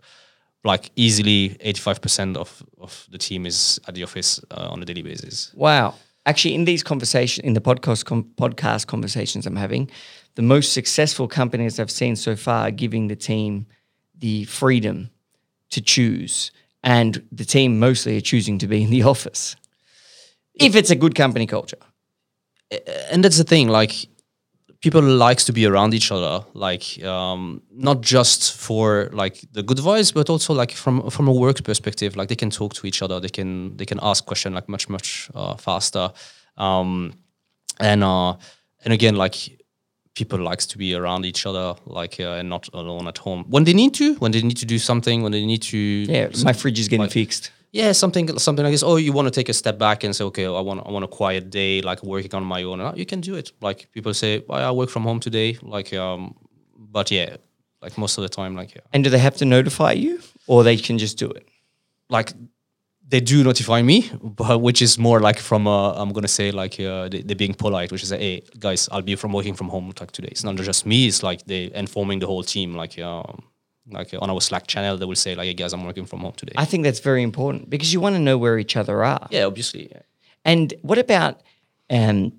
like 0.63 0.91
easily 0.95 1.49
85% 1.63 2.35
of, 2.35 2.63
of 2.79 3.07
the 3.11 3.17
team 3.17 3.45
is 3.45 3.79
at 3.87 3.93
the 3.93 4.03
office 4.03 4.41
uh, 4.51 4.67
on 4.71 4.81
a 4.81 4.85
daily 4.85 5.03
basis. 5.03 5.53
Wow. 5.53 5.95
Actually, 6.27 6.53
in 6.53 6.65
these 6.65 6.83
conversations, 6.83 7.45
in 7.45 7.53
the 7.53 7.61
podcast 7.61 8.05
com- 8.05 8.29
podcast 8.35 8.85
conversations 8.85 9.47
I'm 9.47 9.55
having, 9.55 9.89
the 10.35 10.41
most 10.41 10.73
successful 10.73 11.27
companies 11.27 11.79
I've 11.79 11.89
seen 11.89 12.15
so 12.15 12.35
far 12.35 12.67
are 12.67 12.71
giving 12.71 13.07
the 13.07 13.15
team 13.15 13.65
the 14.19 14.43
freedom 14.43 15.09
to 15.71 15.81
choose 15.81 16.51
and 16.83 17.25
the 17.31 17.45
team 17.45 17.79
mostly 17.79 18.17
are 18.17 18.21
choosing 18.21 18.57
to 18.59 18.67
be 18.67 18.83
in 18.83 18.89
the 18.89 19.03
office. 19.13 19.55
If 20.53 20.75
it's 20.75 20.89
a 20.89 20.95
good 20.95 21.15
company 21.15 21.47
culture. 21.47 21.77
And 23.09 23.23
that's 23.23 23.37
the 23.37 23.43
thing 23.43 23.69
like 23.69 24.07
people 24.81 25.01
likes 25.01 25.43
to 25.45 25.53
be 25.53 25.65
around 25.65 25.93
each 25.93 26.11
other 26.11 26.45
like 26.53 27.03
um, 27.03 27.61
not 27.71 28.01
just 28.01 28.53
for 28.53 29.09
like 29.11 29.43
the 29.51 29.63
good 29.63 29.77
vibes 29.77 30.13
but 30.13 30.29
also 30.29 30.53
like 30.53 30.71
from 30.71 31.09
from 31.09 31.27
a 31.27 31.33
work 31.33 31.63
perspective 31.63 32.15
like 32.15 32.27
they 32.29 32.35
can 32.35 32.49
talk 32.49 32.73
to 32.73 32.85
each 32.87 33.01
other 33.01 33.19
they 33.19 33.29
can 33.29 33.75
they 33.77 33.85
can 33.85 33.99
ask 34.01 34.25
question 34.25 34.53
like 34.53 34.69
much 34.69 34.89
much 34.89 35.29
uh, 35.35 35.55
faster 35.55 36.11
um, 36.57 37.13
and 37.79 38.03
uh, 38.03 38.33
and 38.85 38.93
again 38.93 39.15
like 39.15 39.57
people 40.17 40.39
likes 40.39 40.65
to 40.65 40.77
be 40.79 40.95
around 40.95 41.25
each 41.25 41.45
other, 41.45 41.75
like 41.85 42.19
uh, 42.19 42.39
and 42.39 42.49
not 42.49 42.67
alone 42.73 43.07
at 43.07 43.19
home 43.19 43.45
when 43.49 43.63
they 43.65 43.73
need 43.73 43.93
to, 43.93 44.15
when 44.15 44.31
they 44.31 44.41
need 44.41 44.57
to 44.57 44.65
do 44.65 44.79
something, 44.79 45.21
when 45.21 45.31
they 45.31 45.45
need 45.45 45.61
to. 45.61 45.77
Yeah, 45.77 46.29
my 46.43 46.53
fridge 46.53 46.79
is 46.79 46.87
getting 46.87 47.03
like, 47.03 47.11
fixed. 47.11 47.51
Yeah, 47.71 47.91
something 47.91 48.39
something 48.39 48.63
like 48.63 48.73
this. 48.73 48.83
Oh, 48.83 48.95
you 48.95 49.11
want 49.11 49.27
to 49.27 49.31
take 49.31 49.49
a 49.49 49.53
step 49.53 49.77
back 49.77 50.03
and 50.03 50.15
say, 50.15 50.23
okay, 50.25 50.45
I 50.45 50.61
want 50.61 50.85
I 50.85 50.91
want 50.91 51.05
a 51.05 51.07
quiet 51.07 51.49
day, 51.49 51.81
like 51.81 52.01
working 52.03 52.33
on 52.33 52.43
my 52.43 52.63
own. 52.63 52.79
You 52.97 53.05
can 53.05 53.21
do 53.21 53.35
it. 53.35 53.51
Like 53.61 53.91
people 53.91 54.13
say, 54.13 54.43
well, 54.47 54.67
I 54.67 54.71
work 54.71 54.89
from 54.89 55.03
home 55.03 55.19
today. 55.19 55.57
Like, 55.61 55.93
um, 55.93 56.35
but 56.77 57.11
yeah, 57.11 57.37
like 57.81 57.97
most 57.97 58.17
of 58.17 58.21
the 58.21 58.29
time, 58.29 58.55
like. 58.55 58.73
Yeah. 58.75 58.81
And 58.93 59.03
do 59.03 59.09
they 59.09 59.19
have 59.19 59.35
to 59.37 59.45
notify 59.45 59.91
you, 59.91 60.19
or 60.47 60.63
they 60.63 60.77
can 60.77 60.97
just 60.97 61.17
do 61.17 61.29
it? 61.29 61.47
Like 62.09 62.31
they 63.07 63.19
do 63.19 63.43
notify 63.43 63.81
me, 63.81 64.09
but 64.21 64.61
which 64.61 64.81
is 64.81 64.97
more 64.97 65.19
like 65.19 65.39
from 65.39 65.67
uh, 65.67 65.93
I'm 65.93 66.11
gonna 66.11 66.27
say 66.27 66.51
like 66.51 66.79
uh, 66.79 67.07
they, 67.09 67.19
are 67.19 67.35
being 67.35 67.53
polite, 67.53 67.91
which 67.91 68.03
is 68.03 68.11
a 68.11 68.17
hey 68.17 68.43
guys, 68.59 68.89
I'll 68.91 69.01
be 69.01 69.15
from 69.15 69.33
working 69.33 69.53
from 69.53 69.69
home 69.69 69.93
like 69.99 70.11
today. 70.11 70.29
It's 70.31 70.43
not 70.43 70.55
just 70.55 70.85
me; 70.85 71.07
it's 71.07 71.23
like 71.23 71.45
they 71.45 71.71
informing 71.73 72.19
the 72.19 72.27
whole 72.27 72.43
team. 72.43 72.75
Like 72.75 72.99
um, 72.99 73.43
like 73.89 74.13
on 74.19 74.29
our 74.29 74.41
Slack 74.41 74.67
channel, 74.67 74.97
they 74.97 75.05
will 75.05 75.15
say 75.15 75.35
like, 75.35 75.45
hey 75.45 75.53
guys, 75.53 75.73
I'm 75.73 75.85
working 75.85 76.05
from 76.05 76.19
home 76.19 76.33
today. 76.33 76.53
I 76.57 76.65
think 76.65 76.83
that's 76.83 76.99
very 76.99 77.23
important 77.23 77.69
because 77.69 77.93
you 77.93 77.99
want 77.99 78.15
to 78.15 78.19
know 78.19 78.37
where 78.37 78.57
each 78.57 78.75
other 78.75 79.03
are. 79.03 79.27
Yeah, 79.31 79.45
obviously. 79.45 79.89
Yeah. 79.91 80.01
And 80.45 80.73
what 80.81 80.97
about 80.97 81.41
um, 81.89 82.33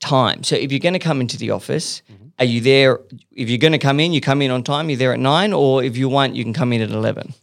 time? 0.00 0.42
So 0.42 0.56
if 0.56 0.70
you're 0.70 0.80
going 0.80 0.94
to 0.94 1.00
come 1.00 1.20
into 1.20 1.36
the 1.36 1.50
office, 1.50 2.02
mm-hmm. 2.10 2.28
are 2.38 2.44
you 2.44 2.60
there? 2.60 3.00
If 3.32 3.48
you're 3.48 3.58
going 3.58 3.72
to 3.72 3.78
come 3.78 4.00
in, 4.00 4.12
you 4.12 4.20
come 4.20 4.42
in 4.42 4.50
on 4.50 4.62
time. 4.62 4.90
You're 4.90 4.98
there 4.98 5.12
at 5.12 5.20
nine, 5.20 5.52
or 5.52 5.82
if 5.82 5.96
you 5.96 6.08
want, 6.08 6.34
you 6.34 6.44
can 6.44 6.52
come 6.52 6.72
in 6.72 6.80
at 6.80 6.90
eleven. 6.90 7.34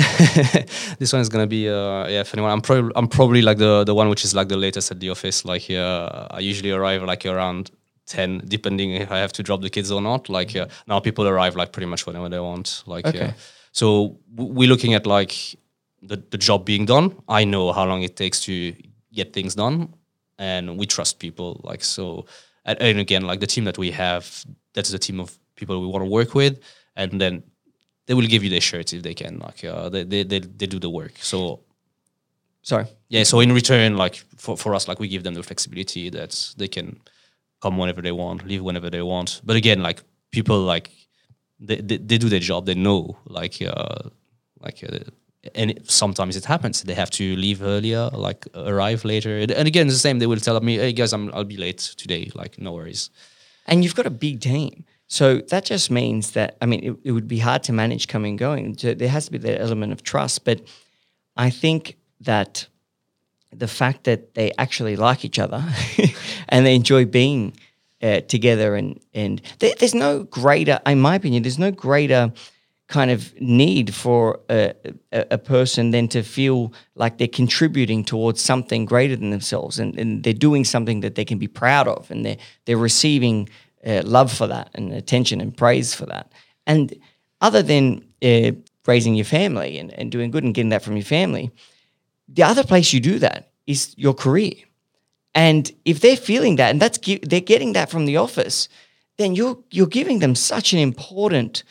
this 0.98 1.12
one 1.12 1.20
is 1.20 1.28
gonna 1.28 1.46
be 1.46 1.68
uh, 1.68 2.06
yeah 2.08 2.22
funny 2.22 2.42
one. 2.42 2.50
I'm 2.50 2.62
probably 2.62 2.92
I'm 2.96 3.08
probably 3.08 3.42
like 3.42 3.58
the 3.58 3.84
the 3.84 3.94
one 3.94 4.08
which 4.08 4.24
is 4.24 4.34
like 4.34 4.48
the 4.48 4.56
latest 4.56 4.90
at 4.90 5.00
the 5.00 5.10
office. 5.10 5.44
Like 5.44 5.70
uh, 5.70 6.28
I 6.30 6.40
usually 6.40 6.70
arrive 6.70 7.02
like 7.02 7.26
around 7.26 7.70
ten, 8.10 8.42
depending 8.44 8.90
if 8.92 9.10
I 9.10 9.18
have 9.18 9.32
to 9.34 9.42
drop 9.42 9.60
the 9.62 9.70
kids 9.70 9.90
or 9.90 10.02
not. 10.02 10.28
Like 10.28 10.54
uh, 10.56 10.66
now 10.86 11.00
people 11.00 11.26
arrive 11.26 11.54
like 11.56 11.72
pretty 11.72 11.86
much 11.86 12.06
whenever 12.06 12.28
they 12.28 12.40
want. 12.40 12.82
Like 12.86 13.06
okay. 13.06 13.34
so 13.72 14.18
we're 14.34 14.68
looking 14.68 14.94
at 14.94 15.06
like 15.06 15.32
the, 16.02 16.16
the 16.30 16.38
job 16.38 16.64
being 16.64 16.84
done. 16.86 17.16
I 17.28 17.44
know 17.44 17.72
how 17.72 17.84
long 17.86 18.02
it 18.02 18.16
takes 18.16 18.40
to 18.46 18.74
get 19.12 19.32
things 19.32 19.54
done, 19.54 19.94
and 20.38 20.76
we 20.78 20.86
trust 20.86 21.20
people. 21.20 21.60
Like 21.62 21.84
so, 21.84 22.26
and, 22.64 22.82
and 22.82 22.98
again, 22.98 23.22
like 23.22 23.40
the 23.40 23.46
team 23.46 23.64
that 23.64 23.78
we 23.78 23.90
have, 23.92 24.44
that's 24.74 24.90
the 24.90 24.98
team 24.98 25.20
of 25.20 25.38
people 25.54 25.80
we 25.80 25.86
want 25.86 26.04
to 26.04 26.10
work 26.10 26.34
with, 26.34 26.58
and 26.96 27.20
then 27.20 27.42
they 28.06 28.14
will 28.14 28.26
give 28.26 28.42
you 28.42 28.50
their 28.50 28.60
shirts 28.60 28.92
if 28.92 29.02
they 29.02 29.14
can. 29.14 29.38
Like 29.38 29.64
uh, 29.64 29.88
they, 29.88 30.04
they 30.04 30.24
they 30.24 30.40
they 30.40 30.66
do 30.66 30.80
the 30.80 30.90
work. 30.90 31.12
So 31.20 31.60
Sorry. 32.62 32.86
yeah, 33.08 33.22
so 33.22 33.40
in 33.40 33.52
return, 33.52 33.96
like 33.96 34.16
for, 34.36 34.56
for 34.56 34.74
us, 34.74 34.88
like 34.88 34.98
we 34.98 35.08
give 35.08 35.22
them 35.22 35.34
the 35.34 35.42
flexibility 35.42 36.10
that 36.10 36.54
they 36.58 36.68
can 36.68 37.00
come 37.60 37.76
whenever 37.78 38.02
they 38.02 38.12
want, 38.12 38.46
leave 38.46 38.62
whenever 38.62 38.90
they 38.90 39.02
want. 39.02 39.40
But 39.44 39.56
again, 39.56 39.82
like 39.82 40.02
people 40.30 40.60
like 40.60 40.90
they, 41.58 41.76
they, 41.76 41.98
they 41.98 42.18
do 42.18 42.28
their 42.28 42.40
job, 42.40 42.66
they 42.66 42.74
know 42.74 43.18
like 43.26 43.56
uh 43.62 44.10
like 44.60 44.84
uh, 44.84 44.98
and 45.54 45.70
it, 45.70 45.90
sometimes 45.90 46.36
it 46.36 46.44
happens 46.44 46.82
they 46.82 46.94
have 46.94 47.10
to 47.10 47.36
leave 47.36 47.62
earlier, 47.62 48.10
like 48.12 48.46
arrive 48.54 49.04
later. 49.06 49.38
And, 49.38 49.50
again, 49.66 49.86
the 49.86 49.94
same. 49.94 50.18
They 50.18 50.26
will 50.26 50.36
tell 50.36 50.60
me, 50.60 50.76
"Hey 50.76 50.92
guys, 50.92 51.12
I'm 51.12 51.32
I'll 51.34 51.44
be 51.44 51.56
late 51.56 51.78
today." 51.96 52.30
Like 52.34 52.58
no 52.58 52.72
worries. 52.72 53.10
And 53.66 53.82
you've 53.84 53.94
got 53.94 54.06
a 54.06 54.10
big 54.10 54.40
team. 54.40 54.84
So 55.06 55.38
that 55.38 55.64
just 55.64 55.90
means 55.90 56.32
that, 56.32 56.56
I 56.62 56.66
mean, 56.66 56.84
it, 56.84 56.96
it 57.02 57.12
would 57.12 57.26
be 57.26 57.40
hard 57.40 57.64
to 57.64 57.72
manage 57.72 58.06
coming 58.06 58.30
and 58.30 58.38
going. 58.38 58.76
There 58.80 59.08
has 59.08 59.24
to 59.26 59.32
be 59.32 59.38
that 59.38 59.60
element 59.60 59.92
of 59.92 60.04
trust. 60.04 60.44
But 60.44 60.60
I 61.36 61.50
think 61.50 61.96
that 62.20 62.68
the 63.52 63.68
fact 63.68 64.04
that 64.04 64.34
they 64.34 64.52
actually 64.58 64.96
like 64.96 65.24
each 65.24 65.38
other 65.38 65.64
and 66.48 66.64
they 66.64 66.74
enjoy 66.74 67.04
being 67.04 67.52
uh, 68.02 68.20
together 68.22 68.76
and, 68.76 69.00
and 69.12 69.42
there, 69.58 69.74
there's 69.78 69.94
no 69.94 70.24
greater, 70.24 70.80
in 70.86 71.00
my 71.00 71.14
opinion, 71.14 71.42
there's 71.42 71.58
no 71.58 71.70
greater 71.70 72.32
kind 72.88 73.10
of 73.10 73.38
need 73.40 73.94
for 73.94 74.40
a, 74.50 74.74
a, 75.12 75.26
a 75.32 75.38
person 75.38 75.92
than 75.92 76.08
to 76.08 76.22
feel 76.22 76.72
like 76.96 77.18
they're 77.18 77.28
contributing 77.28 78.04
towards 78.04 78.40
something 78.40 78.84
greater 78.84 79.14
than 79.14 79.30
themselves 79.30 79.78
and, 79.78 79.96
and 79.98 80.24
they're 80.24 80.32
doing 80.32 80.64
something 80.64 81.00
that 81.00 81.14
they 81.14 81.24
can 81.24 81.38
be 81.38 81.46
proud 81.46 81.86
of 81.86 82.10
and 82.10 82.26
they're, 82.26 82.36
they're 82.64 82.76
receiving 82.76 83.48
uh, 83.86 84.02
love 84.04 84.32
for 84.32 84.46
that 84.46 84.70
and 84.74 84.92
attention 84.92 85.40
and 85.40 85.56
praise 85.56 85.94
for 85.94 86.06
that. 86.06 86.32
And 86.66 86.92
other 87.40 87.62
than 87.62 88.04
uh, 88.22 88.52
raising 88.86 89.14
your 89.14 89.24
family 89.24 89.78
and, 89.78 89.92
and 89.92 90.10
doing 90.10 90.30
good 90.30 90.44
and 90.44 90.54
getting 90.54 90.70
that 90.70 90.82
from 90.82 90.96
your 90.96 91.04
family, 91.04 91.50
the 92.32 92.42
other 92.42 92.64
place 92.64 92.92
you 92.92 93.00
do 93.00 93.18
that 93.18 93.50
is 93.66 93.94
your 93.96 94.14
career. 94.14 94.54
And 95.34 95.70
if 95.84 96.00
they're 96.00 96.16
feeling 96.16 96.56
that 96.56 96.70
and 96.70 96.80
that's 96.80 96.98
they're 97.22 97.40
getting 97.40 97.72
that 97.74 97.90
from 97.90 98.06
the 98.06 98.16
office, 98.16 98.68
then 99.16 99.34
you're 99.34 99.58
you're 99.70 99.86
giving 99.86 100.18
them 100.20 100.34
such 100.34 100.72
an 100.72 100.78
important 100.78 101.64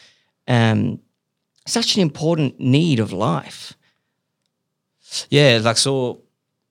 um, 0.48 1.00
such 1.66 1.96
an 1.96 2.02
important 2.02 2.60
need 2.60 3.00
of 3.00 3.12
life. 3.12 3.74
yeah 5.30 5.60
like 5.62 5.78
so 5.78 6.22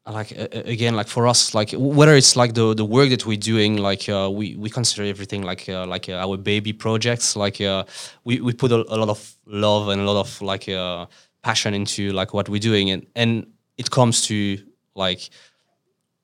like 0.07 0.33
uh, 0.39 0.49
again 0.65 0.95
like 0.97 1.09
for 1.09 1.27
us 1.27 1.55
like 1.55 1.73
whether 1.73 2.15
it's 2.15 2.37
like 2.37 2.55
the 2.55 2.75
the 2.75 2.85
work 2.85 3.11
that 3.11 3.27
we're 3.27 3.37
doing 3.37 3.77
like 3.77 4.09
uh, 4.09 4.31
we 4.31 4.57
we 4.57 4.71
consider 4.71 5.05
everything 5.05 5.43
like 5.43 5.69
uh, 5.69 5.87
like 5.87 6.09
uh, 6.09 6.15
our 6.25 6.37
baby 6.37 6.73
projects 6.73 7.37
like 7.37 7.61
uh, 7.61 7.85
we 8.25 8.41
we 8.41 8.53
put 8.53 8.73
a, 8.73 8.77
a 8.77 8.97
lot 8.97 9.09
of 9.09 9.37
love 9.47 9.89
and 9.89 10.01
a 10.01 10.05
lot 10.05 10.19
of 10.19 10.41
like 10.43 10.69
uh, 10.69 11.07
passion 11.43 11.75
into 11.75 12.13
like 12.13 12.33
what 12.33 12.49
we're 12.49 12.61
doing 12.61 12.91
and 12.91 13.07
and 13.15 13.47
it 13.79 13.91
comes 13.91 14.27
to 14.27 14.59
like 14.95 15.31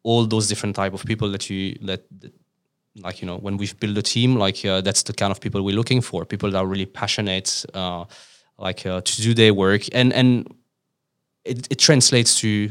all 0.03 0.27
those 0.27 0.49
different 0.49 0.77
type 0.77 0.93
of 0.93 1.05
people 1.05 1.31
that 1.31 1.49
you 1.49 1.79
that, 1.83 2.05
like 3.03 3.21
you 3.21 3.27
know 3.27 3.38
when 3.38 3.57
we've 3.57 3.79
built 3.81 3.97
a 3.99 4.03
team 4.03 4.37
like 4.37 4.64
uh, 4.64 4.81
that's 4.81 5.03
the 5.03 5.12
kind 5.12 5.33
of 5.33 5.40
people 5.40 5.62
we're 5.62 5.75
looking 5.75 6.01
for 6.01 6.25
people 6.25 6.51
that 6.51 6.59
are 6.59 6.67
really 6.67 6.87
passionate 6.87 7.64
uh, 7.75 8.05
like 8.59 8.87
uh, 8.87 9.01
to 9.01 9.23
do 9.23 9.35
their 9.35 9.53
work. 9.53 9.83
And 9.93 10.12
and 10.12 10.55
it, 11.45 11.67
it 11.71 11.79
translates 11.79 12.40
to 12.40 12.71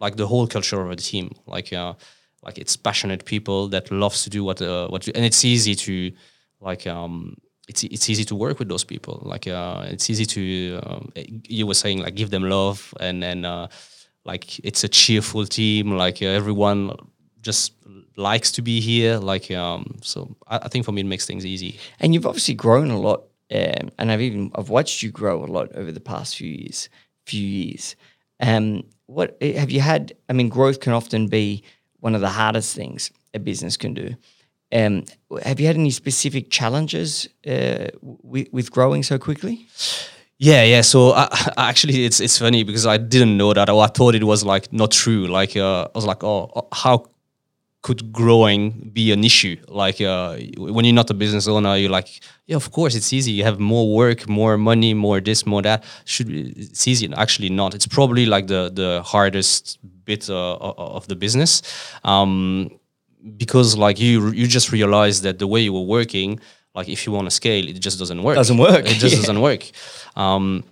like 0.00 0.16
the 0.16 0.26
whole 0.26 0.46
culture 0.46 0.80
of 0.80 0.96
the 0.96 1.02
team. 1.02 1.30
Like 1.46 1.72
uh 1.72 1.94
like 2.42 2.58
it's 2.58 2.76
passionate 2.76 3.24
people 3.24 3.68
that 3.68 3.90
loves 3.90 4.22
to 4.24 4.30
do 4.30 4.44
what 4.44 4.60
uh, 4.60 4.88
what 4.88 5.06
and 5.08 5.24
it's 5.24 5.44
easy 5.44 5.74
to 5.74 6.12
like 6.60 6.86
um 6.86 7.36
it's 7.68 7.82
it's 7.84 8.10
easy 8.10 8.24
to 8.24 8.34
work 8.34 8.58
with 8.58 8.68
those 8.68 8.84
people. 8.84 9.22
Like 9.24 9.46
uh 9.46 9.86
it's 9.88 10.10
easy 10.10 10.26
to 10.26 10.80
um, 10.84 11.12
you 11.48 11.66
were 11.66 11.74
saying 11.74 12.00
like 12.00 12.14
give 12.14 12.30
them 12.30 12.48
love 12.48 12.92
and 13.00 13.22
then 13.22 13.44
uh 13.44 13.68
like 14.24 14.58
it's 14.64 14.84
a 14.84 14.88
cheerful 14.88 15.46
team 15.46 15.96
like 15.96 16.22
uh, 16.22 16.26
everyone 16.26 16.96
just 17.40 17.72
likes 18.16 18.52
to 18.52 18.62
be 18.62 18.80
here 18.80 19.18
like 19.18 19.50
um 19.50 19.98
so 20.02 20.34
I, 20.46 20.58
I 20.58 20.68
think 20.68 20.84
for 20.84 20.92
me 20.92 21.00
it 21.02 21.06
makes 21.06 21.26
things 21.26 21.44
easy 21.44 21.78
And 22.00 22.14
you've 22.14 22.26
obviously 22.26 22.54
grown 22.54 22.90
a 22.90 22.98
lot, 22.98 23.24
um, 23.52 23.90
and 23.98 24.10
I've 24.10 24.20
even 24.20 24.50
I've 24.54 24.68
watched 24.70 25.02
you 25.02 25.10
grow 25.10 25.44
a 25.44 25.46
lot 25.46 25.72
over 25.74 25.92
the 25.92 26.00
past 26.00 26.36
few 26.36 26.50
years. 26.50 26.88
Few 27.26 27.46
years. 27.46 27.96
Um, 28.40 28.84
what 29.06 29.36
eh, 29.40 29.58
have 29.58 29.70
you 29.70 29.80
had? 29.80 30.12
I 30.28 30.32
mean, 30.32 30.48
growth 30.48 30.80
can 30.80 30.92
often 30.92 31.28
be 31.28 31.62
one 32.00 32.14
of 32.14 32.20
the 32.20 32.28
hardest 32.28 32.74
things 32.74 33.10
a 33.32 33.38
business 33.38 33.76
can 33.76 33.94
do. 33.94 34.14
Um, 34.72 35.04
have 35.42 35.60
you 35.60 35.66
had 35.66 35.76
any 35.76 35.90
specific 35.90 36.50
challenges 36.50 37.28
uh, 37.46 37.88
with, 38.00 38.48
with 38.52 38.70
growing 38.70 39.02
so 39.02 39.18
quickly? 39.18 39.66
Yeah, 40.38 40.64
yeah. 40.64 40.80
So 40.82 41.12
I, 41.12 41.28
I 41.56 41.68
actually, 41.68 42.04
it's 42.04 42.20
it's 42.20 42.38
funny 42.38 42.64
because 42.64 42.86
I 42.86 42.96
didn't 42.96 43.36
know 43.36 43.52
that. 43.54 43.68
Or 43.68 43.82
I 43.82 43.86
thought 43.86 44.14
it 44.14 44.24
was 44.24 44.44
like 44.44 44.72
not 44.72 44.90
true. 44.90 45.26
Like 45.26 45.56
uh, 45.56 45.84
I 45.84 45.90
was 45.94 46.06
like, 46.06 46.24
oh, 46.24 46.68
how 46.72 47.06
could 47.82 48.12
growing 48.12 48.90
be 48.92 49.12
an 49.12 49.22
issue? 49.24 49.56
Like 49.68 50.00
uh, 50.00 50.36
when 50.58 50.84
you're 50.84 50.94
not 50.94 51.10
a 51.10 51.14
business 51.14 51.46
owner, 51.46 51.76
you're 51.76 51.90
like, 51.90 52.20
yeah, 52.46 52.56
of 52.56 52.70
course 52.72 52.94
it's 52.94 53.12
easy. 53.12 53.32
You 53.32 53.44
have 53.44 53.60
more 53.60 53.94
work, 53.94 54.28
more 54.28 54.56
money, 54.58 54.94
more 54.94 55.20
this, 55.20 55.46
more 55.46 55.62
that. 55.62 55.84
Should 56.04 56.28
be, 56.28 56.52
it's 56.56 56.88
easy? 56.88 57.12
Actually, 57.14 57.50
not. 57.50 57.74
It's 57.74 57.86
probably 57.86 58.26
like 58.26 58.48
the 58.48 58.70
the 58.74 59.02
hardest 59.04 59.78
bit 60.04 60.28
uh, 60.28 60.56
of 60.56 61.06
the 61.08 61.16
business. 61.16 61.62
Um, 62.04 62.70
because 63.36 63.76
like 63.76 64.00
you 64.00 64.30
you 64.32 64.46
just 64.46 64.72
realize 64.72 65.22
that 65.22 65.38
the 65.38 65.46
way 65.46 65.60
you 65.60 65.72
were 65.72 65.86
working 65.98 66.40
like 66.74 66.88
if 66.88 67.06
you 67.06 67.12
want 67.12 67.26
to 67.26 67.30
scale 67.30 67.68
it 67.68 67.78
just 67.80 67.98
doesn't 67.98 68.22
work. 68.22 68.36
Doesn't 68.36 68.58
work, 68.58 68.84
it 68.92 68.98
just 68.98 69.14
yeah. 69.14 69.20
doesn't 69.20 69.40
work. 69.40 69.70
Um 70.16 70.64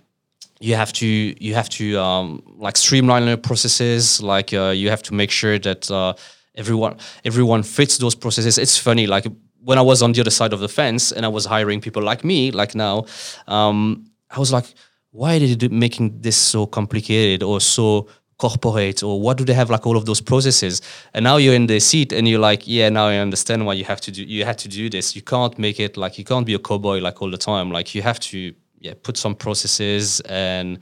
you 0.59 0.75
have 0.75 0.93
to 0.93 1.07
you 1.07 1.53
have 1.55 1.69
to 1.69 1.99
um 1.99 2.41
like 2.57 2.77
streamline 2.77 3.27
your 3.27 3.37
processes. 3.37 4.21
Like 4.21 4.53
uh, 4.53 4.73
you 4.75 4.89
have 4.89 5.03
to 5.03 5.13
make 5.13 5.31
sure 5.31 5.59
that 5.59 5.91
uh, 5.91 6.13
everyone 6.55 6.97
everyone 7.25 7.63
fits 7.63 7.97
those 7.97 8.15
processes. 8.15 8.57
It's 8.57 8.77
funny 8.77 9.07
like 9.07 9.25
when 9.63 9.77
i 9.77 9.81
was 9.81 10.01
on 10.01 10.11
the 10.11 10.21
other 10.21 10.29
side 10.29 10.53
of 10.53 10.59
the 10.59 10.67
fence 10.67 11.11
and 11.11 11.25
i 11.25 11.29
was 11.29 11.45
hiring 11.45 11.79
people 11.81 12.03
like 12.03 12.23
me 12.23 12.51
like 12.51 12.75
now 12.75 13.05
um 13.47 14.05
i 14.29 14.39
was 14.39 14.51
like 14.51 14.65
why 15.11 15.39
did 15.39 15.63
it 15.63 15.71
making 15.71 16.19
this 16.21 16.35
so 16.35 16.65
complicated 16.65 17.43
or 17.43 17.61
so 17.61 18.07
corporate 18.37 19.03
or 19.03 19.21
what 19.21 19.37
do 19.37 19.43
they 19.45 19.53
have 19.53 19.69
like 19.69 19.85
all 19.85 19.95
of 19.95 20.05
those 20.05 20.21
processes 20.21 20.81
and 21.13 21.23
now 21.23 21.37
you're 21.37 21.53
in 21.53 21.67
the 21.67 21.79
seat 21.79 22.11
and 22.11 22.27
you're 22.27 22.39
like 22.39 22.67
yeah 22.67 22.89
now 22.89 23.05
i 23.07 23.17
understand 23.17 23.65
why 23.65 23.73
you 23.73 23.85
have 23.85 24.01
to 24.01 24.11
do 24.11 24.23
you 24.23 24.43
had 24.43 24.57
to 24.57 24.67
do 24.67 24.89
this 24.89 25.15
you 25.15 25.21
can't 25.21 25.57
make 25.57 25.79
it 25.79 25.97
like 25.97 26.17
you 26.17 26.23
can't 26.25 26.45
be 26.45 26.53
a 26.53 26.59
cowboy 26.59 26.99
like 26.99 27.21
all 27.21 27.29
the 27.29 27.37
time 27.37 27.71
like 27.71 27.95
you 27.95 28.01
have 28.01 28.19
to 28.19 28.53
yeah 28.83 28.93
put 29.01 29.17
some 29.17 29.33
processes 29.33 30.19
and 30.21 30.79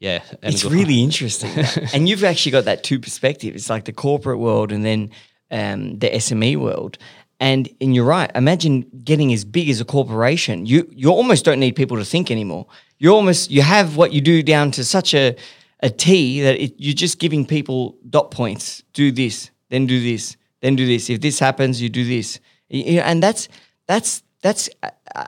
yeah 0.00 0.22
and 0.42 0.54
It's 0.54 0.64
really 0.64 1.02
interesting. 1.02 1.50
and 1.92 2.08
you've 2.08 2.24
actually 2.24 2.52
got 2.52 2.64
that 2.64 2.84
two 2.84 3.00
perspective. 3.00 3.54
It's 3.54 3.68
like 3.68 3.84
the 3.84 3.92
corporate 3.92 4.38
world 4.38 4.70
and 4.70 4.84
then 4.84 5.10
um, 5.50 5.98
the 5.98 6.10
SME 6.10 6.56
world. 6.56 6.98
And 7.40 7.68
and 7.80 7.94
you're 7.94 8.04
right. 8.04 8.30
Imagine 8.34 8.84
getting 9.04 9.32
as 9.32 9.44
big 9.44 9.70
as 9.70 9.80
a 9.80 9.84
corporation. 9.84 10.66
You 10.66 10.86
you 10.90 11.10
almost 11.10 11.44
don't 11.44 11.60
need 11.60 11.74
people 11.76 11.96
to 11.96 12.04
think 12.04 12.30
anymore. 12.30 12.66
You 12.98 13.14
almost 13.14 13.50
you 13.50 13.62
have 13.62 13.96
what 13.96 14.12
you 14.12 14.20
do 14.20 14.42
down 14.42 14.70
to 14.72 14.84
such 14.84 15.14
a 15.14 15.34
a 15.80 15.90
T 15.90 16.40
that 16.42 16.62
it, 16.62 16.74
you're 16.78 16.94
just 16.94 17.18
giving 17.18 17.46
people 17.46 17.96
dot 18.08 18.30
points. 18.30 18.82
Do 18.92 19.12
this, 19.12 19.50
then 19.70 19.86
do 19.86 20.00
this, 20.00 20.36
then 20.60 20.76
do 20.76 20.86
this. 20.86 21.08
If 21.10 21.20
this 21.20 21.38
happens, 21.38 21.80
you 21.80 21.88
do 21.88 22.04
this. 22.04 22.40
And 22.70 23.22
that's 23.22 23.48
that's 23.86 24.22
that's 24.42 24.68
uh, 24.82 25.24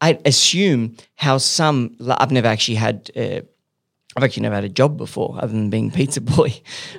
I 0.00 0.18
assume 0.24 0.96
how 1.14 1.38
some 1.38 1.96
I've 2.08 2.32
never 2.32 2.48
actually 2.48 2.74
had 2.74 3.10
uh, 3.16 3.40
I've 4.16 4.24
actually 4.24 4.42
never 4.42 4.56
had 4.56 4.64
a 4.64 4.68
job 4.68 4.96
before 4.96 5.36
other 5.38 5.52
than 5.52 5.70
being 5.70 5.90
pizza 5.90 6.20
boy. 6.36 6.52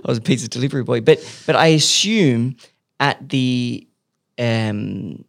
I 0.04 0.08
was 0.08 0.18
a 0.18 0.22
pizza 0.22 0.48
delivery 0.48 0.84
boy, 0.84 1.02
but 1.02 1.20
but 1.46 1.56
I 1.56 1.68
assume 1.68 2.56
at 3.00 3.30
the 3.30 3.88
um, 4.40 5.24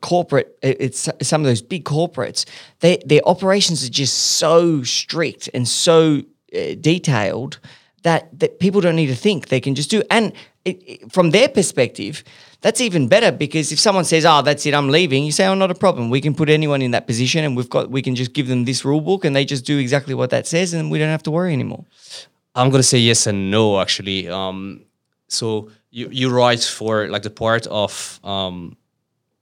corporate, 0.00 0.56
it- 0.62 0.76
it's 0.80 1.08
some 1.22 1.40
of 1.40 1.46
those 1.46 1.62
big 1.62 1.84
corporates, 1.84 2.44
they 2.80 2.98
their 3.06 3.22
operations 3.26 3.84
are 3.84 3.90
just 3.90 4.14
so 4.14 4.82
strict 4.82 5.48
and 5.54 5.66
so 5.66 6.22
uh, 6.54 6.74
detailed 6.80 7.58
that 8.02 8.38
that 8.40 8.58
people 8.58 8.80
don't 8.80 8.96
need 8.96 9.08
to 9.08 9.14
think; 9.16 9.48
they 9.48 9.60
can 9.60 9.74
just 9.74 9.90
do. 9.90 10.02
And 10.10 10.32
it, 10.64 10.82
it- 10.86 11.12
from 11.12 11.30
their 11.30 11.48
perspective, 11.48 12.22
that's 12.60 12.80
even 12.80 13.08
better 13.08 13.32
because 13.32 13.72
if 13.72 13.78
someone 13.80 14.04
says, 14.04 14.24
"Oh, 14.24 14.42
that's 14.42 14.66
it, 14.66 14.74
I'm 14.74 14.88
leaving," 14.90 15.24
you 15.24 15.32
say, 15.32 15.46
"Oh, 15.46 15.54
not 15.54 15.70
a 15.70 15.74
problem. 15.74 16.10
We 16.10 16.20
can 16.20 16.34
put 16.34 16.48
anyone 16.48 16.82
in 16.82 16.90
that 16.92 17.06
position, 17.06 17.44
and 17.44 17.56
we've 17.56 17.70
got 17.70 17.90
we 17.90 18.02
can 18.02 18.14
just 18.14 18.32
give 18.34 18.46
them 18.48 18.64
this 18.64 18.84
rule 18.84 19.00
book, 19.00 19.24
and 19.24 19.34
they 19.34 19.44
just 19.44 19.64
do 19.66 19.78
exactly 19.78 20.14
what 20.14 20.30
that 20.30 20.46
says, 20.46 20.74
and 20.74 20.90
we 20.90 20.98
don't 20.98 21.10
have 21.10 21.22
to 21.24 21.30
worry 21.30 21.52
anymore." 21.52 21.84
I'm 22.56 22.70
gonna 22.70 22.82
say 22.84 22.98
yes 22.98 23.26
and 23.26 23.50
no 23.50 23.80
actually. 23.80 24.28
Um, 24.28 24.84
so 25.28 25.70
you 25.90 26.08
you're 26.12 26.32
right 26.46 26.62
for 26.62 27.08
like 27.08 27.22
the 27.22 27.30
part 27.30 27.66
of 27.66 28.20
um, 28.22 28.76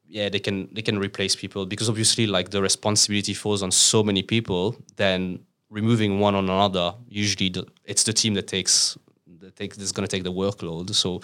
yeah 0.08 0.28
they 0.30 0.38
can 0.40 0.68
they 0.74 0.82
can 0.82 0.98
replace 0.98 1.36
people 1.36 1.66
because 1.66 1.88
obviously 1.88 2.26
like 2.26 2.50
the 2.50 2.62
responsibility 2.62 3.34
falls 3.34 3.62
on 3.62 3.70
so 3.70 4.02
many 4.02 4.22
people. 4.22 4.76
Then 4.96 5.40
removing 5.72 6.20
one 6.20 6.34
on 6.34 6.44
another, 6.44 6.94
usually 7.08 7.48
the, 7.48 7.66
it's 7.84 8.04
the 8.04 8.12
team 8.12 8.34
that 8.34 8.46
takes 8.46 8.96
that 9.40 9.56
takes 9.56 9.76
that's 9.76 9.90
going 9.90 10.06
to 10.06 10.16
take 10.16 10.22
the 10.22 10.32
workload. 10.32 10.94
So, 10.94 11.20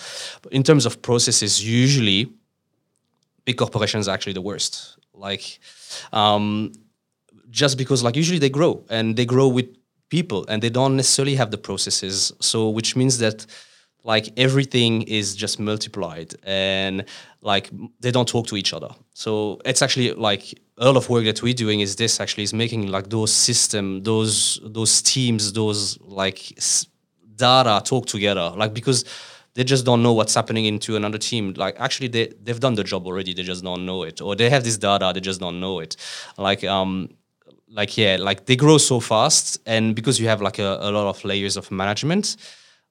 in 0.51 0.63
terms 0.63 0.87
of 0.87 1.01
processes, 1.03 1.65
usually 1.65 2.33
big 3.45 3.57
corporations 3.57 4.09
are 4.09 4.15
actually 4.15 4.33
the 4.33 4.41
worst. 4.41 4.99
Like, 5.15 5.61
um, 6.13 6.73
just 7.51 7.79
because 7.79 8.03
like 8.03 8.17
usually 8.17 8.39
they 8.39 8.51
grow 8.51 8.85
and 8.89 9.17
they 9.17 9.27
grow 9.27 9.49
with 9.49 9.69
people 10.09 10.45
and 10.49 10.63
they 10.63 10.71
don't 10.71 10.97
necessarily 10.97 11.37
have 11.37 11.51
the 11.51 11.59
processes. 11.59 12.33
So, 12.41 12.71
which 12.71 12.97
means 12.97 13.19
that 13.19 13.47
like 14.05 14.33
everything 14.37 15.03
is 15.03 15.37
just 15.37 15.61
multiplied 15.61 16.35
and 16.43 17.05
like 17.43 17.71
they 18.01 18.11
don't 18.11 18.29
talk 18.29 18.47
to 18.47 18.57
each 18.57 18.73
other 18.73 18.89
so 19.13 19.61
it's 19.65 19.83
actually 19.83 20.13
like 20.13 20.55
a 20.79 20.85
lot 20.87 20.97
of 20.97 21.09
work 21.11 21.24
that 21.24 21.43
we're 21.43 21.55
doing 21.55 21.81
is 21.81 21.97
this 21.97 22.20
actually 22.20 22.45
is 22.45 22.55
making 22.55 22.87
like 22.87 23.11
those 23.11 23.33
system 23.33 24.03
those 24.05 24.61
those 24.62 25.03
teams 25.03 25.53
those 25.53 26.01
like 26.03 26.53
data 27.39 27.81
talk 27.85 28.07
together. 28.07 28.53
Like 28.55 28.74
because 28.74 29.05
they 29.55 29.64
just 29.64 29.87
don't 29.87 30.03
know 30.03 30.12
what's 30.12 30.35
happening 30.35 30.66
into 30.66 30.97
another 30.97 31.18
team. 31.18 31.55
Like 31.57 31.81
actually 31.81 32.09
they, 32.09 32.33
they've 32.43 32.61
done 32.61 32.74
the 32.74 32.85
job 32.85 33.07
already. 33.07 33.33
They 33.33 33.43
just 33.43 33.64
don't 33.64 33.87
know 33.87 34.03
it. 34.03 34.20
Or 34.20 34.37
they 34.37 34.51
have 34.51 34.64
this 34.64 34.76
data 34.76 35.11
they 35.14 35.20
just 35.20 35.41
don't 35.41 35.61
know 35.61 35.81
it. 35.81 35.97
Like 36.37 36.62
um 36.64 37.09
like 37.70 37.97
yeah 37.99 38.16
like 38.18 38.47
they 38.47 38.57
grow 38.57 38.79
so 38.79 38.99
fast 38.99 39.59
and 39.66 39.95
because 39.95 40.18
you 40.18 40.26
have 40.26 40.41
like 40.41 40.59
a, 40.59 40.79
a 40.81 40.91
lot 40.91 41.07
of 41.07 41.22
layers 41.22 41.55
of 41.55 41.70
management 41.70 42.37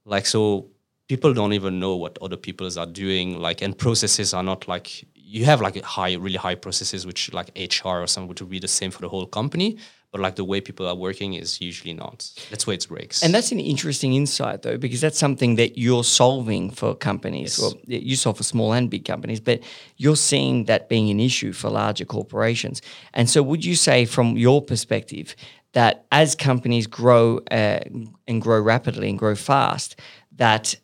like 0.06 0.28
so 0.28 0.68
people 1.08 1.34
don't 1.34 1.54
even 1.54 1.80
know 1.80 1.96
what 1.96 2.16
other 2.22 2.38
people 2.38 2.70
are 2.78 2.86
doing 2.86 3.40
like 3.40 3.64
and 3.64 3.76
processes 3.76 4.36
are 4.36 4.44
not 4.44 4.68
like 4.68 5.04
you 5.30 5.46
have 5.46 5.60
like 5.62 5.82
high 5.84 6.14
really 6.14 6.38
high 6.38 6.56
processes 6.56 7.06
which 7.06 7.34
like 7.34 7.50
hr 7.58 7.98
or 8.04 8.08
something 8.08 8.30
which 8.30 8.42
would 8.42 8.50
be 8.50 8.60
the 8.60 8.68
same 8.68 8.92
for 8.92 9.02
the 9.02 9.10
whole 9.10 9.26
company 9.26 9.78
but 10.12 10.22
like 10.22 10.36
the 10.36 10.44
way 10.44 10.62
people 10.62 10.88
are 10.88 10.96
working 10.96 11.34
is 11.34 11.60
usually 11.60 11.94
not. 11.94 12.32
That's 12.50 12.66
where 12.66 12.76
it 12.76 12.88
breaks. 12.88 13.24
And 13.24 13.34
that's 13.34 13.52
an 13.52 13.60
interesting 13.60 14.14
insight 14.14 14.62
though 14.62 14.78
because 14.78 15.02
that's 15.02 15.20
something 15.20 15.56
that 15.56 15.78
you're 15.78 16.04
solving 16.04 16.72
for 16.72 16.96
companies. 16.96 17.60
Yes. 17.60 17.74
well 17.74 17.82
you 17.88 18.16
solve 18.16 18.38
for 18.38 18.44
small 18.44 18.74
and 18.74 18.90
big 18.90 19.06
companies 19.06 19.40
but 19.40 19.60
you're 19.98 20.16
seeing 20.16 20.66
that 20.66 20.88
being 20.88 21.10
an 21.10 21.20
issue 21.20 21.52
for 21.52 21.70
larger 21.70 22.06
corporations. 22.06 22.82
And 23.14 23.30
so 23.30 23.44
would 23.44 23.66
you 23.66 23.76
say 23.76 24.06
from 24.06 24.38
your 24.38 24.62
perspective 24.62 25.36
that 25.74 26.06
as 26.12 26.36
companies 26.36 26.88
grow 26.88 27.40
uh, 27.52 27.80
and 28.28 28.42
grow 28.42 28.62
rapidly 28.62 29.10
and 29.10 29.20
grow 29.20 29.36
fast 29.36 30.00
that 30.38 30.76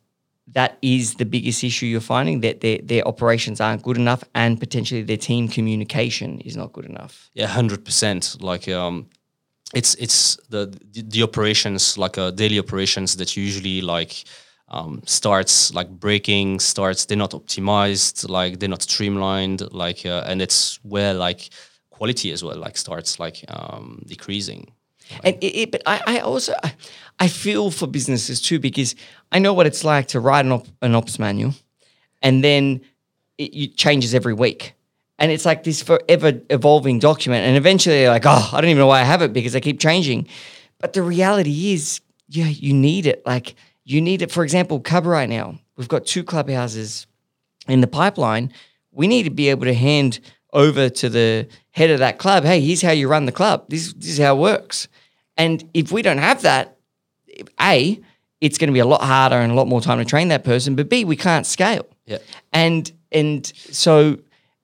that 0.48 0.78
is 0.82 1.16
the 1.16 1.26
biggest 1.26 1.64
issue 1.64 1.86
you're 1.86 2.02
finding 2.02 2.42
that 2.42 2.62
their, 2.62 2.80
their 2.84 3.08
operations 3.08 3.62
aren't 3.62 3.82
good 3.84 3.98
enough 3.98 4.24
and 4.36 4.60
potentially 4.60 5.02
their 5.02 5.18
team 5.18 5.48
communication 5.48 6.40
is 6.42 6.58
not 6.58 6.74
good 6.74 6.86
enough. 6.86 7.30
Yeah 7.34 7.48
100% 7.48 8.42
like 8.42 8.68
um 8.68 9.08
it's 9.74 9.96
it's 9.96 10.38
the 10.50 10.72
the, 10.92 11.24
operations 11.24 11.98
like 11.98 12.18
uh, 12.18 12.30
daily 12.32 12.60
operations 12.60 13.16
that 13.16 13.36
usually 13.36 13.82
like 13.82 14.26
um, 14.70 15.02
starts 15.06 15.74
like 15.74 15.90
breaking 15.90 16.60
starts 16.60 17.06
they're 17.06 17.18
not 17.18 17.32
optimized 17.32 18.30
like 18.30 18.60
they're 18.60 18.70
not 18.70 18.84
streamlined 18.84 19.62
like 19.74 20.06
uh, 20.06 20.24
and 20.28 20.42
it's 20.42 20.80
where 20.84 21.14
like 21.14 21.50
quality 21.90 22.32
as 22.32 22.44
well 22.44 22.58
like 22.58 22.78
starts 22.78 23.20
like 23.20 23.46
um, 23.48 24.02
decreasing. 24.06 24.72
And 25.24 25.36
it, 25.42 25.56
it, 25.62 25.72
but 25.72 25.82
I, 25.86 26.02
I 26.08 26.20
also 26.20 26.54
I, 27.20 27.28
feel 27.28 27.72
for 27.72 27.88
businesses 27.88 28.42
too 28.42 28.60
because 28.60 28.96
I 29.32 29.40
know 29.40 29.54
what 29.54 29.66
it's 29.66 29.84
like 29.84 30.08
to 30.10 30.20
write 30.20 30.46
an, 30.46 30.52
op, 30.52 30.68
an 30.82 30.96
ops 30.96 31.20
manual, 31.20 31.54
and 32.22 32.44
then 32.44 32.82
it, 33.38 33.56
it, 33.56 33.78
changes 33.78 34.14
every 34.14 34.34
week, 34.34 34.74
and 35.20 35.32
it's 35.32 35.46
like 35.46 35.64
this 35.64 35.82
forever 35.82 36.34
evolving 36.50 37.00
document, 37.00 37.46
and 37.46 37.58
eventually 37.58 38.02
you're 38.02 38.10
like, 38.10 38.26
oh, 38.26 38.50
I 38.52 38.62
don't 38.62 38.70
even 38.70 38.80
know 38.80 38.88
why 38.88 39.02
I 39.02 39.06
have 39.06 39.22
it 39.22 39.34
because 39.34 39.56
I 39.56 39.60
keep 39.60 39.80
changing. 39.80 40.28
But 40.80 40.94
the 40.94 41.04
reality 41.04 41.74
is, 41.74 42.02
yeah, 42.28 42.48
you 42.48 42.74
need 42.74 43.06
it. 43.06 43.26
Like 43.26 43.56
you 43.86 44.02
need 44.02 44.22
it. 44.22 44.32
For 44.32 44.44
example, 44.44 44.80
Cub 44.80 45.06
right 45.06 45.30
now, 45.30 45.60
we've 45.78 45.88
got 45.88 46.06
two 46.06 46.24
clubhouses 46.24 47.08
in 47.68 47.82
the 47.82 47.88
pipeline. 47.88 48.52
We 48.92 49.08
need 49.08 49.24
to 49.24 49.30
be 49.30 49.50
able 49.50 49.66
to 49.66 49.74
hand 49.74 50.20
over 50.54 50.88
to 50.88 51.10
the 51.10 51.48
head 51.72 51.90
of 51.90 52.00
that 52.00 52.20
club, 52.20 52.46
hey, 52.46 52.62
here's 52.62 52.82
how 52.82 52.92
you 52.92 53.08
run 53.08 53.26
the 53.26 53.32
club. 53.32 53.66
This, 53.68 53.92
this 53.94 54.12
is 54.12 54.20
how 54.20 54.36
it 54.36 54.40
works. 54.40 54.88
And 55.36 55.68
if 55.74 55.92
we 55.92 56.04
don't 56.04 56.20
have 56.20 56.44
that, 56.44 56.73
A, 57.62 58.00
it's 58.42 58.58
going 58.58 58.68
to 58.68 58.74
be 58.74 58.80
a 58.80 58.86
lot 58.86 59.02
harder 59.02 59.38
and 59.38 59.52
a 59.52 59.56
lot 59.56 59.68
more 59.68 59.82
time 59.82 60.00
to 60.00 60.06
train 60.06 60.28
that 60.30 60.44
person. 60.44 60.76
But 60.76 60.90
B, 60.90 61.06
we 61.06 61.16
can't 61.16 61.46
scale. 61.46 61.86
Yeah. 62.06 62.18
And 62.52 62.92
and 63.12 63.46
so 63.56 64.18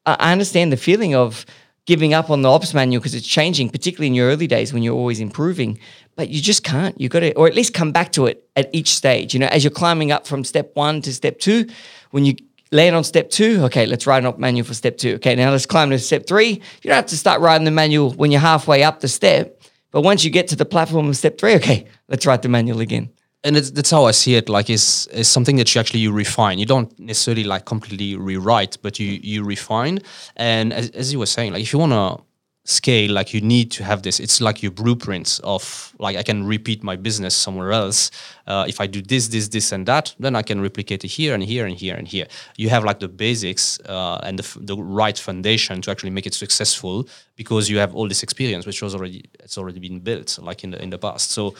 I 0.06 0.32
understand 0.32 0.72
the 0.72 0.78
feeling 0.78 1.16
of 1.16 1.46
giving 1.86 2.14
up 2.14 2.30
on 2.30 2.42
the 2.42 2.50
ops 2.50 2.74
manual 2.74 3.00
because 3.00 3.16
it's 3.16 3.28
changing, 3.28 3.70
particularly 3.70 4.08
in 4.08 4.14
your 4.14 4.30
early 4.30 4.48
days 4.48 4.74
when 4.74 4.84
you're 4.84 4.96
always 4.96 5.20
improving. 5.20 5.80
But 6.16 6.30
you 6.30 6.42
just 6.42 6.64
can't. 6.64 7.00
You 7.00 7.10
got 7.10 7.22
to, 7.22 7.34
or 7.36 7.48
at 7.48 7.56
least 7.56 7.74
come 7.74 7.92
back 7.92 8.12
to 8.12 8.26
it 8.26 8.48
at 8.56 8.70
each 8.74 8.90
stage. 8.90 9.34
You 9.34 9.40
know, 9.40 9.48
as 9.48 9.64
you're 9.64 9.72
climbing 9.72 10.12
up 10.12 10.28
from 10.28 10.44
step 10.44 10.72
one 10.76 11.02
to 11.02 11.14
step 11.14 11.40
two, 11.40 11.68
when 12.12 12.26
you 12.26 12.36
land 12.72 12.96
on 12.96 13.04
step 13.04 13.30
two. 13.30 13.62
Okay, 13.64 13.86
let's 13.86 14.06
write 14.06 14.20
an 14.20 14.28
op 14.28 14.38
manual 14.38 14.66
for 14.66 14.74
step 14.74 14.98
two. 14.98 15.16
Okay, 15.16 15.36
now 15.36 15.52
let's 15.52 15.66
climb 15.66 15.90
to 15.90 16.00
step 16.00 16.28
three. 16.28 16.50
You 16.50 16.62
don't 16.84 16.96
have 16.96 17.08
to 17.08 17.18
start 17.18 17.42
writing 17.42 17.66
the 17.66 17.72
manual 17.72 18.12
when 18.12 18.32
you're 18.32 18.42
halfway 18.42 18.84
up 18.84 19.00
the 19.00 19.08
step. 19.08 19.59
But 19.92 20.02
once 20.02 20.24
you 20.24 20.30
get 20.30 20.48
to 20.50 20.56
the 20.56 20.66
platform 20.66 21.10
of 21.10 21.18
step 21.18 21.38
three, 21.38 21.56
okay, 21.56 21.86
let's 22.08 22.26
write 22.26 22.42
the 22.42 22.50
manual 22.50 22.80
again. 22.80 23.10
And 23.44 23.56
that's 23.56 23.90
how 23.90 24.04
I 24.06 24.12
see 24.12 24.36
it. 24.36 24.50
Like, 24.50 24.70
is 24.70 25.08
is 25.14 25.30
something 25.30 25.56
that 25.56 25.74
you 25.74 25.80
actually 25.80 26.02
you 26.02 26.12
refine. 26.12 26.60
You 26.60 26.66
don't 26.66 26.98
necessarily 27.00 27.46
like 27.46 27.66
completely 27.66 28.18
rewrite, 28.18 28.78
but 28.82 29.00
you 29.00 29.20
you 29.24 29.46
refine. 29.46 30.00
And 30.36 30.74
as, 30.74 30.90
as 30.90 31.14
you 31.14 31.20
were 31.20 31.26
saying, 31.26 31.54
like 31.54 31.62
if 31.62 31.72
you 31.72 31.80
want 31.80 31.94
to 31.94 32.24
scale 32.70 33.12
like 33.12 33.34
you 33.34 33.42
need 33.42 33.72
to 33.72 33.84
have 33.84 34.04
this. 34.04 34.20
It's 34.20 34.40
like 34.40 34.62
your 34.62 34.72
blueprints 34.72 35.40
of 35.40 35.94
like 35.98 36.16
i 36.16 36.24
can 36.24 36.46
repeat 36.46 36.84
my 36.84 36.96
business 36.96 37.36
somewhere 37.36 37.72
else. 37.72 38.12
Uh, 38.46 38.66
if 38.68 38.80
i 38.80 38.88
do 38.88 39.02
this 39.02 39.28
this 39.30 39.48
this 39.48 39.72
and 39.72 39.86
that 39.88 40.16
then 40.20 40.36
i 40.36 40.44
can 40.44 40.62
replicate 40.62 41.04
it 41.04 41.08
here 41.08 41.34
and 41.34 41.44
here 41.44 41.66
and 41.66 41.76
here 41.76 41.96
and 41.96 42.08
here. 42.08 42.28
You 42.58 42.70
have 42.70 42.84
like 42.84 43.00
the 43.00 43.08
basics 43.08 43.80
uh, 43.82 44.20
and 44.24 44.38
the, 44.38 44.60
the 44.60 44.78
right 44.78 45.18
foundation 45.18 45.82
to 45.82 45.92
actually 45.92 46.12
make 46.12 46.28
it 46.28 46.36
successful 46.36 47.08
because 47.36 47.70
you 47.70 47.80
have 47.80 47.96
all 47.96 48.08
this 48.08 48.22
experience 48.22 48.66
which 48.68 48.82
was 48.82 48.94
already 48.94 49.26
it's 49.40 49.58
already 49.58 49.80
been 49.80 50.00
built 50.00 50.38
like 50.40 50.64
in 50.64 50.72
the 50.72 50.82
in 50.82 50.90
the 50.92 51.00
past. 51.00 51.32
So 51.32 51.56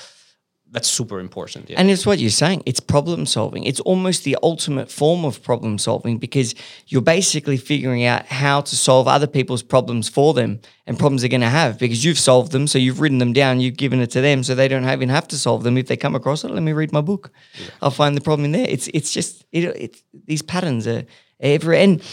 that's 0.72 0.88
super 0.88 1.20
important. 1.20 1.70
Yeah. 1.70 1.80
And 1.80 1.90
it's 1.90 2.06
what 2.06 2.20
you're 2.20 2.30
saying. 2.30 2.62
It's 2.66 2.80
problem 2.80 3.26
solving. 3.26 3.64
It's 3.64 3.80
almost 3.80 4.24
the 4.24 4.38
ultimate 4.44 4.92
form 4.92 5.26
of 5.26 5.42
problem 5.42 5.80
solving 5.80 6.20
because 6.20 6.54
you're 6.88 7.02
basically 7.02 7.58
figuring 7.58 8.06
out 8.06 8.28
how 8.28 8.62
to 8.62 8.76
solve 8.76 9.08
other 9.08 9.26
people's 9.26 9.64
problems 9.64 10.10
for 10.10 10.34
them 10.34 10.60
and 10.86 11.00
problems 11.00 11.22
they're 11.22 11.30
going 11.30 11.42
to 11.42 11.50
have 11.50 11.80
because 11.80 12.06
you've 12.06 12.20
solved 12.20 12.52
them. 12.52 12.68
So 12.68 12.78
you've 12.78 13.00
written 13.02 13.18
them 13.18 13.34
down, 13.34 13.60
you've 13.60 13.78
given 13.78 14.00
it 14.00 14.12
to 14.12 14.22
them 14.22 14.44
so 14.44 14.54
they 14.54 14.68
don't 14.68 14.88
even 14.88 15.10
have 15.10 15.28
to 15.30 15.38
solve 15.38 15.64
them. 15.64 15.78
If 15.78 15.88
they 15.88 15.98
come 15.98 16.14
across 16.14 16.44
it, 16.44 16.52
let 16.52 16.62
me 16.62 16.74
read 16.74 16.94
my 16.94 17.02
book. 17.02 17.32
Yeah. 17.60 17.70
I'll 17.82 17.92
find 17.92 18.16
the 18.16 18.22
problem 18.22 18.46
in 18.46 18.52
there. 18.52 18.68
It's, 18.70 18.88
it's 18.94 19.12
just, 19.12 19.46
it, 19.52 19.64
it's, 19.64 20.04
these 20.26 20.44
patterns 20.44 20.86
are 20.86 21.04
everywhere. 21.40 21.82
And 21.82 22.04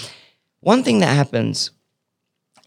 one 0.61 0.83
thing 0.83 1.01
that 1.01 1.15
happens 1.15 1.73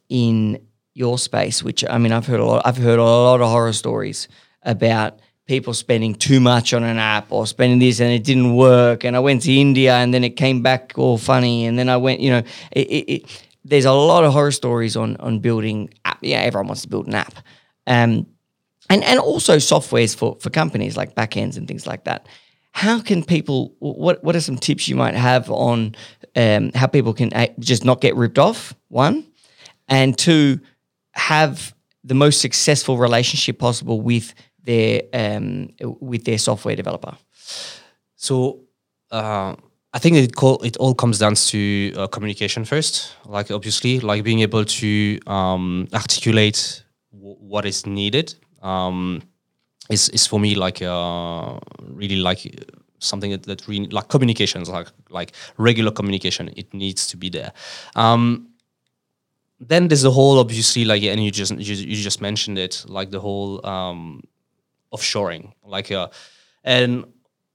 in 0.07 0.61
your 0.93 1.17
space, 1.17 1.63
which 1.63 1.83
I 1.89 1.97
mean, 1.97 2.11
I've 2.11 2.27
heard 2.27 2.39
a 2.39 2.45
lot, 2.45 2.61
I've 2.65 2.77
heard 2.77 2.99
a 2.99 3.03
lot 3.03 3.41
of 3.41 3.49
horror 3.49 3.73
stories 3.73 4.27
about 4.61 5.19
people 5.49 5.73
spending 5.73 6.13
too 6.13 6.39
much 6.39 6.73
on 6.75 6.83
an 6.83 6.99
app 6.99 7.31
or 7.31 7.47
spending 7.47 7.79
this 7.79 7.99
and 7.99 8.13
it 8.13 8.23
didn't 8.23 8.55
work. 8.55 9.03
And 9.03 9.15
I 9.15 9.19
went 9.19 9.41
to 9.41 9.51
India 9.51 9.95
and 9.95 10.13
then 10.13 10.23
it 10.23 10.35
came 10.37 10.61
back 10.61 10.93
all 10.95 11.17
funny. 11.17 11.65
And 11.65 11.77
then 11.77 11.89
I 11.89 11.97
went, 11.97 12.19
you 12.19 12.29
know, 12.29 12.43
it, 12.71 12.87
it, 12.87 13.11
it, 13.11 13.43
there's 13.65 13.85
a 13.85 13.91
lot 13.91 14.23
of 14.23 14.31
horror 14.31 14.51
stories 14.51 14.95
on 14.95 15.17
on 15.17 15.39
building 15.39 15.91
app. 16.05 16.19
Yeah, 16.21 16.41
everyone 16.41 16.67
wants 16.67 16.83
to 16.83 16.87
build 16.87 17.07
an 17.07 17.15
app. 17.15 17.33
Um, 17.87 18.27
and, 18.91 19.03
and 19.03 19.19
also 19.19 19.55
softwares 19.57 20.15
for, 20.15 20.37
for 20.39 20.51
companies 20.51 20.95
like 20.95 21.15
backends 21.15 21.57
and 21.57 21.67
things 21.67 21.87
like 21.87 22.03
that. 22.03 22.27
How 22.71 23.01
can 23.01 23.23
people, 23.23 23.73
what, 23.79 24.23
what 24.23 24.35
are 24.35 24.41
some 24.41 24.57
tips 24.57 24.87
you 24.87 24.95
might 24.95 25.15
have 25.15 25.49
on 25.49 25.95
um, 26.35 26.71
how 26.75 26.85
people 26.85 27.13
can 27.13 27.31
just 27.57 27.83
not 27.83 28.01
get 28.01 28.15
ripped 28.15 28.37
off, 28.37 28.75
one, 28.89 29.25
and 29.87 30.15
two, 30.15 30.59
have 31.13 31.73
the 32.03 32.13
most 32.13 32.39
successful 32.39 32.97
relationship 32.97 33.57
possible 33.57 33.99
with 33.99 34.33
their 34.69 35.01
um, 35.13 35.69
with 35.99 36.23
their 36.23 36.37
software 36.37 36.75
developer? 36.75 37.13
So 38.15 38.35
uh, 39.11 39.55
I 39.93 39.99
think 39.99 40.17
it 40.17 40.35
call, 40.35 40.61
it 40.63 40.77
all 40.77 40.93
comes 40.93 41.17
down 41.19 41.35
to 41.35 41.93
uh, 41.97 42.07
communication 42.07 42.65
first. 42.65 43.15
Like 43.25 43.49
obviously, 43.51 43.99
like 43.99 44.23
being 44.23 44.41
able 44.41 44.65
to 44.65 45.19
um, 45.25 45.87
articulate 45.93 46.83
w- 47.11 47.37
what 47.39 47.65
is 47.65 47.85
needed 47.85 48.35
um, 48.61 49.21
is 49.89 50.09
is 50.09 50.27
for 50.27 50.39
me 50.39 50.55
like 50.55 50.81
uh, 50.81 51.59
really 51.81 52.17
like 52.17 52.41
something 52.99 53.31
that, 53.31 53.43
that 53.43 53.67
like 53.91 54.09
communications 54.09 54.69
like 54.69 54.87
like 55.09 55.31
regular 55.57 55.91
communication. 55.91 56.49
It 56.55 56.73
needs 56.73 57.07
to 57.07 57.17
be 57.17 57.29
there. 57.29 57.51
Um, 57.95 58.49
then 59.59 59.87
there's 59.87 60.03
the 60.03 60.11
whole 60.11 60.39
obviously 60.39 60.85
like 60.85 61.03
and 61.03 61.23
you 61.23 61.31
just 61.31 61.51
you, 61.57 61.75
you 61.75 61.95
just 61.95 62.21
mentioned 62.21 62.57
it 62.57 62.85
like 62.87 63.09
the 63.11 63.19
whole 63.19 63.65
um, 63.65 64.21
offshoring. 64.93 65.53
Like, 65.63 65.91
uh, 65.91 66.09
and 66.63 67.05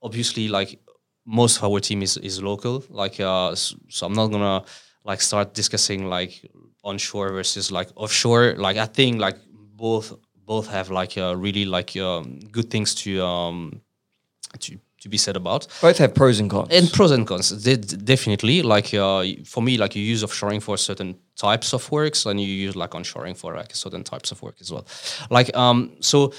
obviously, 0.02 0.48
like 0.48 0.80
most 1.24 1.58
of 1.58 1.64
our 1.64 1.80
team 1.80 2.02
is 2.02 2.16
is 2.16 2.42
local. 2.42 2.84
Like, 2.88 3.20
uh, 3.20 3.54
so 3.54 4.06
I'm 4.06 4.14
not 4.14 4.28
gonna 4.28 4.64
like 5.04 5.20
start 5.20 5.54
discussing 5.54 6.06
like 6.08 6.50
onshore 6.82 7.30
versus 7.30 7.70
like 7.70 7.88
offshore. 7.96 8.54
Like, 8.56 8.76
I 8.76 8.86
think 8.86 9.20
like 9.20 9.36
both 9.76 10.14
both 10.46 10.68
have 10.68 10.90
like 10.90 11.16
uh, 11.18 11.34
really 11.36 11.64
like 11.64 11.96
um, 11.96 12.40
good 12.50 12.70
things 12.70 12.94
to 12.96 13.22
um, 13.22 13.80
to 14.58 14.78
to 15.04 15.08
be 15.10 15.18
said 15.18 15.36
about. 15.36 15.66
Both 15.82 15.98
have 15.98 16.14
pros 16.14 16.40
and 16.40 16.50
cons. 16.50 16.68
And 16.70 16.90
pros 16.90 17.10
and 17.10 17.26
cons, 17.26 17.62
they, 17.62 17.76
definitely. 17.76 18.62
Like 18.62 18.94
uh, 18.94 19.24
for 19.44 19.62
me, 19.62 19.76
like 19.76 19.94
you 19.96 20.02
use 20.02 20.22
offshoring 20.24 20.62
for 20.62 20.76
certain 20.78 21.16
types 21.36 21.74
of 21.74 21.90
works, 21.90 22.26
and 22.26 22.40
you 22.40 22.46
use 22.46 22.74
like 22.74 22.90
onshoring 22.90 23.36
for 23.36 23.54
like 23.54 23.74
certain 23.74 24.02
types 24.02 24.32
of 24.32 24.42
work 24.42 24.56
as 24.60 24.72
well. 24.72 24.86
Like 25.30 25.54
um, 25.56 25.92
so, 26.00 26.32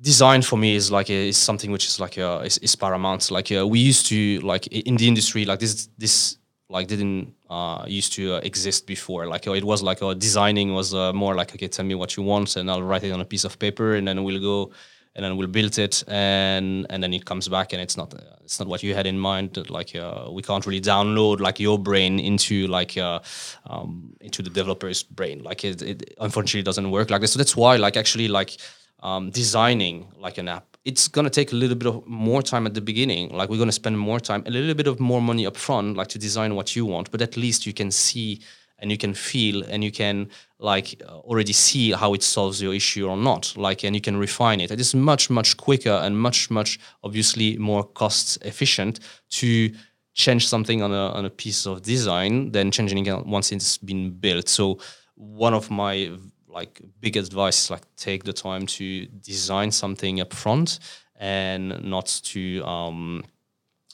design 0.00 0.42
for 0.42 0.56
me 0.56 0.76
is 0.76 0.90
like 0.90 1.10
a, 1.10 1.28
is 1.28 1.36
something 1.36 1.70
which 1.70 1.86
is 1.86 2.00
like 2.00 2.18
uh, 2.18 2.42
is, 2.44 2.58
is 2.58 2.76
paramount. 2.76 3.30
Like 3.30 3.50
uh, 3.52 3.66
we 3.66 3.80
used 3.80 4.06
to 4.06 4.40
like 4.40 4.66
in 4.68 4.96
the 4.96 5.08
industry, 5.08 5.44
like 5.44 5.60
this 5.60 5.88
this 5.98 6.38
like 6.70 6.86
didn't 6.86 7.34
uh, 7.48 7.84
used 7.86 8.12
to 8.14 8.34
uh, 8.34 8.38
exist 8.38 8.86
before. 8.86 9.26
Like 9.26 9.46
uh, 9.46 9.52
it 9.52 9.64
was 9.64 9.82
like 9.82 10.02
uh, 10.02 10.14
designing 10.14 10.74
was 10.74 10.94
uh, 10.94 11.12
more 11.12 11.34
like 11.34 11.54
okay, 11.54 11.68
tell 11.68 11.84
me 11.84 11.94
what 11.94 12.16
you 12.16 12.22
want, 12.22 12.56
and 12.56 12.70
I'll 12.70 12.82
write 12.82 13.04
it 13.04 13.10
on 13.10 13.20
a 13.20 13.24
piece 13.24 13.44
of 13.44 13.58
paper, 13.58 13.94
and 13.94 14.06
then 14.06 14.22
we'll 14.24 14.40
go 14.40 14.72
and 15.14 15.24
then 15.24 15.36
we'll 15.36 15.48
build 15.48 15.78
it 15.78 16.04
and 16.06 16.86
and 16.90 17.02
then 17.02 17.12
it 17.12 17.24
comes 17.24 17.48
back 17.48 17.72
and 17.72 17.82
it's 17.82 17.96
not 17.96 18.12
uh, 18.14 18.18
it's 18.44 18.60
not 18.60 18.68
what 18.68 18.82
you 18.84 18.94
had 18.94 19.06
in 19.06 19.18
mind 19.18 19.58
like 19.70 19.96
we 20.30 20.42
can't 20.42 20.64
really 20.66 20.82
download 20.82 21.40
like 21.40 21.58
your 21.58 21.78
brain 21.78 22.20
into 22.20 22.68
like 22.68 22.96
um, 22.98 24.12
into 24.20 24.42
the 24.42 24.50
developer's 24.50 25.02
brain 25.02 25.42
like 25.42 25.64
it, 25.64 25.82
it, 25.82 26.14
unfortunately 26.20 26.62
doesn't 26.62 26.90
work 26.90 27.10
like 27.10 27.22
this 27.22 27.32
so 27.32 27.38
that's 27.38 27.56
why 27.56 27.74
like 27.76 27.96
actually 27.96 28.28
like 28.28 28.58
um, 29.00 29.30
designing 29.30 30.08
like 30.18 30.38
an 30.38 30.48
app 30.48 30.68
it's 30.84 31.06
going 31.06 31.24
to 31.24 31.30
take 31.30 31.52
a 31.52 31.54
little 31.54 31.76
bit 31.76 31.86
of 31.86 32.06
more 32.06 32.40
time 32.40 32.66
at 32.66 32.72
the 32.72 32.80
beginning. 32.80 33.28
Like 33.28 33.50
we're 33.50 33.58
going 33.58 33.68
to 33.68 33.72
spend 33.72 33.98
more 33.98 34.18
time 34.18 34.42
a 34.46 34.50
little 34.50 34.74
bit 34.74 34.86
of 34.86 34.98
more 34.98 35.20
money 35.20 35.44
up 35.44 35.56
front 35.56 35.98
like 35.98 36.08
to 36.08 36.18
design 36.18 36.54
what 36.54 36.74
you 36.74 36.86
want 36.86 37.10
but 37.10 37.20
at 37.20 37.36
least 37.36 37.66
you 37.66 37.74
can 37.74 37.90
see 37.90 38.40
and 38.78 38.90
you 38.90 38.96
can 38.96 39.12
feel 39.12 39.64
and 39.64 39.82
you 39.82 39.90
can 39.90 40.28
like 40.58 41.02
uh, 41.06 41.18
already 41.18 41.52
see 41.52 41.92
how 41.92 42.14
it 42.14 42.22
solves 42.22 42.62
your 42.62 42.74
issue 42.74 43.06
or 43.08 43.16
not. 43.16 43.54
Like 43.56 43.84
and 43.84 43.94
you 43.94 44.00
can 44.00 44.16
refine 44.16 44.60
it. 44.60 44.70
It 44.70 44.80
is 44.80 44.94
much 44.94 45.30
much 45.30 45.56
quicker 45.56 45.90
and 45.90 46.18
much 46.18 46.50
much 46.50 46.78
obviously 47.02 47.58
more 47.58 47.84
cost 47.84 48.38
efficient 48.44 49.00
to 49.30 49.70
change 50.14 50.48
something 50.48 50.82
on 50.82 50.92
a, 50.92 51.10
on 51.12 51.24
a 51.24 51.30
piece 51.30 51.66
of 51.66 51.82
design 51.82 52.50
than 52.52 52.70
changing 52.70 53.06
it 53.06 53.26
once 53.26 53.52
it's 53.52 53.78
been 53.78 54.10
built. 54.10 54.48
So 54.48 54.78
one 55.14 55.54
of 55.54 55.70
my 55.70 56.12
like 56.48 56.80
big 57.00 57.16
advice 57.16 57.70
like 57.70 57.82
take 57.96 58.24
the 58.24 58.32
time 58.32 58.66
to 58.66 59.06
design 59.06 59.70
something 59.70 60.20
up 60.20 60.32
front 60.32 60.78
and 61.18 61.82
not 61.84 62.06
to 62.24 62.64
um, 62.64 63.24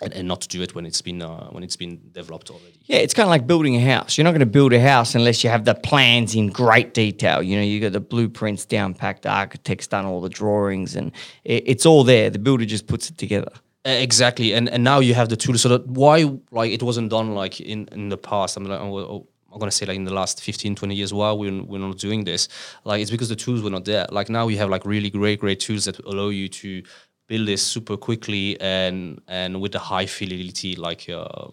and, 0.03 0.13
and 0.13 0.29
not 0.29 0.41
to 0.43 0.49
do 0.49 0.63
it 0.63 0.75
when 0.75 0.87
it's 0.87 1.01
been 1.01 1.23
uh, 1.23 1.49
when 1.51 1.63
it's 1.63 1.77
been 1.77 2.01
developed 2.13 2.51
already. 2.51 2.81
Yeah, 2.85 2.99
it's 2.99 3.15
kind 3.15 3.27
of 3.27 3.31
like 3.31 3.47
building 3.47 3.77
a 3.77 3.81
house. 3.81 4.19
You're 4.19 4.25
not 4.25 4.33
going 4.33 4.41
to 4.41 4.47
build 4.47 4.73
a 4.73 4.81
house 4.81 5.15
unless 5.15 5.45
you 5.45 5.51
have 5.51 5.65
the 5.65 5.75
plans 5.75 6.35
in 6.35 6.49
great 6.49 6.95
detail. 6.95 7.43
You 7.43 7.57
know, 7.57 7.63
you 7.63 7.81
got 7.81 7.93
the 7.93 8.01
blueprints 8.01 8.65
down 8.65 8.95
packed, 8.95 9.23
the 9.23 9.31
architect's 9.31 9.87
done 9.87 10.05
all 10.05 10.21
the 10.21 10.29
drawings, 10.29 10.97
and 10.97 11.13
it, 11.45 11.65
it's 11.67 11.87
all 11.87 12.05
there. 12.05 12.29
The 12.31 12.39
builder 12.39 12.65
just 12.65 12.87
puts 12.87 13.09
it 13.09 13.19
together. 13.19 13.53
Exactly, 13.85 14.55
and 14.55 14.69
and 14.69 14.83
now 14.83 15.01
you 15.01 15.15
have 15.15 15.29
the 15.29 15.37
tools. 15.37 15.63
So 15.63 15.69
that 15.69 15.87
why 15.87 16.31
like 16.51 16.73
it 16.73 16.83
wasn't 16.83 17.11
done 17.11 17.35
like 17.35 17.61
in 17.61 17.89
in 17.93 18.09
the 18.09 18.17
past. 18.17 18.57
I'm 18.57 18.65
like, 18.65 18.81
oh, 18.81 19.29
I'm 19.55 19.61
gonna 19.61 19.71
say 19.71 19.87
like 19.87 19.97
in 19.97 20.05
the 20.05 20.13
last 20.13 20.43
15, 20.43 20.75
20 20.75 20.95
years, 20.95 21.15
why 21.15 21.31
we're, 21.33 21.63
we're 21.63 21.79
not 21.79 21.99
doing 21.99 22.25
this? 22.25 22.49
Like 22.85 23.01
it's 23.01 23.11
because 23.11 23.29
the 23.29 23.37
tools 23.37 23.63
were 23.63 23.71
not 23.71 23.85
there. 23.85 24.07
Like 24.11 24.29
now 24.29 24.47
we 24.47 24.57
have 24.57 24.69
like 24.69 24.85
really 24.85 25.11
great, 25.11 25.41
great 25.41 25.61
tools 25.61 25.85
that 25.85 25.99
allow 26.01 26.29
you 26.29 26.49
to 26.49 26.83
build 27.29 27.47
this 27.49 27.63
super 27.63 27.97
quickly 27.97 28.61
and 28.61 29.21
and 29.29 29.61
with 29.61 29.75
a 29.75 29.79
high 29.79 30.07
fidelity 30.07 30.75
like 30.77 31.09
uh, 31.09 31.49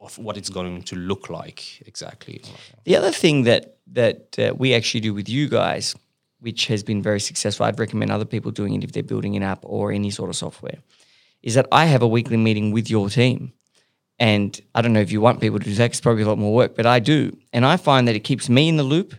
of 0.00 0.18
what 0.18 0.36
it's 0.36 0.50
going 0.50 0.82
to 0.82 0.96
look 0.96 1.30
like 1.30 1.82
exactly. 1.86 2.42
The 2.84 2.96
other 2.96 3.10
thing 3.10 3.44
that 3.44 3.76
that 3.92 4.38
uh, 4.38 4.54
we 4.54 4.74
actually 4.74 5.00
do 5.00 5.14
with 5.14 5.28
you 5.28 5.48
guys, 5.48 5.94
which 6.40 6.66
has 6.66 6.82
been 6.82 7.02
very 7.02 7.20
successful, 7.20 7.66
I'd 7.66 7.78
recommend 7.78 8.10
other 8.10 8.24
people 8.24 8.50
doing 8.50 8.74
it 8.74 8.84
if 8.84 8.92
they're 8.92 9.02
building 9.02 9.34
an 9.36 9.42
app 9.42 9.60
or 9.62 9.92
any 9.92 10.10
sort 10.10 10.28
of 10.28 10.36
software, 10.36 10.78
is 11.42 11.54
that 11.54 11.66
I 11.72 11.86
have 11.86 12.02
a 12.02 12.08
weekly 12.08 12.36
meeting 12.36 12.70
with 12.72 12.90
your 12.90 13.08
team. 13.08 13.52
And 14.18 14.58
I 14.74 14.82
don't 14.82 14.92
know 14.92 15.00
if 15.00 15.12
you 15.12 15.20
want 15.20 15.40
people 15.40 15.58
to 15.58 15.64
do 15.64 15.74
that, 15.74 15.90
it's 15.90 16.00
probably 16.00 16.22
a 16.22 16.28
lot 16.28 16.38
more 16.38 16.54
work, 16.54 16.74
but 16.74 16.86
I 16.86 17.00
do. 17.00 17.36
And 17.52 17.66
I 17.66 17.76
find 17.76 18.08
that 18.08 18.16
it 18.16 18.20
keeps 18.20 18.48
me 18.48 18.68
in 18.68 18.76
the 18.76 18.82
loop. 18.82 19.14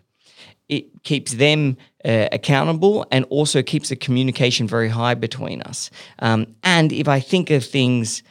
It 0.69 1.03
keeps 1.03 1.33
them 1.33 1.77
uh, 2.03 2.27
accountable 2.31 3.05
and 3.11 3.25
also 3.29 3.61
keeps 3.61 3.89
the 3.89 3.95
communication 3.95 4.67
very 4.67 4.89
high 4.89 5.13
between 5.13 5.61
us. 5.61 5.89
Um, 6.19 6.55
and 6.63 6.91
if 6.91 7.07
I 7.07 7.19
think 7.19 7.51
of 7.51 7.63
things, 7.63 8.23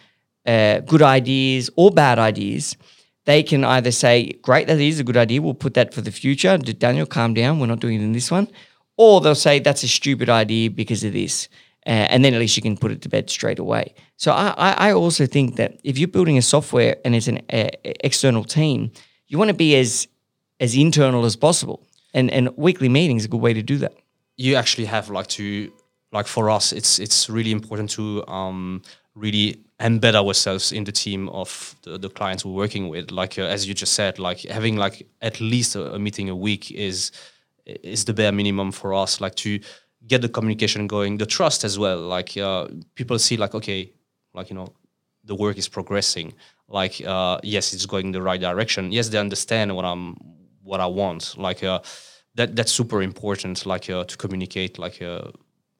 uh, 0.44 0.80
good 0.80 1.02
ideas 1.02 1.70
or 1.76 1.90
bad 1.90 2.18
ideas, 2.18 2.76
they 3.24 3.42
can 3.42 3.64
either 3.64 3.90
say, 3.90 4.32
Great, 4.42 4.66
that 4.68 4.80
is 4.80 5.00
a 5.00 5.04
good 5.04 5.16
idea. 5.16 5.42
We'll 5.42 5.54
put 5.54 5.74
that 5.74 5.92
for 5.92 6.00
the 6.00 6.12
future. 6.12 6.56
Daniel, 6.58 7.06
calm 7.06 7.34
down. 7.34 7.58
We're 7.58 7.66
not 7.66 7.80
doing 7.80 8.00
it 8.00 8.04
in 8.04 8.12
this 8.12 8.30
one. 8.30 8.48
Or 8.96 9.20
they'll 9.20 9.34
say, 9.34 9.58
That's 9.58 9.82
a 9.82 9.88
stupid 9.88 10.28
idea 10.28 10.70
because 10.70 11.04
of 11.04 11.12
this. 11.12 11.48
Uh, 11.86 12.10
and 12.10 12.24
then 12.24 12.34
at 12.34 12.40
least 12.40 12.56
you 12.56 12.62
can 12.62 12.76
put 12.76 12.90
it 12.90 13.00
to 13.00 13.08
bed 13.08 13.30
straight 13.30 13.60
away. 13.60 13.94
So 14.16 14.32
I, 14.32 14.74
I 14.88 14.92
also 14.92 15.24
think 15.24 15.54
that 15.56 15.78
if 15.84 15.98
you're 15.98 16.08
building 16.08 16.36
a 16.36 16.42
software 16.42 16.96
and 17.04 17.14
it's 17.14 17.28
an 17.28 17.42
uh, 17.52 17.68
external 17.84 18.42
team, 18.42 18.90
you 19.28 19.38
want 19.38 19.50
to 19.50 19.54
be 19.54 19.76
as 19.76 20.08
as 20.58 20.74
internal 20.74 21.24
as 21.24 21.36
possible 21.36 21.86
and 22.16 22.30
and 22.30 22.48
weekly 22.56 22.88
meetings 22.88 23.22
is 23.22 23.26
a 23.26 23.28
good 23.28 23.40
way 23.40 23.54
to 23.54 23.62
do 23.62 23.76
that. 23.78 23.92
You 24.36 24.56
actually 24.56 24.86
have 24.86 25.10
like 25.10 25.28
to 25.28 25.70
like 26.12 26.26
for 26.26 26.50
us, 26.50 26.72
it's 26.72 26.98
it's 26.98 27.30
really 27.30 27.52
important 27.52 27.90
to 27.90 28.26
um, 28.26 28.82
really 29.14 29.62
embed 29.78 30.14
ourselves 30.14 30.72
in 30.72 30.84
the 30.84 30.92
team 30.92 31.28
of 31.28 31.76
the, 31.82 31.98
the 31.98 32.08
clients 32.08 32.44
we're 32.44 32.52
working 32.52 32.88
with. 32.88 33.10
Like 33.10 33.38
uh, 33.38 33.42
as 33.42 33.68
you 33.68 33.74
just 33.74 33.92
said, 33.92 34.18
like 34.18 34.40
having 34.40 34.76
like 34.76 35.06
at 35.20 35.40
least 35.40 35.76
a, 35.76 35.94
a, 35.94 35.98
meeting 35.98 36.28
a 36.28 36.34
week 36.34 36.72
is 36.72 37.12
is 37.66 38.04
the 38.04 38.14
bare 38.14 38.32
minimum 38.32 38.72
for 38.72 38.94
us. 38.94 39.20
Like 39.20 39.34
to 39.36 39.60
get 40.06 40.22
the 40.22 40.28
communication 40.28 40.86
going, 40.86 41.18
the 41.18 41.26
trust 41.26 41.64
as 41.64 41.78
well. 41.78 42.00
Like 42.00 42.36
uh, 42.36 42.68
people 42.94 43.18
see 43.18 43.36
like 43.36 43.54
okay, 43.54 43.92
like 44.34 44.50
you 44.50 44.56
know, 44.56 44.72
the 45.24 45.34
work 45.34 45.58
is 45.58 45.68
progressing. 45.68 46.34
Like 46.68 47.00
uh, 47.04 47.38
yes, 47.42 47.72
it's 47.72 47.86
going 47.86 48.12
the 48.12 48.22
right 48.22 48.40
direction. 48.40 48.92
Yes, 48.92 49.08
they 49.08 49.18
understand 49.18 49.74
what 49.74 49.84
I'm 49.84 50.16
what 50.62 50.80
I 50.80 50.86
want. 50.86 51.36
Like 51.36 51.62
uh, 51.62 51.80
that 52.34 52.56
that's 52.56 52.72
super 52.72 53.02
important. 53.02 53.66
Like 53.66 53.88
uh, 53.90 54.04
to 54.04 54.16
communicate. 54.16 54.78
Like 54.78 55.00
uh, 55.02 55.30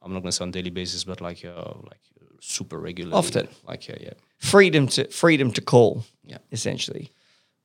I'm 0.03 0.13
not 0.13 0.21
gonna 0.21 0.33
say 0.33 0.45
on 0.45 0.51
daily 0.51 0.71
basis, 0.71 1.05
but 1.05 1.21
like 1.21 1.45
uh, 1.45 1.73
like 1.85 2.01
super 2.41 2.79
regularly. 2.79 3.17
Often. 3.17 3.49
Like 3.67 3.89
yeah, 3.89 3.97
yeah. 4.01 4.15
Freedom 4.39 4.87
to 4.89 5.09
freedom 5.09 5.51
to 5.53 5.61
call. 5.61 6.05
Yeah. 6.25 6.39
Essentially. 6.53 7.11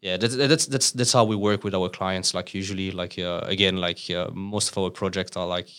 Yeah, 0.01 0.18
that's 0.18 0.36
that's 0.36 0.66
that's 0.66 0.91
that's 0.91 1.14
how 1.14 1.26
we 1.26 1.36
work 1.36 1.64
with 1.64 1.76
our 1.76 1.88
clients. 1.88 2.34
Like 2.34 2.55
usually, 2.55 2.89
like 2.89 3.20
uh, 3.20 3.41
again, 3.43 3.78
like 3.78 3.99
uh, 4.09 4.32
most 4.34 4.70
of 4.72 4.78
our 4.80 4.89
projects 4.89 5.38
are 5.38 5.45
like 5.45 5.70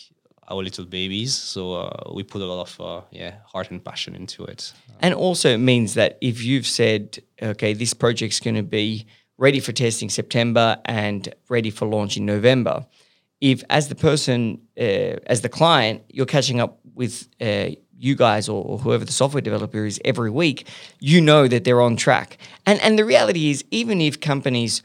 our 0.53 0.63
little 0.63 0.85
babies, 0.85 1.35
so 1.35 1.75
uh, 1.75 2.13
we 2.15 2.23
put 2.23 2.43
a 2.43 2.47
lot 2.47 2.61
of 2.69 2.81
uh, 2.81 3.01
yeah 3.11 3.33
heart 3.53 3.71
and 3.71 3.83
passion 3.83 4.15
into 4.15 4.45
it. 4.45 4.73
And 5.01 5.15
also, 5.15 5.49
it 5.49 5.59
means 5.59 5.95
that 5.95 6.19
if 6.21 6.45
you've 6.45 6.67
said, 6.67 7.23
okay, 7.41 7.73
this 7.73 7.95
project's 7.95 8.41
going 8.41 8.57
to 8.57 8.63
be 8.63 9.07
ready 9.39 9.61
for 9.61 9.73
testing 9.73 10.11
September 10.11 10.79
and 10.85 11.35
ready 11.49 11.71
for 11.71 11.87
launch 11.89 12.17
in 12.17 12.27
November. 12.27 12.87
If, 13.41 13.65
as 13.71 13.89
the 13.89 13.97
person, 13.97 14.61
uh, 14.79 15.19
as 15.27 15.41
the 15.41 15.49
client, 15.49 16.03
you're 16.09 16.27
catching 16.27 16.61
up 16.61 16.79
with 16.95 17.29
uh, 17.41 17.71
you 17.99 18.15
guys 18.15 18.49
or, 18.49 18.65
or, 18.65 18.79
whoever 18.79 19.05
the 19.05 19.13
software 19.13 19.41
developer 19.41 19.85
is 19.85 20.01
every 20.05 20.31
week, 20.31 20.69
you 21.01 21.21
know 21.21 21.49
that 21.49 21.65
they're 21.65 21.81
on 21.81 21.97
track. 21.97 22.39
And 22.67 22.81
and 22.81 22.99
the 22.99 23.05
reality 23.05 23.51
is, 23.51 23.65
even 23.71 24.01
if 24.01 24.21
companies, 24.21 24.83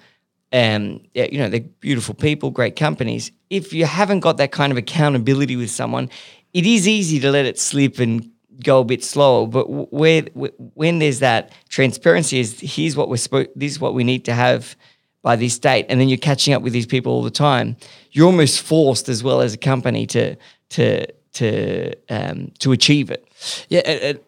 um, 0.54 1.02
you 1.14 1.38
know, 1.38 1.50
they're 1.50 1.60
beautiful 1.60 2.16
people, 2.16 2.52
great 2.52 2.76
companies. 2.76 3.32
If 3.50 3.74
you 3.74 3.86
haven't 3.86 4.22
got 4.22 4.38
that 4.38 4.52
kind 4.52 4.72
of 4.72 4.78
accountability 4.78 5.56
with 5.56 5.72
someone, 5.72 6.10
it 6.54 6.66
is 6.66 6.88
easy 6.88 7.20
to 7.20 7.32
let 7.32 7.45
it 7.45 7.60
slip 7.60 8.00
and 8.00 8.30
go 8.64 8.80
a 8.80 8.84
bit 8.84 9.04
slower. 9.04 9.48
But 9.48 9.93
where, 9.93 10.24
when 10.34 11.00
there's 11.00 11.20
that 11.20 11.52
transparency, 11.70 12.39
is 12.39 12.60
here's 12.60 12.95
what 12.95 13.10
we're 13.10 13.16
spo- 13.16 13.50
this 13.56 13.74
is 13.74 13.80
what 13.80 13.93
we 13.93 14.04
need 14.04 14.26
to 14.26 14.34
have 14.34 14.76
by 15.22 15.36
this 15.36 15.60
date, 15.60 15.86
and 15.89 16.00
then 16.00 16.08
you're 16.08 16.18
catching 16.18 16.54
up 16.54 16.62
with 16.62 16.74
these 16.74 16.86
people 16.86 17.12
all 17.12 17.24
the 17.24 17.30
time. 17.30 17.76
You're 18.12 18.28
almost 18.28 18.62
forced, 18.62 19.10
as 19.10 19.24
well 19.24 19.41
as 19.41 19.54
a 19.54 19.58
company, 19.58 20.06
to 20.08 20.38
to 20.70 21.06
to 21.34 21.93
um, 22.10 22.52
to 22.60 22.72
achieve 22.72 23.12
it. 23.12 23.28
Yeah. 23.68 23.82
And, 23.82 24.20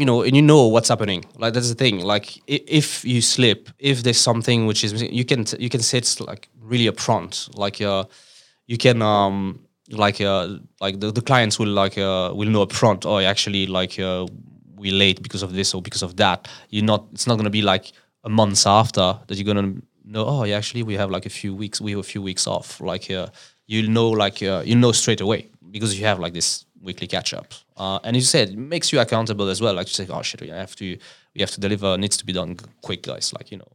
you 0.00 0.06
know, 0.06 0.22
and 0.22 0.34
you 0.34 0.42
know 0.42 0.66
what's 0.66 0.88
happening. 0.88 1.24
Like 1.36 1.52
that's 1.54 1.68
the 1.68 1.74
thing. 1.74 2.00
Like 2.00 2.42
if 2.46 3.04
you 3.04 3.20
slip, 3.20 3.68
if 3.78 4.02
there's 4.02 4.20
something 4.20 4.66
which 4.66 4.82
is 4.82 5.02
you 5.02 5.24
can 5.24 5.44
you 5.58 5.68
can 5.68 5.80
say 5.80 5.98
it's 5.98 6.20
like 6.20 6.48
really 6.60 6.86
upfront. 6.90 7.54
Like 7.56 7.80
uh, 7.80 8.04
you 8.66 8.78
can 8.78 9.02
um 9.02 9.60
like 9.90 10.20
uh 10.20 10.56
like 10.80 11.00
the, 11.00 11.10
the 11.10 11.20
clients 11.20 11.58
will 11.58 11.68
like 11.68 11.98
uh 11.98 12.32
will 12.34 12.48
know 12.48 12.64
upfront 12.64 13.04
oh 13.04 13.18
actually 13.18 13.66
like 13.66 13.98
uh 13.98 14.26
we're 14.76 14.92
late 14.92 15.20
because 15.22 15.42
of 15.42 15.52
this 15.52 15.74
or 15.74 15.82
because 15.82 16.02
of 16.02 16.16
that 16.16 16.48
you're 16.68 16.84
not 16.84 17.04
it's 17.12 17.26
not 17.26 17.36
gonna 17.36 17.50
be 17.50 17.62
like 17.62 17.92
a 18.24 18.28
month 18.28 18.66
after 18.66 19.18
that 19.26 19.36
you're 19.36 19.52
gonna 19.54 19.74
know 20.04 20.24
oh 20.26 20.44
yeah 20.44 20.56
actually 20.56 20.84
we 20.84 20.94
have 20.94 21.10
like 21.10 21.26
a 21.26 21.30
few 21.30 21.54
weeks 21.54 21.80
we 21.80 21.90
have 21.90 22.00
a 22.00 22.04
few 22.04 22.22
weeks 22.22 22.46
off 22.46 22.80
like 22.80 23.10
uh 23.10 23.26
you 23.66 23.88
know 23.88 24.08
like 24.08 24.42
uh, 24.42 24.62
you 24.64 24.76
know 24.76 24.92
straight 24.92 25.20
away 25.20 25.48
because 25.70 25.98
you 25.98 26.06
have 26.06 26.20
like 26.20 26.32
this 26.32 26.64
weekly 26.80 27.06
catch 27.06 27.34
up 27.34 27.52
uh, 27.82 27.98
and 28.04 28.12
you 28.16 28.22
said 28.22 28.46
it 28.50 28.58
makes 28.74 28.92
you 28.92 28.98
accountable 29.00 29.48
as 29.54 29.60
well 29.62 29.74
like 29.78 29.88
you 29.90 29.96
say 30.00 30.06
oh 30.16 30.22
shit 30.22 30.40
we 30.40 30.48
have 30.48 30.74
to 30.76 30.86
we 31.34 31.40
have 31.44 31.52
to 31.56 31.60
deliver 31.66 31.88
needs 32.04 32.16
to 32.16 32.24
be 32.30 32.34
done 32.40 32.50
quick 32.86 33.02
guys 33.10 33.26
like 33.38 33.50
you 33.52 33.58
know 33.58 33.72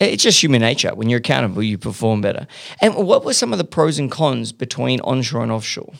It's 0.00 0.24
just 0.24 0.42
human 0.42 0.62
nature. 0.62 0.92
When 0.98 1.08
you're 1.10 1.20
accountable, 1.20 1.62
you 1.62 1.78
perform 1.78 2.20
better. 2.22 2.46
And 2.80 2.90
what 3.10 3.24
were 3.24 3.34
some 3.34 3.52
of 3.54 3.58
the 3.58 3.68
pros 3.76 3.98
and 3.98 4.10
cons 4.10 4.52
between 4.64 5.00
onshore 5.12 5.42
and 5.42 5.52
offshore? 5.52 5.92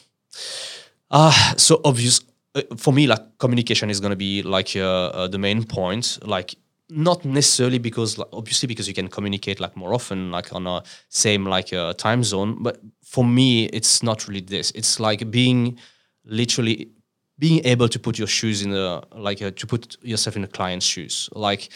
Uh, 1.10 1.54
so 1.56 1.80
obvious 1.84 2.20
uh, 2.54 2.62
for 2.76 2.92
me, 2.92 3.06
like 3.06 3.38
communication 3.38 3.90
is 3.90 4.00
going 4.00 4.10
to 4.10 4.16
be 4.16 4.42
like 4.42 4.74
uh, 4.74 5.08
uh, 5.08 5.28
the 5.28 5.38
main 5.38 5.62
point. 5.64 6.18
Like 6.22 6.56
not 6.88 7.24
necessarily 7.24 7.78
because 7.78 8.18
like, 8.18 8.28
obviously 8.32 8.66
because 8.66 8.88
you 8.88 8.94
can 8.94 9.08
communicate 9.08 9.60
like 9.60 9.76
more 9.76 9.94
often 9.94 10.30
like 10.30 10.52
on 10.52 10.66
a 10.66 10.82
same 11.08 11.46
like 11.46 11.72
uh, 11.72 11.94
time 11.94 12.22
zone 12.22 12.62
but 12.62 12.76
for 13.02 13.24
me 13.24 13.64
it's 13.66 14.02
not 14.02 14.28
really 14.28 14.42
this 14.42 14.70
it's 14.72 15.00
like 15.00 15.30
being 15.30 15.78
literally 16.24 16.90
being 17.38 17.64
able 17.64 17.88
to 17.88 17.98
put 17.98 18.18
your 18.18 18.28
shoes 18.28 18.62
in 18.62 18.70
the 18.70 19.02
like 19.14 19.42
uh, 19.42 19.50
to 19.50 19.66
put 19.66 19.96
yourself 20.02 20.36
in 20.36 20.42
the 20.42 20.48
client's 20.48 20.86
shoes 20.86 21.28
like 21.34 21.70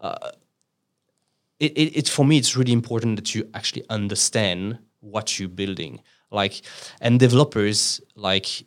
uh, 0.00 0.30
it, 1.60 1.72
it, 1.72 1.96
it 1.98 2.08
for 2.08 2.24
me 2.24 2.36
it's 2.38 2.56
really 2.56 2.72
important 2.72 3.16
that 3.16 3.34
you 3.34 3.48
actually 3.54 3.84
understand 3.88 4.78
what 5.00 5.38
you're 5.38 5.48
building. 5.48 6.00
Like 6.30 6.62
and 7.00 7.20
developers 7.20 8.00
like 8.16 8.64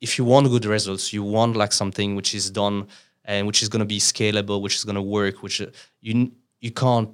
if 0.00 0.18
you 0.18 0.24
want 0.24 0.48
good 0.48 0.64
results 0.64 1.12
you 1.12 1.22
want 1.22 1.56
like 1.56 1.72
something 1.72 2.14
which 2.14 2.34
is 2.34 2.50
done 2.50 2.86
and 3.24 3.46
which 3.46 3.62
is 3.62 3.68
going 3.68 3.80
to 3.80 3.86
be 3.86 3.98
scalable, 3.98 4.60
which 4.60 4.76
is 4.76 4.84
going 4.84 4.96
to 4.96 5.02
work, 5.02 5.42
which 5.42 5.60
uh, 5.60 5.66
you 6.00 6.32
you 6.60 6.70
can't 6.70 7.10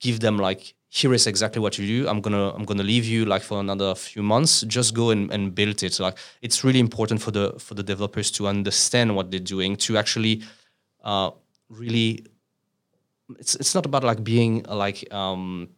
give 0.00 0.20
them 0.20 0.38
like 0.38 0.74
here 0.94 1.14
is 1.14 1.26
exactly 1.26 1.58
what 1.58 1.78
you 1.78 1.86
do. 1.86 2.06
I'm 2.06 2.20
gonna 2.20 2.50
I'm 2.54 2.66
gonna 2.66 2.82
leave 2.82 3.06
you 3.06 3.24
like 3.24 3.42
for 3.42 3.58
another 3.58 3.94
few 3.94 4.22
months. 4.22 4.60
Just 4.60 4.94
go 4.94 5.08
and, 5.08 5.30
and 5.32 5.54
build 5.54 5.82
it. 5.82 5.98
Like 5.98 6.18
it's 6.42 6.64
really 6.64 6.80
important 6.80 7.22
for 7.22 7.30
the 7.30 7.54
for 7.58 7.72
the 7.72 7.82
developers 7.82 8.30
to 8.32 8.46
understand 8.46 9.16
what 9.16 9.30
they're 9.30 9.40
doing 9.40 9.76
to 9.76 9.96
actually 9.96 10.42
uh, 11.02 11.30
really. 11.70 12.26
It's 13.38 13.54
it's 13.54 13.74
not 13.74 13.86
about 13.86 14.04
like 14.04 14.22
being 14.22 14.64
like 14.64 15.10
um, 15.14 15.70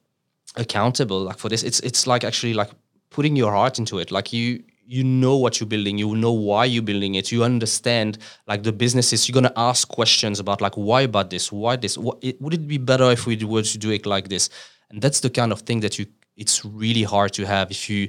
accountable 0.56 1.20
like 1.20 1.38
for 1.38 1.48
this. 1.48 1.62
It's 1.62 1.78
it's 1.80 2.08
like 2.08 2.24
actually 2.24 2.54
like 2.54 2.70
putting 3.10 3.36
your 3.36 3.52
heart 3.52 3.78
into 3.78 4.00
it. 4.00 4.10
Like 4.10 4.32
you 4.32 4.64
you 4.86 5.04
know 5.04 5.36
what 5.36 5.58
you're 5.60 5.66
building 5.66 5.96
you 5.96 6.14
know 6.14 6.32
why 6.32 6.62
you're 6.66 6.82
building 6.82 7.14
it 7.14 7.32
you 7.32 7.42
understand 7.42 8.18
like 8.46 8.64
the 8.64 8.72
businesses 8.72 9.26
you're 9.26 9.32
going 9.32 9.42
to 9.42 9.58
ask 9.58 9.88
questions 9.88 10.38
about 10.38 10.60
like 10.60 10.74
why 10.74 11.00
about 11.00 11.30
this 11.30 11.50
why 11.50 11.74
this 11.74 11.96
what, 11.96 12.18
it, 12.20 12.38
would 12.40 12.52
it 12.52 12.68
be 12.68 12.76
better 12.76 13.10
if 13.10 13.24
we 13.24 13.34
were 13.44 13.62
to 13.62 13.78
do 13.78 13.90
it 13.90 14.04
like 14.04 14.28
this 14.28 14.50
and 14.94 15.02
that's 15.02 15.20
the 15.20 15.30
kind 15.30 15.52
of 15.52 15.60
thing 15.60 15.80
that 15.80 15.98
you 15.98 16.06
it's 16.36 16.64
really 16.64 17.02
hard 17.02 17.32
to 17.32 17.44
have 17.46 17.70
if 17.70 17.90
you 17.90 18.08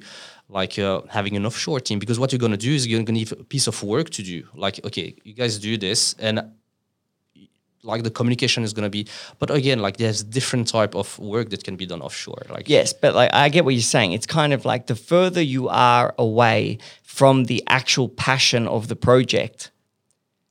like 0.50 0.80
uh, 0.80 1.02
having 1.10 1.36
an 1.36 1.46
offshore 1.46 1.80
team 1.80 2.00
because 2.00 2.20
what 2.20 2.32
you're 2.32 2.40
going 2.40 2.52
to 2.52 2.58
do 2.58 2.74
is 2.74 2.88
you're 2.88 2.98
going 2.98 3.06
to 3.06 3.12
need 3.12 3.32
a 3.32 3.44
piece 3.44 3.68
of 3.68 3.82
work 3.84 4.10
to 4.12 4.22
do. 4.24 4.48
Like 4.54 4.84
okay 4.86 5.16
you 5.24 5.34
guys 5.34 5.58
do 5.60 5.78
this 5.78 6.16
and 6.20 6.52
like 7.84 8.04
the 8.04 8.10
communication 8.10 8.64
is 8.64 8.74
going 8.74 8.84
to 8.84 8.90
be 8.90 9.08
but 9.38 9.52
again 9.52 9.80
like 9.80 9.98
there's 9.98 10.24
different 10.24 10.68
type 10.68 10.96
of 10.96 11.20
work 11.20 11.50
that 11.50 11.64
can 11.64 11.76
be 11.76 11.86
done 11.86 12.02
offshore 12.02 12.42
like 12.50 12.68
yes 12.68 12.94
but 12.94 13.14
like 13.14 13.32
i 13.32 13.48
get 13.50 13.64
what 13.66 13.76
you're 13.76 13.94
saying. 13.96 14.12
It's 14.12 14.26
kind 14.26 14.54
of 14.54 14.66
like 14.66 14.88
the 14.88 14.96
further 14.96 15.42
you 15.42 15.70
are 15.70 16.14
away 16.18 16.80
from 17.04 17.46
the 17.46 17.64
actual 17.68 18.10
passion 18.10 18.68
of 18.68 18.88
the 18.88 18.96
project 18.96 19.72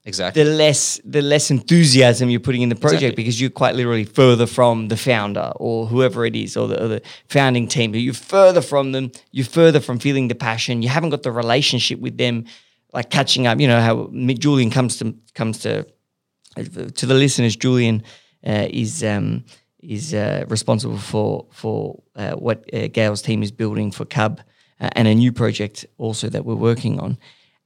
exactly 0.04 0.42
the 0.42 0.50
less 0.50 1.00
the 1.04 1.22
less 1.22 1.50
enthusiasm 1.50 2.28
you're 2.28 2.40
putting 2.40 2.62
in 2.62 2.68
the 2.68 2.74
project 2.74 3.02
exactly. 3.02 3.22
because 3.22 3.40
you're 3.40 3.50
quite 3.50 3.74
literally 3.74 4.04
further 4.04 4.46
from 4.46 4.88
the 4.88 4.96
founder 4.96 5.52
or 5.56 5.86
whoever 5.86 6.26
it 6.26 6.36
is 6.36 6.56
or 6.56 6.68
the, 6.68 6.82
or 6.82 6.88
the 6.88 7.02
founding 7.28 7.66
team 7.66 7.94
you're 7.94 8.14
further 8.14 8.60
from 8.60 8.92
them 8.92 9.10
you're 9.32 9.46
further 9.46 9.80
from 9.80 9.98
feeling 9.98 10.28
the 10.28 10.34
passion 10.34 10.82
you 10.82 10.88
haven't 10.88 11.10
got 11.10 11.22
the 11.22 11.32
relationship 11.32 11.98
with 12.00 12.18
them 12.18 12.44
like 12.92 13.10
catching 13.10 13.46
up 13.46 13.58
you 13.60 13.66
know 13.66 13.80
how 13.80 14.10
julian 14.34 14.70
comes 14.70 14.98
to 14.98 15.14
comes 15.34 15.58
to 15.58 15.86
to 16.54 17.06
the 17.06 17.14
listeners, 17.14 17.56
Julian 17.56 18.02
uh, 18.46 18.66
is 18.70 19.02
um, 19.02 19.44
is 19.80 20.14
uh, 20.14 20.44
responsible 20.48 20.98
for 20.98 21.46
for 21.50 22.02
uh, 22.16 22.32
what 22.32 22.64
uh, 22.72 22.88
Gael's 22.88 23.22
team 23.22 23.42
is 23.42 23.50
building 23.50 23.90
for 23.90 24.04
Cub 24.04 24.40
uh, 24.80 24.90
and 24.92 25.08
a 25.08 25.14
new 25.14 25.32
project 25.32 25.84
also 25.98 26.28
that 26.28 26.44
we're 26.44 26.54
working 26.54 27.00
on. 27.00 27.18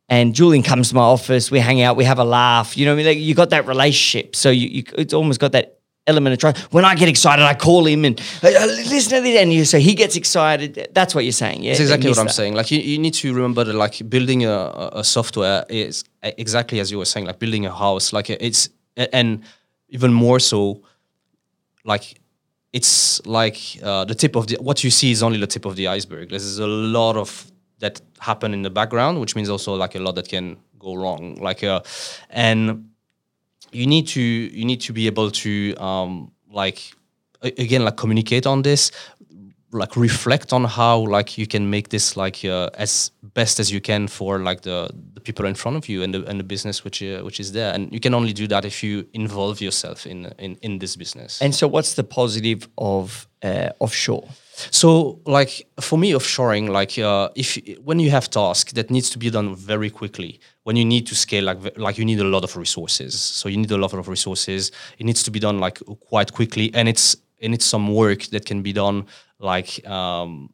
And 0.08 0.34
Julian 0.34 0.62
comes 0.62 0.88
to 0.88 0.94
my 0.94 1.02
office, 1.02 1.50
we 1.50 1.58
hang 1.58 1.82
out, 1.82 1.96
we 1.96 2.04
have 2.04 2.18
a 2.18 2.24
laugh. 2.24 2.76
You 2.76 2.86
know, 2.86 2.94
I 2.94 2.96
mean? 2.96 3.06
like 3.06 3.18
you 3.18 3.34
got 3.34 3.50
that 3.50 3.66
relationship, 3.66 4.34
so 4.34 4.50
you, 4.50 4.68
you 4.68 4.82
it's 4.96 5.12
almost 5.12 5.38
got 5.38 5.52
that 5.52 5.78
element 6.06 6.32
of 6.32 6.38
trust. 6.38 6.72
When 6.72 6.84
I 6.84 6.94
get 6.94 7.08
excited, 7.08 7.44
I 7.44 7.54
call 7.54 7.86
him 7.86 8.04
and 8.04 8.18
uh, 8.42 8.48
listen 8.66 9.16
to 9.16 9.20
this, 9.20 9.38
and 9.38 9.52
you 9.52 9.64
so 9.64 9.78
he 9.78 9.94
gets 9.94 10.16
excited. 10.16 10.88
That's 10.92 11.14
what 11.14 11.24
you're 11.24 11.32
saying, 11.32 11.62
yeah. 11.62 11.72
That's 11.72 11.80
exactly 11.80 12.08
what 12.08 12.18
I'm 12.18 12.28
saying. 12.30 12.54
Like 12.54 12.70
you, 12.70 12.80
you 12.80 12.98
need 12.98 13.14
to 13.14 13.34
remember 13.34 13.64
that 13.64 13.74
like 13.74 14.08
building 14.08 14.44
a, 14.46 14.90
a 14.92 15.04
software 15.04 15.64
is 15.68 16.04
exactly 16.22 16.80
as 16.80 16.90
you 16.90 16.98
were 16.98 17.04
saying, 17.04 17.26
like 17.26 17.38
building 17.38 17.66
a 17.66 17.74
house. 17.74 18.12
Like 18.12 18.30
it's 18.30 18.70
and 18.96 19.42
even 19.90 20.12
more 20.12 20.40
so, 20.40 20.82
like 21.84 22.18
it's 22.72 23.24
like 23.26 23.58
uh, 23.82 24.04
the 24.04 24.14
tip 24.14 24.36
of 24.36 24.46
the 24.46 24.56
what 24.56 24.82
you 24.82 24.90
see 24.90 25.10
is 25.10 25.22
only 25.22 25.38
the 25.38 25.46
tip 25.46 25.64
of 25.64 25.76
the 25.76 25.88
iceberg. 25.88 26.30
There's 26.30 26.58
a 26.58 26.66
lot 26.66 27.16
of 27.16 27.50
that 27.80 28.00
happen 28.18 28.52
in 28.52 28.62
the 28.62 28.70
background, 28.70 29.20
which 29.20 29.36
means 29.36 29.48
also 29.48 29.74
like 29.74 29.94
a 29.94 29.98
lot 29.98 30.14
that 30.16 30.28
can 30.28 30.56
go 30.78 30.94
wrong. 30.94 31.36
Like 31.36 31.62
uh, 31.64 31.82
and 32.30 32.90
you 33.72 33.86
need 33.86 34.06
to 34.08 34.20
you 34.20 34.64
need 34.64 34.80
to 34.82 34.92
be 34.92 35.06
able 35.06 35.30
to 35.30 35.74
um, 35.76 36.32
like 36.50 36.92
again 37.42 37.84
like 37.84 37.96
communicate 37.96 38.46
on 38.46 38.62
this 38.62 38.90
like 39.70 39.96
reflect 39.96 40.52
on 40.52 40.64
how 40.64 40.98
like 40.98 41.36
you 41.36 41.46
can 41.46 41.68
make 41.68 41.90
this 41.90 42.16
like 42.16 42.44
uh, 42.44 42.70
as 42.74 43.10
best 43.22 43.60
as 43.60 43.70
you 43.70 43.80
can 43.80 44.08
for 44.08 44.38
like 44.38 44.62
the, 44.62 44.90
the 45.14 45.20
people 45.20 45.44
in 45.44 45.54
front 45.54 45.76
of 45.76 45.88
you 45.88 46.02
and 46.02 46.14
the, 46.14 46.24
and 46.24 46.40
the 46.40 46.44
business 46.44 46.84
which 46.84 47.02
uh, 47.02 47.20
which 47.20 47.38
is 47.38 47.52
there. 47.52 47.74
And 47.74 47.92
you 47.92 48.00
can 48.00 48.14
only 48.14 48.32
do 48.32 48.46
that 48.48 48.64
if 48.64 48.82
you 48.82 49.06
involve 49.12 49.60
yourself 49.60 50.06
in 50.06 50.32
in, 50.38 50.56
in 50.62 50.78
this 50.78 50.96
business. 50.96 51.42
And 51.42 51.54
so 51.54 51.68
what's 51.68 51.94
the 51.94 52.04
positive 52.04 52.68
of 52.78 53.28
uh, 53.42 53.70
offshore 53.78 54.26
so 54.70 55.20
like 55.24 55.66
for 55.80 55.98
me 55.98 56.12
offshoring 56.12 56.68
like 56.68 56.98
uh, 56.98 57.28
if 57.34 57.58
when 57.84 57.98
you 58.00 58.10
have 58.10 58.28
tasks 58.28 58.72
that 58.72 58.90
needs 58.90 59.08
to 59.10 59.18
be 59.18 59.30
done 59.30 59.54
very 59.54 59.90
quickly 59.90 60.40
when 60.64 60.76
you 60.76 60.84
need 60.84 61.06
to 61.06 61.14
scale 61.14 61.44
like 61.44 61.58
like 61.78 61.96
you 61.98 62.04
need 62.04 62.20
a 62.20 62.24
lot 62.24 62.44
of 62.44 62.56
resources 62.56 63.20
so 63.20 63.48
you 63.48 63.56
need 63.56 63.70
a 63.70 63.76
lot 63.76 63.92
of 63.92 64.08
resources 64.08 64.72
it 64.98 65.04
needs 65.04 65.22
to 65.22 65.30
be 65.30 65.38
done 65.38 65.58
like 65.58 65.78
quite 66.00 66.32
quickly 66.32 66.70
and 66.74 66.88
it's 66.88 67.16
and 67.40 67.54
it's 67.54 67.64
some 67.64 67.94
work 67.94 68.24
that 68.32 68.44
can 68.44 68.62
be 68.62 68.72
done 68.72 69.06
like 69.38 69.86
um, 69.88 70.50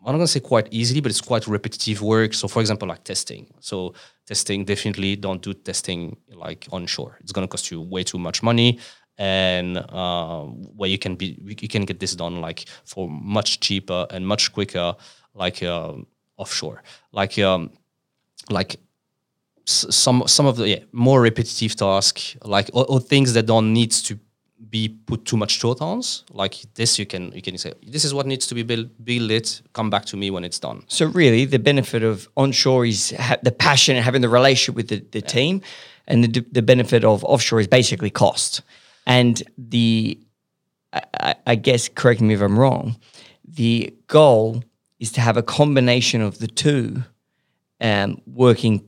I'm 0.00 0.12
not 0.12 0.18
gonna 0.18 0.28
say 0.28 0.40
quite 0.40 0.68
easily, 0.70 1.00
but 1.00 1.10
it's 1.10 1.20
quite 1.20 1.46
repetitive 1.46 2.00
work. 2.02 2.32
So, 2.32 2.46
for 2.46 2.60
example, 2.60 2.88
like 2.88 3.02
testing. 3.02 3.46
So, 3.58 3.94
testing 4.26 4.64
definitely 4.64 5.16
don't 5.16 5.42
do 5.42 5.54
testing 5.54 6.16
like 6.32 6.68
onshore. 6.70 7.18
It's 7.20 7.32
gonna 7.32 7.48
cost 7.48 7.70
you 7.70 7.80
way 7.80 8.04
too 8.04 8.18
much 8.18 8.42
money, 8.42 8.78
and 9.18 9.76
uh, 9.76 10.42
where 10.42 10.88
you 10.88 10.98
can 10.98 11.16
be, 11.16 11.36
you 11.60 11.68
can 11.68 11.84
get 11.84 12.00
this 12.00 12.14
done 12.14 12.40
like 12.40 12.66
for 12.84 13.08
much 13.08 13.60
cheaper 13.60 14.06
and 14.10 14.26
much 14.26 14.52
quicker, 14.52 14.94
like 15.34 15.62
uh, 15.62 15.94
offshore. 16.36 16.82
Like, 17.12 17.38
um, 17.38 17.70
like 18.48 18.80
some 19.64 20.26
some 20.26 20.46
of 20.46 20.56
the 20.56 20.68
yeah, 20.68 20.78
more 20.92 21.20
repetitive 21.20 21.76
tasks, 21.76 22.36
like 22.42 22.70
or, 22.72 22.86
or 22.86 23.00
things 23.00 23.34
that 23.34 23.46
don't 23.46 23.72
need 23.72 23.90
to 23.90 24.18
be 24.70 24.88
put 24.88 25.24
too 25.24 25.36
much 25.36 25.60
thought 25.60 25.80
on. 25.80 26.02
Like 26.32 26.56
this, 26.74 26.98
you 26.98 27.06
can 27.06 27.32
you 27.32 27.42
can 27.42 27.58
say 27.58 27.74
this 27.86 28.04
is 28.04 28.14
what 28.14 28.26
needs 28.26 28.46
to 28.46 28.54
be 28.54 28.62
built. 28.62 28.88
Build 29.04 29.30
it. 29.30 29.62
Come 29.72 29.90
back 29.90 30.04
to 30.06 30.16
me 30.16 30.30
when 30.30 30.44
it's 30.44 30.58
done. 30.58 30.84
So 30.88 31.06
really, 31.06 31.44
the 31.44 31.58
benefit 31.58 32.02
of 32.02 32.28
onshore 32.36 32.86
is 32.86 33.14
ha- 33.18 33.36
the 33.42 33.52
passion 33.52 33.96
and 33.96 34.04
having 34.04 34.22
the 34.22 34.28
relationship 34.28 34.74
with 34.74 34.88
the, 34.88 35.04
the 35.10 35.20
yeah. 35.20 35.26
team, 35.26 35.62
and 36.06 36.24
the 36.24 36.44
the 36.52 36.62
benefit 36.62 37.04
of 37.04 37.24
offshore 37.24 37.60
is 37.60 37.68
basically 37.68 38.10
cost. 38.10 38.62
And 39.08 39.42
the 39.56 40.20
I, 40.92 41.34
I 41.46 41.54
guess 41.56 41.88
correct 41.88 42.20
me 42.20 42.34
if 42.34 42.40
I'm 42.40 42.58
wrong. 42.58 42.96
The 43.44 43.92
goal 44.06 44.62
is 45.00 45.10
to 45.12 45.20
have 45.20 45.36
a 45.36 45.42
combination 45.42 46.20
of 46.20 46.38
the 46.38 46.46
two 46.46 47.02
um, 47.80 48.20
working 48.26 48.84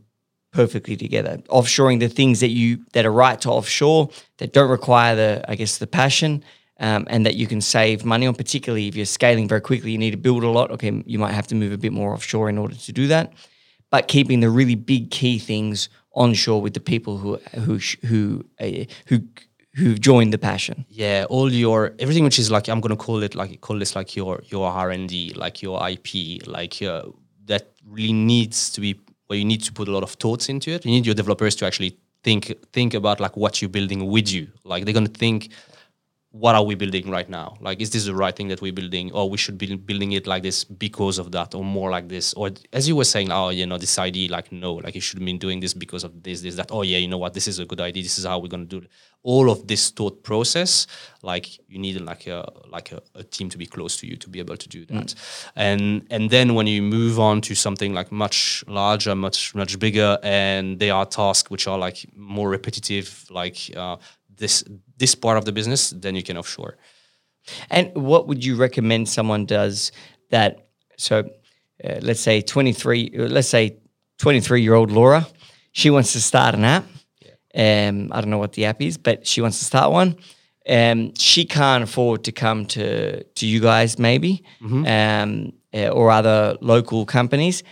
perfectly 0.53 0.97
together. 0.97 1.39
Offshoring 1.49 2.01
the 2.01 2.09
things 2.09 2.41
that 2.41 2.51
you 2.51 2.85
that 2.93 3.07
are 3.07 3.13
right 3.13 3.41
to 3.41 3.51
offshore 3.51 4.11
that 4.39 4.53
don't 4.53 4.71
require 4.71 5.17
the 5.17 5.45
I 5.49 5.57
guess 5.57 5.79
the 5.79 5.87
passion. 5.89 6.45
Um, 6.83 7.07
and 7.11 7.27
that 7.27 7.35
you 7.35 7.47
can 7.47 7.61
save 7.61 8.07
money 8.07 8.27
on, 8.27 8.35
particularly 8.35 8.89
if 8.89 8.97
you're 8.97 9.05
scaling 9.05 9.47
very 9.47 9.61
quickly, 9.61 9.93
you 9.93 9.99
need 9.99 10.13
to 10.13 10.17
build 10.17 10.43
a 10.43 10.49
lot. 10.49 10.71
Okay, 10.71 11.03
you 11.05 11.19
might 11.19 11.35
have 11.35 11.47
to 11.49 11.55
move 11.55 11.73
a 11.73 11.77
bit 11.77 11.93
more 11.93 12.15
offshore 12.15 12.49
in 12.49 12.57
order 12.57 12.75
to 12.75 12.93
do 12.93 13.07
that, 13.09 13.35
but 13.91 14.09
keeping 14.09 14.41
the 14.41 14.49
really 14.49 14.77
big 14.77 15.11
key 15.11 15.39
things 15.39 15.91
onshore 16.15 16.63
with 16.63 16.73
the 16.73 16.81
people 16.81 17.19
who 17.19 17.37
who 17.53 17.79
who 18.07 18.47
uh, 18.59 18.85
who 19.09 19.21
who've 19.75 20.01
joined 20.01 20.33
the 20.33 20.39
passion. 20.39 20.85
Yeah, 20.89 21.27
all 21.29 21.53
your 21.53 21.95
everything 21.99 22.25
which 22.25 22.39
is 22.39 22.51
like 22.51 22.69
I'm 22.69 22.81
gonna 22.81 22.97
call 22.97 23.23
it 23.23 23.35
like 23.35 23.61
call 23.61 23.79
this 23.79 23.95
like 23.97 24.17
your 24.17 24.43
your 24.47 24.69
R 24.69 24.91
and 24.91 25.09
D, 25.09 25.33
like 25.37 25.63
your 25.63 25.89
IP, 25.89 26.47
like 26.47 26.83
uh, 26.83 27.03
that 27.47 27.73
really 27.87 28.13
needs 28.13 28.71
to 28.71 28.81
be 28.81 28.99
where 29.27 29.39
you 29.39 29.45
need 29.45 29.63
to 29.63 29.73
put 29.73 29.89
a 29.89 29.93
lot 29.93 30.03
of 30.03 30.11
thoughts 30.13 30.49
into 30.49 30.71
it. 30.71 30.85
You 30.85 30.91
need 30.91 31.07
your 31.07 31.15
developers 31.15 31.55
to 31.57 31.67
actually 31.67 31.97
think 32.23 32.53
think 32.73 32.95
about 32.95 33.21
like 33.21 33.37
what 33.37 33.63
you're 33.63 33.69
building 33.69 34.07
with 34.07 34.31
you. 34.31 34.49
Like 34.65 34.85
they're 34.85 34.95
gonna 34.95 35.09
think, 35.09 35.51
what 36.33 36.55
are 36.55 36.63
we 36.63 36.75
building 36.75 37.11
right 37.11 37.29
now? 37.29 37.57
Like, 37.61 37.81
is 37.81 37.91
this 37.91 38.05
the 38.05 38.15
right 38.15 38.35
thing 38.35 38.49
that 38.49 38.61
we're 38.61 38.73
building, 38.73 39.11
or 39.13 39.29
we 39.29 39.37
should 39.37 39.59
be 39.59 39.75
building 39.75 40.13
it 40.13 40.27
like 40.27 40.43
this 40.43 40.65
because 40.65 41.19
of 41.19 41.33
that, 41.33 41.55
or 41.55 41.65
more 41.65 41.91
like 41.91 42.09
this, 42.09 42.35
or 42.35 42.51
as 42.73 42.89
you 42.89 42.95
were 42.95 43.05
saying, 43.05 43.33
oh, 43.33 43.49
you 43.49 43.67
know, 43.67 43.79
this 43.79 43.99
idea, 43.99 44.31
like 44.31 44.53
no, 44.53 44.75
like 44.75 44.95
you 44.95 45.01
should 45.01 45.25
been 45.25 45.39
doing 45.39 45.61
this 45.61 45.75
because 45.75 46.05
of 46.05 46.23
this, 46.23 46.41
this, 46.43 46.55
that. 46.57 46.71
Oh 46.71 46.83
yeah, 46.83 46.99
you 46.99 47.09
know 47.09 47.19
what? 47.19 47.35
This 47.35 47.49
is 47.49 47.59
a 47.59 47.65
good 47.65 47.81
idea. 47.81 48.03
This 48.03 48.19
is 48.19 48.25
how 48.25 48.39
we're 48.39 48.49
gonna 48.49 48.65
do 48.65 48.79
it. 48.79 48.91
All 49.23 49.51
of 49.51 49.67
this 49.67 49.91
thought 49.91 50.23
process, 50.23 50.87
like 51.23 51.59
you 51.69 51.79
need 51.79 52.01
like 52.01 52.27
a 52.27 52.51
like 52.71 52.93
a, 52.93 53.03
a 53.15 53.23
team 53.23 53.51
to 53.51 53.59
be 53.59 53.67
close 53.67 53.97
to 53.99 54.07
you 54.07 54.17
to 54.17 54.29
be 54.31 54.39
able 54.39 54.57
to 54.57 54.69
do 54.69 54.87
that. 54.87 55.07
Mm. 55.07 55.53
And 55.57 56.07
and 56.11 56.31
then 56.31 56.55
when 56.55 56.67
you 56.67 56.83
move 56.83 57.19
on 57.21 57.41
to 57.43 57.55
something 57.55 57.93
like 57.93 58.11
much 58.11 58.65
larger, 58.67 59.15
much 59.15 59.55
much 59.55 59.79
bigger, 59.79 60.19
and 60.23 60.79
they 60.79 60.91
are 60.91 61.05
tasks 61.05 61.51
which 61.51 61.67
are 61.67 61.79
like 61.79 62.07
more 62.17 62.49
repetitive, 62.49 63.27
like 63.31 63.59
uh, 63.77 63.97
this 64.37 64.65
this 64.97 65.15
part 65.15 65.37
of 65.37 65.45
the 65.45 65.53
business, 65.53 65.91
then 65.91 66.15
you 66.17 66.23
can 66.23 66.37
offshore. 66.39 66.79
And 67.71 67.95
what 67.95 68.27
would 68.27 68.45
you 68.45 68.57
recommend 68.57 69.09
someone 69.09 69.45
does 69.45 69.93
that? 70.31 70.69
So, 70.97 71.19
uh, 71.85 71.99
let's 72.01 72.21
say 72.21 72.41
twenty 72.41 72.73
three. 72.73 73.11
Let's 73.15 73.49
say 73.49 73.77
twenty 74.19 74.41
three 74.41 74.63
year 74.63 74.75
old 74.75 74.91
Laura, 74.91 75.27
she 75.73 75.91
wants 75.91 76.13
to 76.13 76.21
start 76.21 76.55
an 76.55 76.65
app 76.65 76.87
um, 77.55 78.11
I 78.13 78.21
don't 78.21 78.31
know 78.31 78.39
what 78.39 78.53
the 78.53 78.65
app 78.67 78.81
is, 78.81 78.99
but 78.99 79.27
she 79.27 79.41
wants 79.41 79.59
to 79.59 79.65
start 79.65 79.91
one. 79.91 80.17
Um, 80.69 81.15
she 81.17 81.45
can't 81.45 81.85
afford 81.85 82.25
to 82.25 82.33
come 82.33 82.67
to 82.67 83.25
to 83.25 83.47
you 83.47 83.61
guys, 83.61 83.99
maybe, 83.99 84.45
mm-hmm. 84.61 84.87
um, 84.87 85.53
uh, 85.75 85.89
or 85.89 86.11
other 86.11 86.57
local 86.61 87.07
companies. 87.07 87.63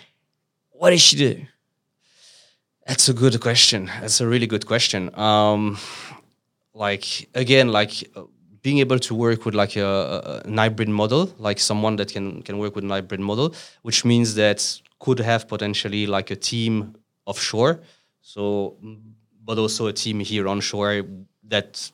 What 0.71 0.91
does 0.91 1.01
she 1.01 1.17
do? 1.17 1.47
That's 2.87 3.09
a 3.09 3.13
good 3.13 3.39
question. 3.41 3.91
That's 4.01 4.21
a 4.21 4.27
really 4.27 4.47
good 4.47 4.67
question. 4.67 5.15
Um, 5.15 5.77
like 6.73 7.29
again, 7.35 7.69
like 7.69 7.93
being 8.63 8.79
able 8.79 8.99
to 8.99 9.15
work 9.15 9.45
with 9.45 9.55
like 9.55 9.77
a, 9.77 9.85
a, 9.85 10.49
an 10.49 10.57
hybrid 10.57 10.89
model, 10.89 11.33
like 11.39 11.61
someone 11.61 11.97
that 11.97 12.13
can 12.13 12.43
can 12.43 12.59
work 12.59 12.75
with 12.75 12.85
an 12.85 12.91
hybrid 12.91 13.21
model, 13.21 13.55
which 13.83 14.05
means 14.05 14.35
that 14.35 14.81
could 14.99 15.21
have 15.21 15.47
potentially 15.47 16.07
like 16.07 16.31
a 16.31 16.37
team 16.37 16.97
offshore. 17.27 17.81
So 18.23 18.77
but 19.49 19.57
also 19.59 19.87
a 19.87 19.93
team 19.95 20.21
here 20.21 20.47
onshore 20.47 21.05
that 21.45 21.91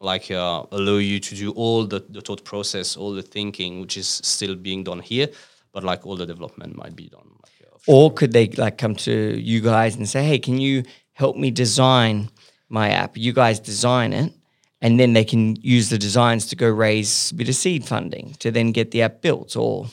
like 0.00 0.30
uh, 0.30 0.62
allow 0.70 0.98
you 0.98 1.18
to 1.18 1.34
do 1.34 1.50
all 1.50 1.84
the, 1.84 2.04
the 2.08 2.20
thought 2.20 2.44
process, 2.44 2.96
all 2.96 3.12
the 3.12 3.20
thinking, 3.20 3.80
which 3.80 3.96
is 3.96 4.06
still 4.06 4.54
being 4.54 4.84
done 4.84 5.00
here, 5.00 5.26
but 5.72 5.82
like 5.82 6.06
all 6.06 6.14
the 6.14 6.24
development 6.24 6.76
might 6.76 6.94
be 6.94 7.08
done. 7.08 7.28
Like, 7.42 7.66
uh, 7.66 7.92
or 7.92 8.12
could 8.12 8.32
they 8.32 8.46
like 8.50 8.78
come 8.78 8.94
to 8.94 9.12
you 9.12 9.60
guys 9.60 9.96
and 9.96 10.08
say, 10.08 10.22
"Hey, 10.22 10.38
can 10.38 10.58
you 10.60 10.84
help 11.14 11.36
me 11.36 11.50
design 11.50 12.30
my 12.68 12.90
app?" 12.90 13.16
You 13.16 13.32
guys 13.32 13.58
design 13.58 14.12
it, 14.12 14.32
and 14.80 15.00
then 15.00 15.14
they 15.14 15.24
can 15.24 15.56
use 15.56 15.90
the 15.90 15.98
designs 15.98 16.46
to 16.46 16.54
go 16.54 16.70
raise 16.70 17.32
a 17.32 17.34
bit 17.34 17.48
of 17.48 17.56
seed 17.56 17.84
funding 17.84 18.36
to 18.38 18.52
then 18.52 18.70
get 18.70 18.92
the 18.92 19.02
app 19.02 19.20
built. 19.20 19.56
Or 19.56 19.88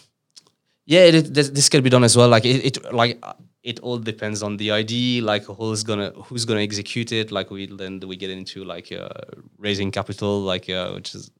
yeah, 0.86 1.06
it, 1.06 1.34
this, 1.34 1.50
this 1.50 1.68
can 1.68 1.82
be 1.82 1.90
done 1.90 2.04
as 2.04 2.16
well. 2.16 2.30
Like 2.30 2.46
it, 2.46 2.78
it 2.78 2.94
like 2.94 3.18
it 3.66 3.80
all 3.80 3.97
depends 3.97 4.43
on 4.43 4.57
the 4.57 4.72
ID, 4.72 5.22
like 5.22 5.43
who's 5.45 5.84
gonna 5.84 6.11
who's 6.11 6.45
gonna 6.45 6.61
execute 6.61 7.11
it. 7.11 7.32
Like 7.32 7.49
we 7.49 7.66
then 7.66 7.99
we 7.99 8.16
get 8.16 8.30
into 8.30 8.63
like 8.63 8.91
uh, 8.91 9.09
raising 9.57 9.89
capital, 9.91 10.39
like 10.41 10.70
uh, 10.70 10.91
which 10.91 11.16
is 11.16 11.32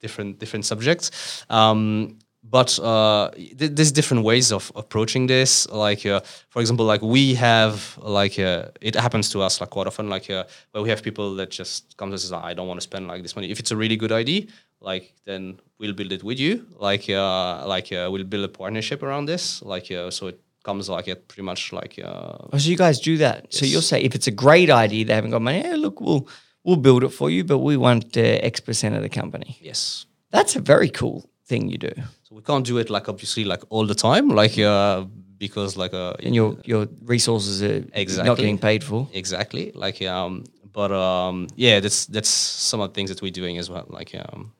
different 0.00 0.38
different 0.38 0.64
subjects. 0.64 1.10
Um, 1.50 2.18
but 2.44 2.78
uh, 2.78 3.30
th- 3.32 3.72
there's 3.76 3.90
different 3.90 4.22
ways 4.22 4.52
of 4.52 4.70
approaching 4.76 5.26
this. 5.26 5.68
Like 5.68 6.06
uh, 6.06 6.20
for 6.48 6.60
example, 6.60 6.86
like 6.86 7.02
we 7.02 7.34
have 7.34 7.98
like 8.00 8.38
uh, 8.38 8.68
it 8.80 8.94
happens 8.94 9.28
to 9.30 9.42
us 9.42 9.60
like 9.60 9.70
quite 9.70 9.88
often. 9.88 10.08
Like 10.08 10.30
uh, 10.30 10.44
where 10.70 10.82
we 10.84 10.90
have 10.90 11.02
people 11.02 11.34
that 11.34 11.50
just 11.50 11.96
come 11.96 12.10
to 12.10 12.14
us, 12.14 12.30
I 12.30 12.54
don't 12.54 12.68
want 12.68 12.78
to 12.78 12.84
spend 12.84 13.08
like 13.08 13.22
this 13.22 13.34
money. 13.34 13.50
If 13.50 13.58
it's 13.58 13.72
a 13.72 13.76
really 13.76 13.96
good 13.96 14.12
idea, 14.12 14.46
like 14.80 15.12
then 15.24 15.58
we'll 15.80 15.94
build 15.94 16.12
it 16.12 16.22
with 16.22 16.38
you. 16.38 16.66
Like 16.78 17.08
like 17.08 17.88
we'll 17.90 18.30
build 18.32 18.44
a 18.44 18.48
partnership 18.48 19.02
around 19.02 19.24
this. 19.26 19.60
Like 19.60 19.86
so 20.10 20.28
it 20.28 20.38
comes 20.64 20.88
like 20.88 21.06
it 21.06 21.28
pretty 21.28 21.42
much 21.42 21.72
like. 21.72 22.00
Uh, 22.02 22.36
oh, 22.52 22.58
so 22.58 22.68
you 22.68 22.76
guys 22.76 22.98
do 22.98 23.18
that. 23.18 23.46
Yes. 23.50 23.60
So 23.60 23.66
you'll 23.66 23.82
say 23.82 24.02
if 24.02 24.14
it's 24.14 24.26
a 24.26 24.32
great 24.32 24.70
idea, 24.70 25.04
they 25.04 25.14
haven't 25.14 25.30
got 25.30 25.42
money. 25.42 25.60
Hey, 25.60 25.76
look, 25.76 26.00
we'll 26.00 26.26
we'll 26.64 26.76
build 26.76 27.04
it 27.04 27.10
for 27.10 27.30
you, 27.30 27.44
but 27.44 27.58
we 27.58 27.76
want 27.76 28.16
uh, 28.16 28.20
X 28.20 28.60
percent 28.60 28.96
of 28.96 29.02
the 29.02 29.08
company. 29.08 29.56
Yes, 29.60 30.06
that's 30.30 30.56
a 30.56 30.60
very 30.60 30.88
cool 30.88 31.30
thing 31.46 31.68
you 31.68 31.78
do. 31.78 31.92
So 32.22 32.34
we 32.34 32.42
can't 32.42 32.66
do 32.66 32.78
it 32.78 32.90
like 32.90 33.08
obviously 33.08 33.44
like 33.44 33.62
all 33.68 33.86
the 33.86 33.94
time, 33.94 34.28
like 34.28 34.58
uh, 34.58 35.04
because 35.38 35.76
like 35.76 35.94
uh, 35.94 36.14
and 36.22 36.34
your 36.34 36.56
your 36.64 36.88
resources 37.04 37.62
are 37.62 37.84
exactly. 37.92 38.28
not 38.28 38.36
getting 38.38 38.58
paid 38.58 38.82
for. 38.82 39.08
Exactly, 39.12 39.72
like 39.74 40.02
um, 40.02 40.44
but 40.72 40.90
um, 40.90 41.46
yeah, 41.56 41.80
that's 41.80 42.06
that's 42.06 42.28
some 42.28 42.80
of 42.80 42.90
the 42.90 42.94
things 42.94 43.10
that 43.10 43.22
we're 43.22 43.30
doing 43.30 43.58
as 43.58 43.70
well. 43.70 43.86
Like 43.88 44.14
um, 44.14 44.52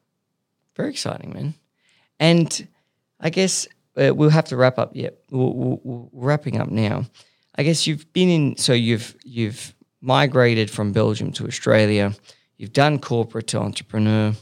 very 0.76 0.90
exciting, 0.90 1.32
man. 1.32 1.55
And 2.20 2.68
I 3.20 3.30
guess 3.30 3.66
uh, 3.97 4.14
we'll 4.14 4.30
have 4.30 4.47
to 4.47 4.57
wrap 4.57 4.78
up. 4.78 4.90
Yep, 4.95 5.18
we're, 5.30 5.47
we're, 5.47 5.78
we're 5.82 6.26
wrapping 6.26 6.61
up 6.61 6.70
now. 6.70 7.05
I 7.57 7.62
guess 7.62 7.86
you've 7.86 8.12
been 8.12 8.28
in. 8.28 8.57
So 8.57 8.72
you've 8.72 9.16
you've 9.24 9.74
migrated 10.01 10.70
from 10.70 10.92
Belgium 10.92 11.32
to 11.32 11.47
Australia. 11.47 12.12
You've 12.57 12.72
done 12.72 12.99
corporate 12.99 13.49
to 13.49 13.59
entrepreneur. 13.59 14.34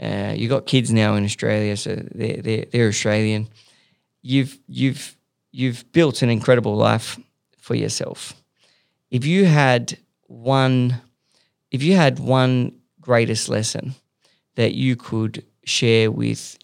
Uh, 0.00 0.34
you 0.36 0.48
got 0.48 0.66
kids 0.66 0.92
now 0.92 1.14
in 1.14 1.24
Australia, 1.24 1.76
so 1.76 1.94
they're, 2.14 2.42
they're, 2.42 2.64
they're 2.70 2.88
Australian. 2.88 3.48
You've 4.22 4.58
you've 4.66 5.16
you've 5.52 5.90
built 5.92 6.22
an 6.22 6.30
incredible 6.30 6.76
life 6.76 7.18
for 7.58 7.74
yourself. 7.74 8.34
If 9.10 9.24
you 9.24 9.44
had 9.44 9.98
one, 10.26 11.00
if 11.70 11.82
you 11.82 11.94
had 11.94 12.18
one 12.18 12.72
greatest 13.00 13.48
lesson 13.48 13.94
that 14.56 14.74
you 14.74 14.96
could 14.96 15.44
share 15.64 16.10
with, 16.10 16.58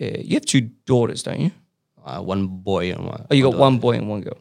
uh, 0.00 0.18
you 0.18 0.34
have 0.34 0.46
two 0.46 0.70
daughters, 0.84 1.22
don't 1.22 1.40
you? 1.40 1.50
Uh, 2.06 2.20
one 2.20 2.46
boy 2.46 2.92
and 2.92 3.04
one. 3.04 3.26
Oh, 3.30 3.34
you 3.34 3.42
got 3.42 3.58
one 3.58 3.78
boy 3.78 3.96
and 3.96 4.08
one 4.08 4.20
girl. 4.20 4.38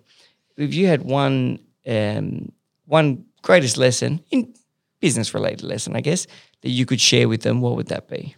If 0.56 0.74
you 0.74 0.88
had 0.88 1.02
one 1.02 1.60
um, 1.88 2.52
one 2.86 3.26
greatest 3.42 3.78
lesson 3.78 4.22
in 4.32 4.54
business 5.02 5.34
related 5.34 5.64
lesson, 5.64 5.96
I 5.96 6.02
guess 6.02 6.28
that 6.62 6.70
you 6.70 6.86
could 6.86 7.02
share 7.02 7.28
with 7.28 7.42
them, 7.42 7.62
what 7.62 7.76
would 7.76 7.88
that 7.88 8.08
be? 8.08 8.36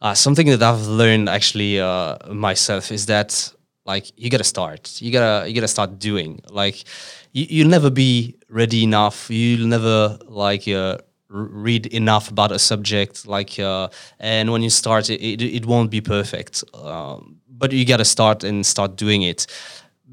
Uh, 0.00 0.14
something 0.14 0.48
that 0.48 0.62
I've 0.62 0.86
learned 0.86 1.28
actually 1.28 1.80
uh, 1.80 2.16
myself 2.32 2.90
is 2.90 3.06
that 3.06 3.52
like 3.84 4.10
you 4.16 4.30
gotta 4.30 4.44
start. 4.44 5.00
You 5.00 5.12
gotta 5.12 5.48
you 5.48 5.54
gotta 5.54 5.68
start 5.68 5.98
doing. 5.98 6.40
Like 6.48 6.84
you, 7.32 7.46
you'll 7.48 7.70
never 7.70 7.90
be 7.90 8.36
ready 8.48 8.82
enough. 8.82 9.30
You'll 9.30 9.68
never 9.68 10.18
like 10.26 10.66
uh, 10.66 10.98
read 11.28 11.86
enough 11.86 12.30
about 12.30 12.52
a 12.52 12.58
subject 12.58 13.26
like 13.26 13.58
uh, 13.58 13.88
and 14.20 14.52
when 14.52 14.62
you 14.62 14.70
start 14.70 15.08
it, 15.08 15.20
it, 15.20 15.42
it 15.42 15.66
won't 15.66 15.90
be 15.90 16.00
perfect 16.00 16.62
um, 16.74 17.40
but 17.62 17.72
you 17.72 17.84
got 17.86 17.98
to 17.98 18.04
start 18.04 18.44
and 18.44 18.66
start 18.66 18.96
doing 18.96 19.22
it 19.22 19.46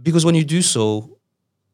because 0.03 0.23
when 0.23 0.35
you 0.35 0.45
do 0.45 0.61
so 0.61 1.17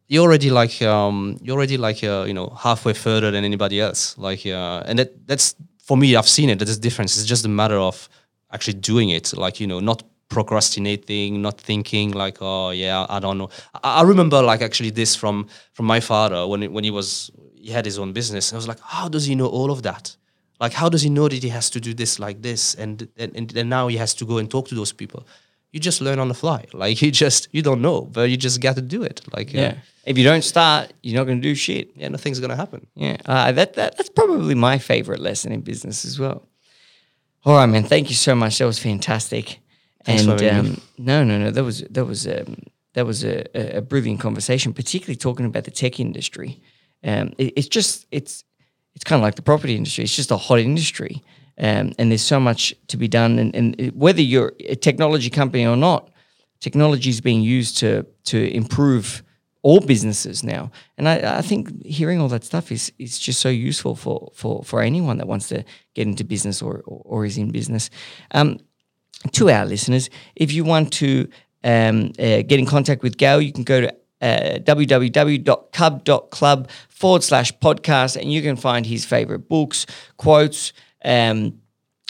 you're 0.08 0.24
already 0.24 0.50
like 0.50 0.82
um, 0.82 1.38
you're 1.42 1.58
already 1.58 1.78
like 1.78 2.04
uh, 2.04 2.24
you 2.30 2.34
know 2.34 2.48
halfway 2.66 2.94
further 2.94 3.30
than 3.32 3.44
anybody 3.44 3.82
else 3.82 4.18
like 4.18 4.46
uh, 4.46 4.82
and 4.88 4.98
that 5.00 5.28
that's 5.28 5.56
for 5.88 5.98
me 5.98 6.16
i've 6.16 6.32
seen 6.38 6.50
it 6.50 6.58
that 6.60 6.70
is 6.70 6.78
a 6.78 6.82
difference 6.88 7.16
it's 7.18 7.28
just 7.36 7.46
a 7.46 7.54
matter 7.62 7.80
of 7.90 8.10
actually 8.54 8.80
doing 8.92 9.10
it 9.10 9.26
like 9.38 9.60
you 9.60 9.68
know 9.68 9.80
not 9.80 10.02
procrastinating 10.30 11.42
not 11.42 11.62
thinking 11.62 12.12
like 12.12 12.38
oh 12.42 12.72
yeah 12.72 13.06
i 13.10 13.20
don't 13.20 13.38
know 13.38 13.50
i, 13.84 14.00
I 14.00 14.04
remember 14.04 14.42
like 14.42 14.62
actually 14.64 14.90
this 14.90 15.16
from 15.16 15.48
from 15.74 15.86
my 15.86 16.00
father 16.00 16.48
when 16.48 16.64
it, 16.64 16.72
when 16.72 16.84
he 16.84 16.90
was 16.90 17.32
he 17.66 17.72
had 17.72 17.86
his 17.86 17.98
own 17.98 18.14
business. 18.14 18.52
And 18.52 18.58
I 18.58 18.60
was 18.60 18.68
like, 18.68 18.80
how 18.80 19.10
does 19.10 19.26
he 19.26 19.34
know 19.34 19.48
all 19.48 19.72
of 19.72 19.82
that? 19.82 20.16
Like, 20.60 20.72
how 20.72 20.88
does 20.88 21.02
he 21.02 21.10
know 21.10 21.28
that 21.28 21.42
he 21.42 21.50
has 21.50 21.72
to 21.72 21.80
do 21.80 21.96
this 21.96 22.20
like 22.20 22.44
this? 22.44 22.76
And, 22.76 23.08
and, 23.18 23.36
and, 23.36 23.58
and 23.58 23.70
now 23.70 23.88
he 23.88 23.98
has 23.98 24.14
to 24.16 24.26
go 24.26 24.38
and 24.38 24.50
talk 24.50 24.68
to 24.68 24.76
those 24.76 24.94
people. 24.94 25.26
You 25.76 25.82
just 25.82 26.00
learn 26.00 26.20
on 26.20 26.30
the 26.30 26.34
fly. 26.34 26.66
Like, 26.72 27.02
you 27.02 27.12
just, 27.12 27.50
you 27.52 27.62
don't 27.62 27.82
know, 27.82 28.00
but 28.02 28.30
you 28.30 28.38
just 28.38 28.62
got 28.62 28.76
to 28.78 28.82
do 28.82 29.04
it. 29.04 29.20
Like, 29.36 29.54
yeah. 29.54 29.68
Uh, 29.68 29.76
if 30.06 30.18
you 30.18 30.24
don't 30.24 30.42
start, 30.44 30.94
you're 31.04 31.20
not 31.20 31.26
going 31.26 31.42
to 31.42 31.48
do 31.50 31.54
shit. 31.54 31.92
Yeah, 31.98 32.08
nothing's 32.08 32.40
going 32.40 32.52
to 32.52 32.56
happen. 32.56 32.88
Yeah. 32.96 33.18
Uh, 33.26 33.52
that, 33.52 33.74
that, 33.74 33.98
that's 33.98 34.10
probably 34.10 34.56
my 34.56 34.78
favorite 34.78 35.20
lesson 35.20 35.52
in 35.52 35.60
business 35.60 36.06
as 36.06 36.18
well. 36.18 36.48
All 37.44 37.56
right, 37.58 37.66
man. 37.66 37.84
Thank 37.84 38.10
you 38.10 38.16
so 38.16 38.36
much. 38.36 38.58
That 38.60 38.66
was 38.66 38.80
fantastic. 38.80 39.60
Thanks 40.06 40.24
and 40.24 40.42
um, 40.44 40.82
no, 40.98 41.26
no, 41.26 41.38
no. 41.38 41.52
That 41.52 41.64
was 41.66 41.82
that 41.90 42.06
was 42.06 42.26
um, 42.26 42.56
that 42.94 43.06
was 43.06 43.26
a, 43.26 43.44
a 43.78 43.82
brilliant 43.82 44.22
conversation, 44.22 44.74
particularly 44.74 45.18
talking 45.18 45.46
about 45.46 45.66
the 45.66 45.72
tech 45.72 46.00
industry. 46.00 46.62
Um, 47.04 47.34
it, 47.38 47.54
it's 47.58 47.68
just 47.68 48.06
it's 48.12 48.44
it's 48.94 49.04
kind 49.04 49.20
of 49.20 49.24
like 49.24 49.36
the 49.36 49.42
property 49.42 49.76
industry. 49.76 50.06
It's 50.06 50.16
just 50.16 50.32
a 50.32 50.38
hot 50.38 50.60
industry, 50.60 51.22
um, 51.58 51.94
and 51.98 52.12
there's 52.12 52.22
so 52.22 52.40
much 52.40 52.74
to 52.88 52.98
be 52.98 53.08
done. 53.08 53.40
And, 53.40 53.56
and, 53.56 53.92
whether 53.96 54.22
you're 54.22 54.54
a 54.60 54.76
technology 54.76 55.30
company 55.30 55.66
or 55.66 55.78
not, 55.78 56.10
technology 56.60 57.10
is 57.10 57.22
being 57.22 57.42
used 57.42 57.78
to 57.78 58.06
to 58.26 58.54
improve 58.54 59.24
all 59.62 59.80
businesses 59.80 60.44
now. 60.44 60.70
And 60.98 61.10
I, 61.10 61.40
I 61.40 61.42
think 61.42 61.86
hearing 61.86 62.22
all 62.22 62.28
that 62.30 62.44
stuff 62.44 62.72
is 62.72 62.92
is 63.00 63.18
just 63.18 63.40
so 63.40 63.50
useful 63.50 63.96
for 63.96 64.32
for 64.34 64.64
for 64.64 64.82
anyone 64.82 65.18
that 65.18 65.28
wants 65.28 65.48
to 65.50 65.64
get 65.94 66.08
into 66.08 66.24
business 66.24 66.62
or 66.62 66.84
or, 66.86 67.02
or 67.06 67.26
is 67.26 67.38
in 67.38 67.52
business. 67.52 67.90
Um, 68.32 68.60
to 69.32 69.50
our 69.50 69.66
listeners, 69.66 70.10
if 70.36 70.52
you 70.52 70.64
want 70.64 70.94
to 70.94 71.28
um, 71.64 72.12
uh, 72.20 72.44
get 72.44 72.60
in 72.60 72.66
contact 72.66 73.02
with 73.02 73.18
Gael, 73.18 73.42
you 73.42 73.52
can 73.52 73.64
go 73.64 73.82
to 73.82 73.92
uh, 74.22 74.60
www.cub.club 74.60 76.70
forward 76.90 77.24
slash 77.24 77.52
podcast, 77.60 78.16
and 78.16 78.32
you 78.32 78.42
can 78.42 78.56
find 78.56 78.86
his 78.86 79.04
favorite 79.06 79.50
books, 79.50 79.86
quotes, 80.18 80.72
um, 81.06 81.60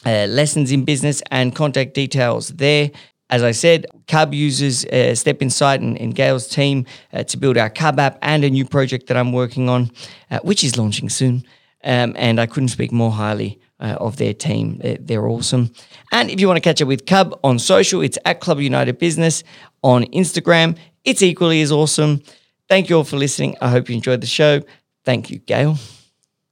uh, 0.05 0.25
lessons 0.27 0.71
in 0.71 0.85
business, 0.85 1.21
and 1.31 1.55
contact 1.55 1.93
details 1.93 2.49
there. 2.49 2.89
As 3.29 3.43
I 3.43 3.51
said, 3.51 3.87
Cub 4.07 4.33
uses 4.33 4.85
uh, 4.85 5.15
Step 5.15 5.41
Insight 5.41 5.81
and, 5.81 5.99
and 5.99 6.13
Gael's 6.13 6.47
team 6.47 6.85
uh, 7.11 7.23
to 7.23 7.37
build 7.37 7.57
our 7.57 7.69
Cub 7.69 7.99
app 7.99 8.17
and 8.21 8.43
a 8.43 8.49
new 8.49 8.65
project 8.65 9.07
that 9.07 9.17
I'm 9.17 9.33
working 9.33 9.67
on, 9.67 9.91
uh, 10.29 10.39
which 10.43 10.63
is 10.63 10.77
launching 10.77 11.09
soon. 11.09 11.43
um, 11.85 12.13
and 12.17 12.41
I 12.41 12.47
couldn't 12.47 12.69
speak 12.69 12.91
more 12.91 13.11
highly 13.11 13.59
uh, 13.79 13.95
of 13.99 14.17
their 14.17 14.33
team. 14.33 14.79
They're, 14.79 14.97
they're, 14.99 15.27
awesome. 15.27 15.71
And 16.11 16.29
if 16.29 16.39
you 16.39 16.47
want 16.47 16.57
to 16.57 16.61
catch 16.61 16.81
up 16.81 16.87
with 16.87 17.05
Cub 17.05 17.39
on 17.43 17.59
social, 17.59 18.01
it's 18.01 18.17
at 18.25 18.39
Club 18.39 18.59
United 18.59 18.97
Business 18.97 19.43
on 19.83 20.03
Instagram. 20.05 20.77
It's 21.03 21.21
equally 21.21 21.61
as 21.61 21.71
awesome. 21.71 22.21
Thank 22.67 22.89
you 22.89 22.97
all 22.97 23.03
for 23.03 23.17
listening. 23.17 23.55
I 23.61 23.69
hope 23.69 23.87
you 23.87 23.95
enjoyed 23.95 24.21
the 24.21 24.27
show. 24.27 24.61
Thank 25.05 25.29
you, 25.29 25.37
Gael. 25.37 25.77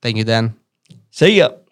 Thank 0.02 0.18
you, 0.18 0.24
Dan. 0.24 0.54
See 1.10 1.38
ya. 1.38 1.63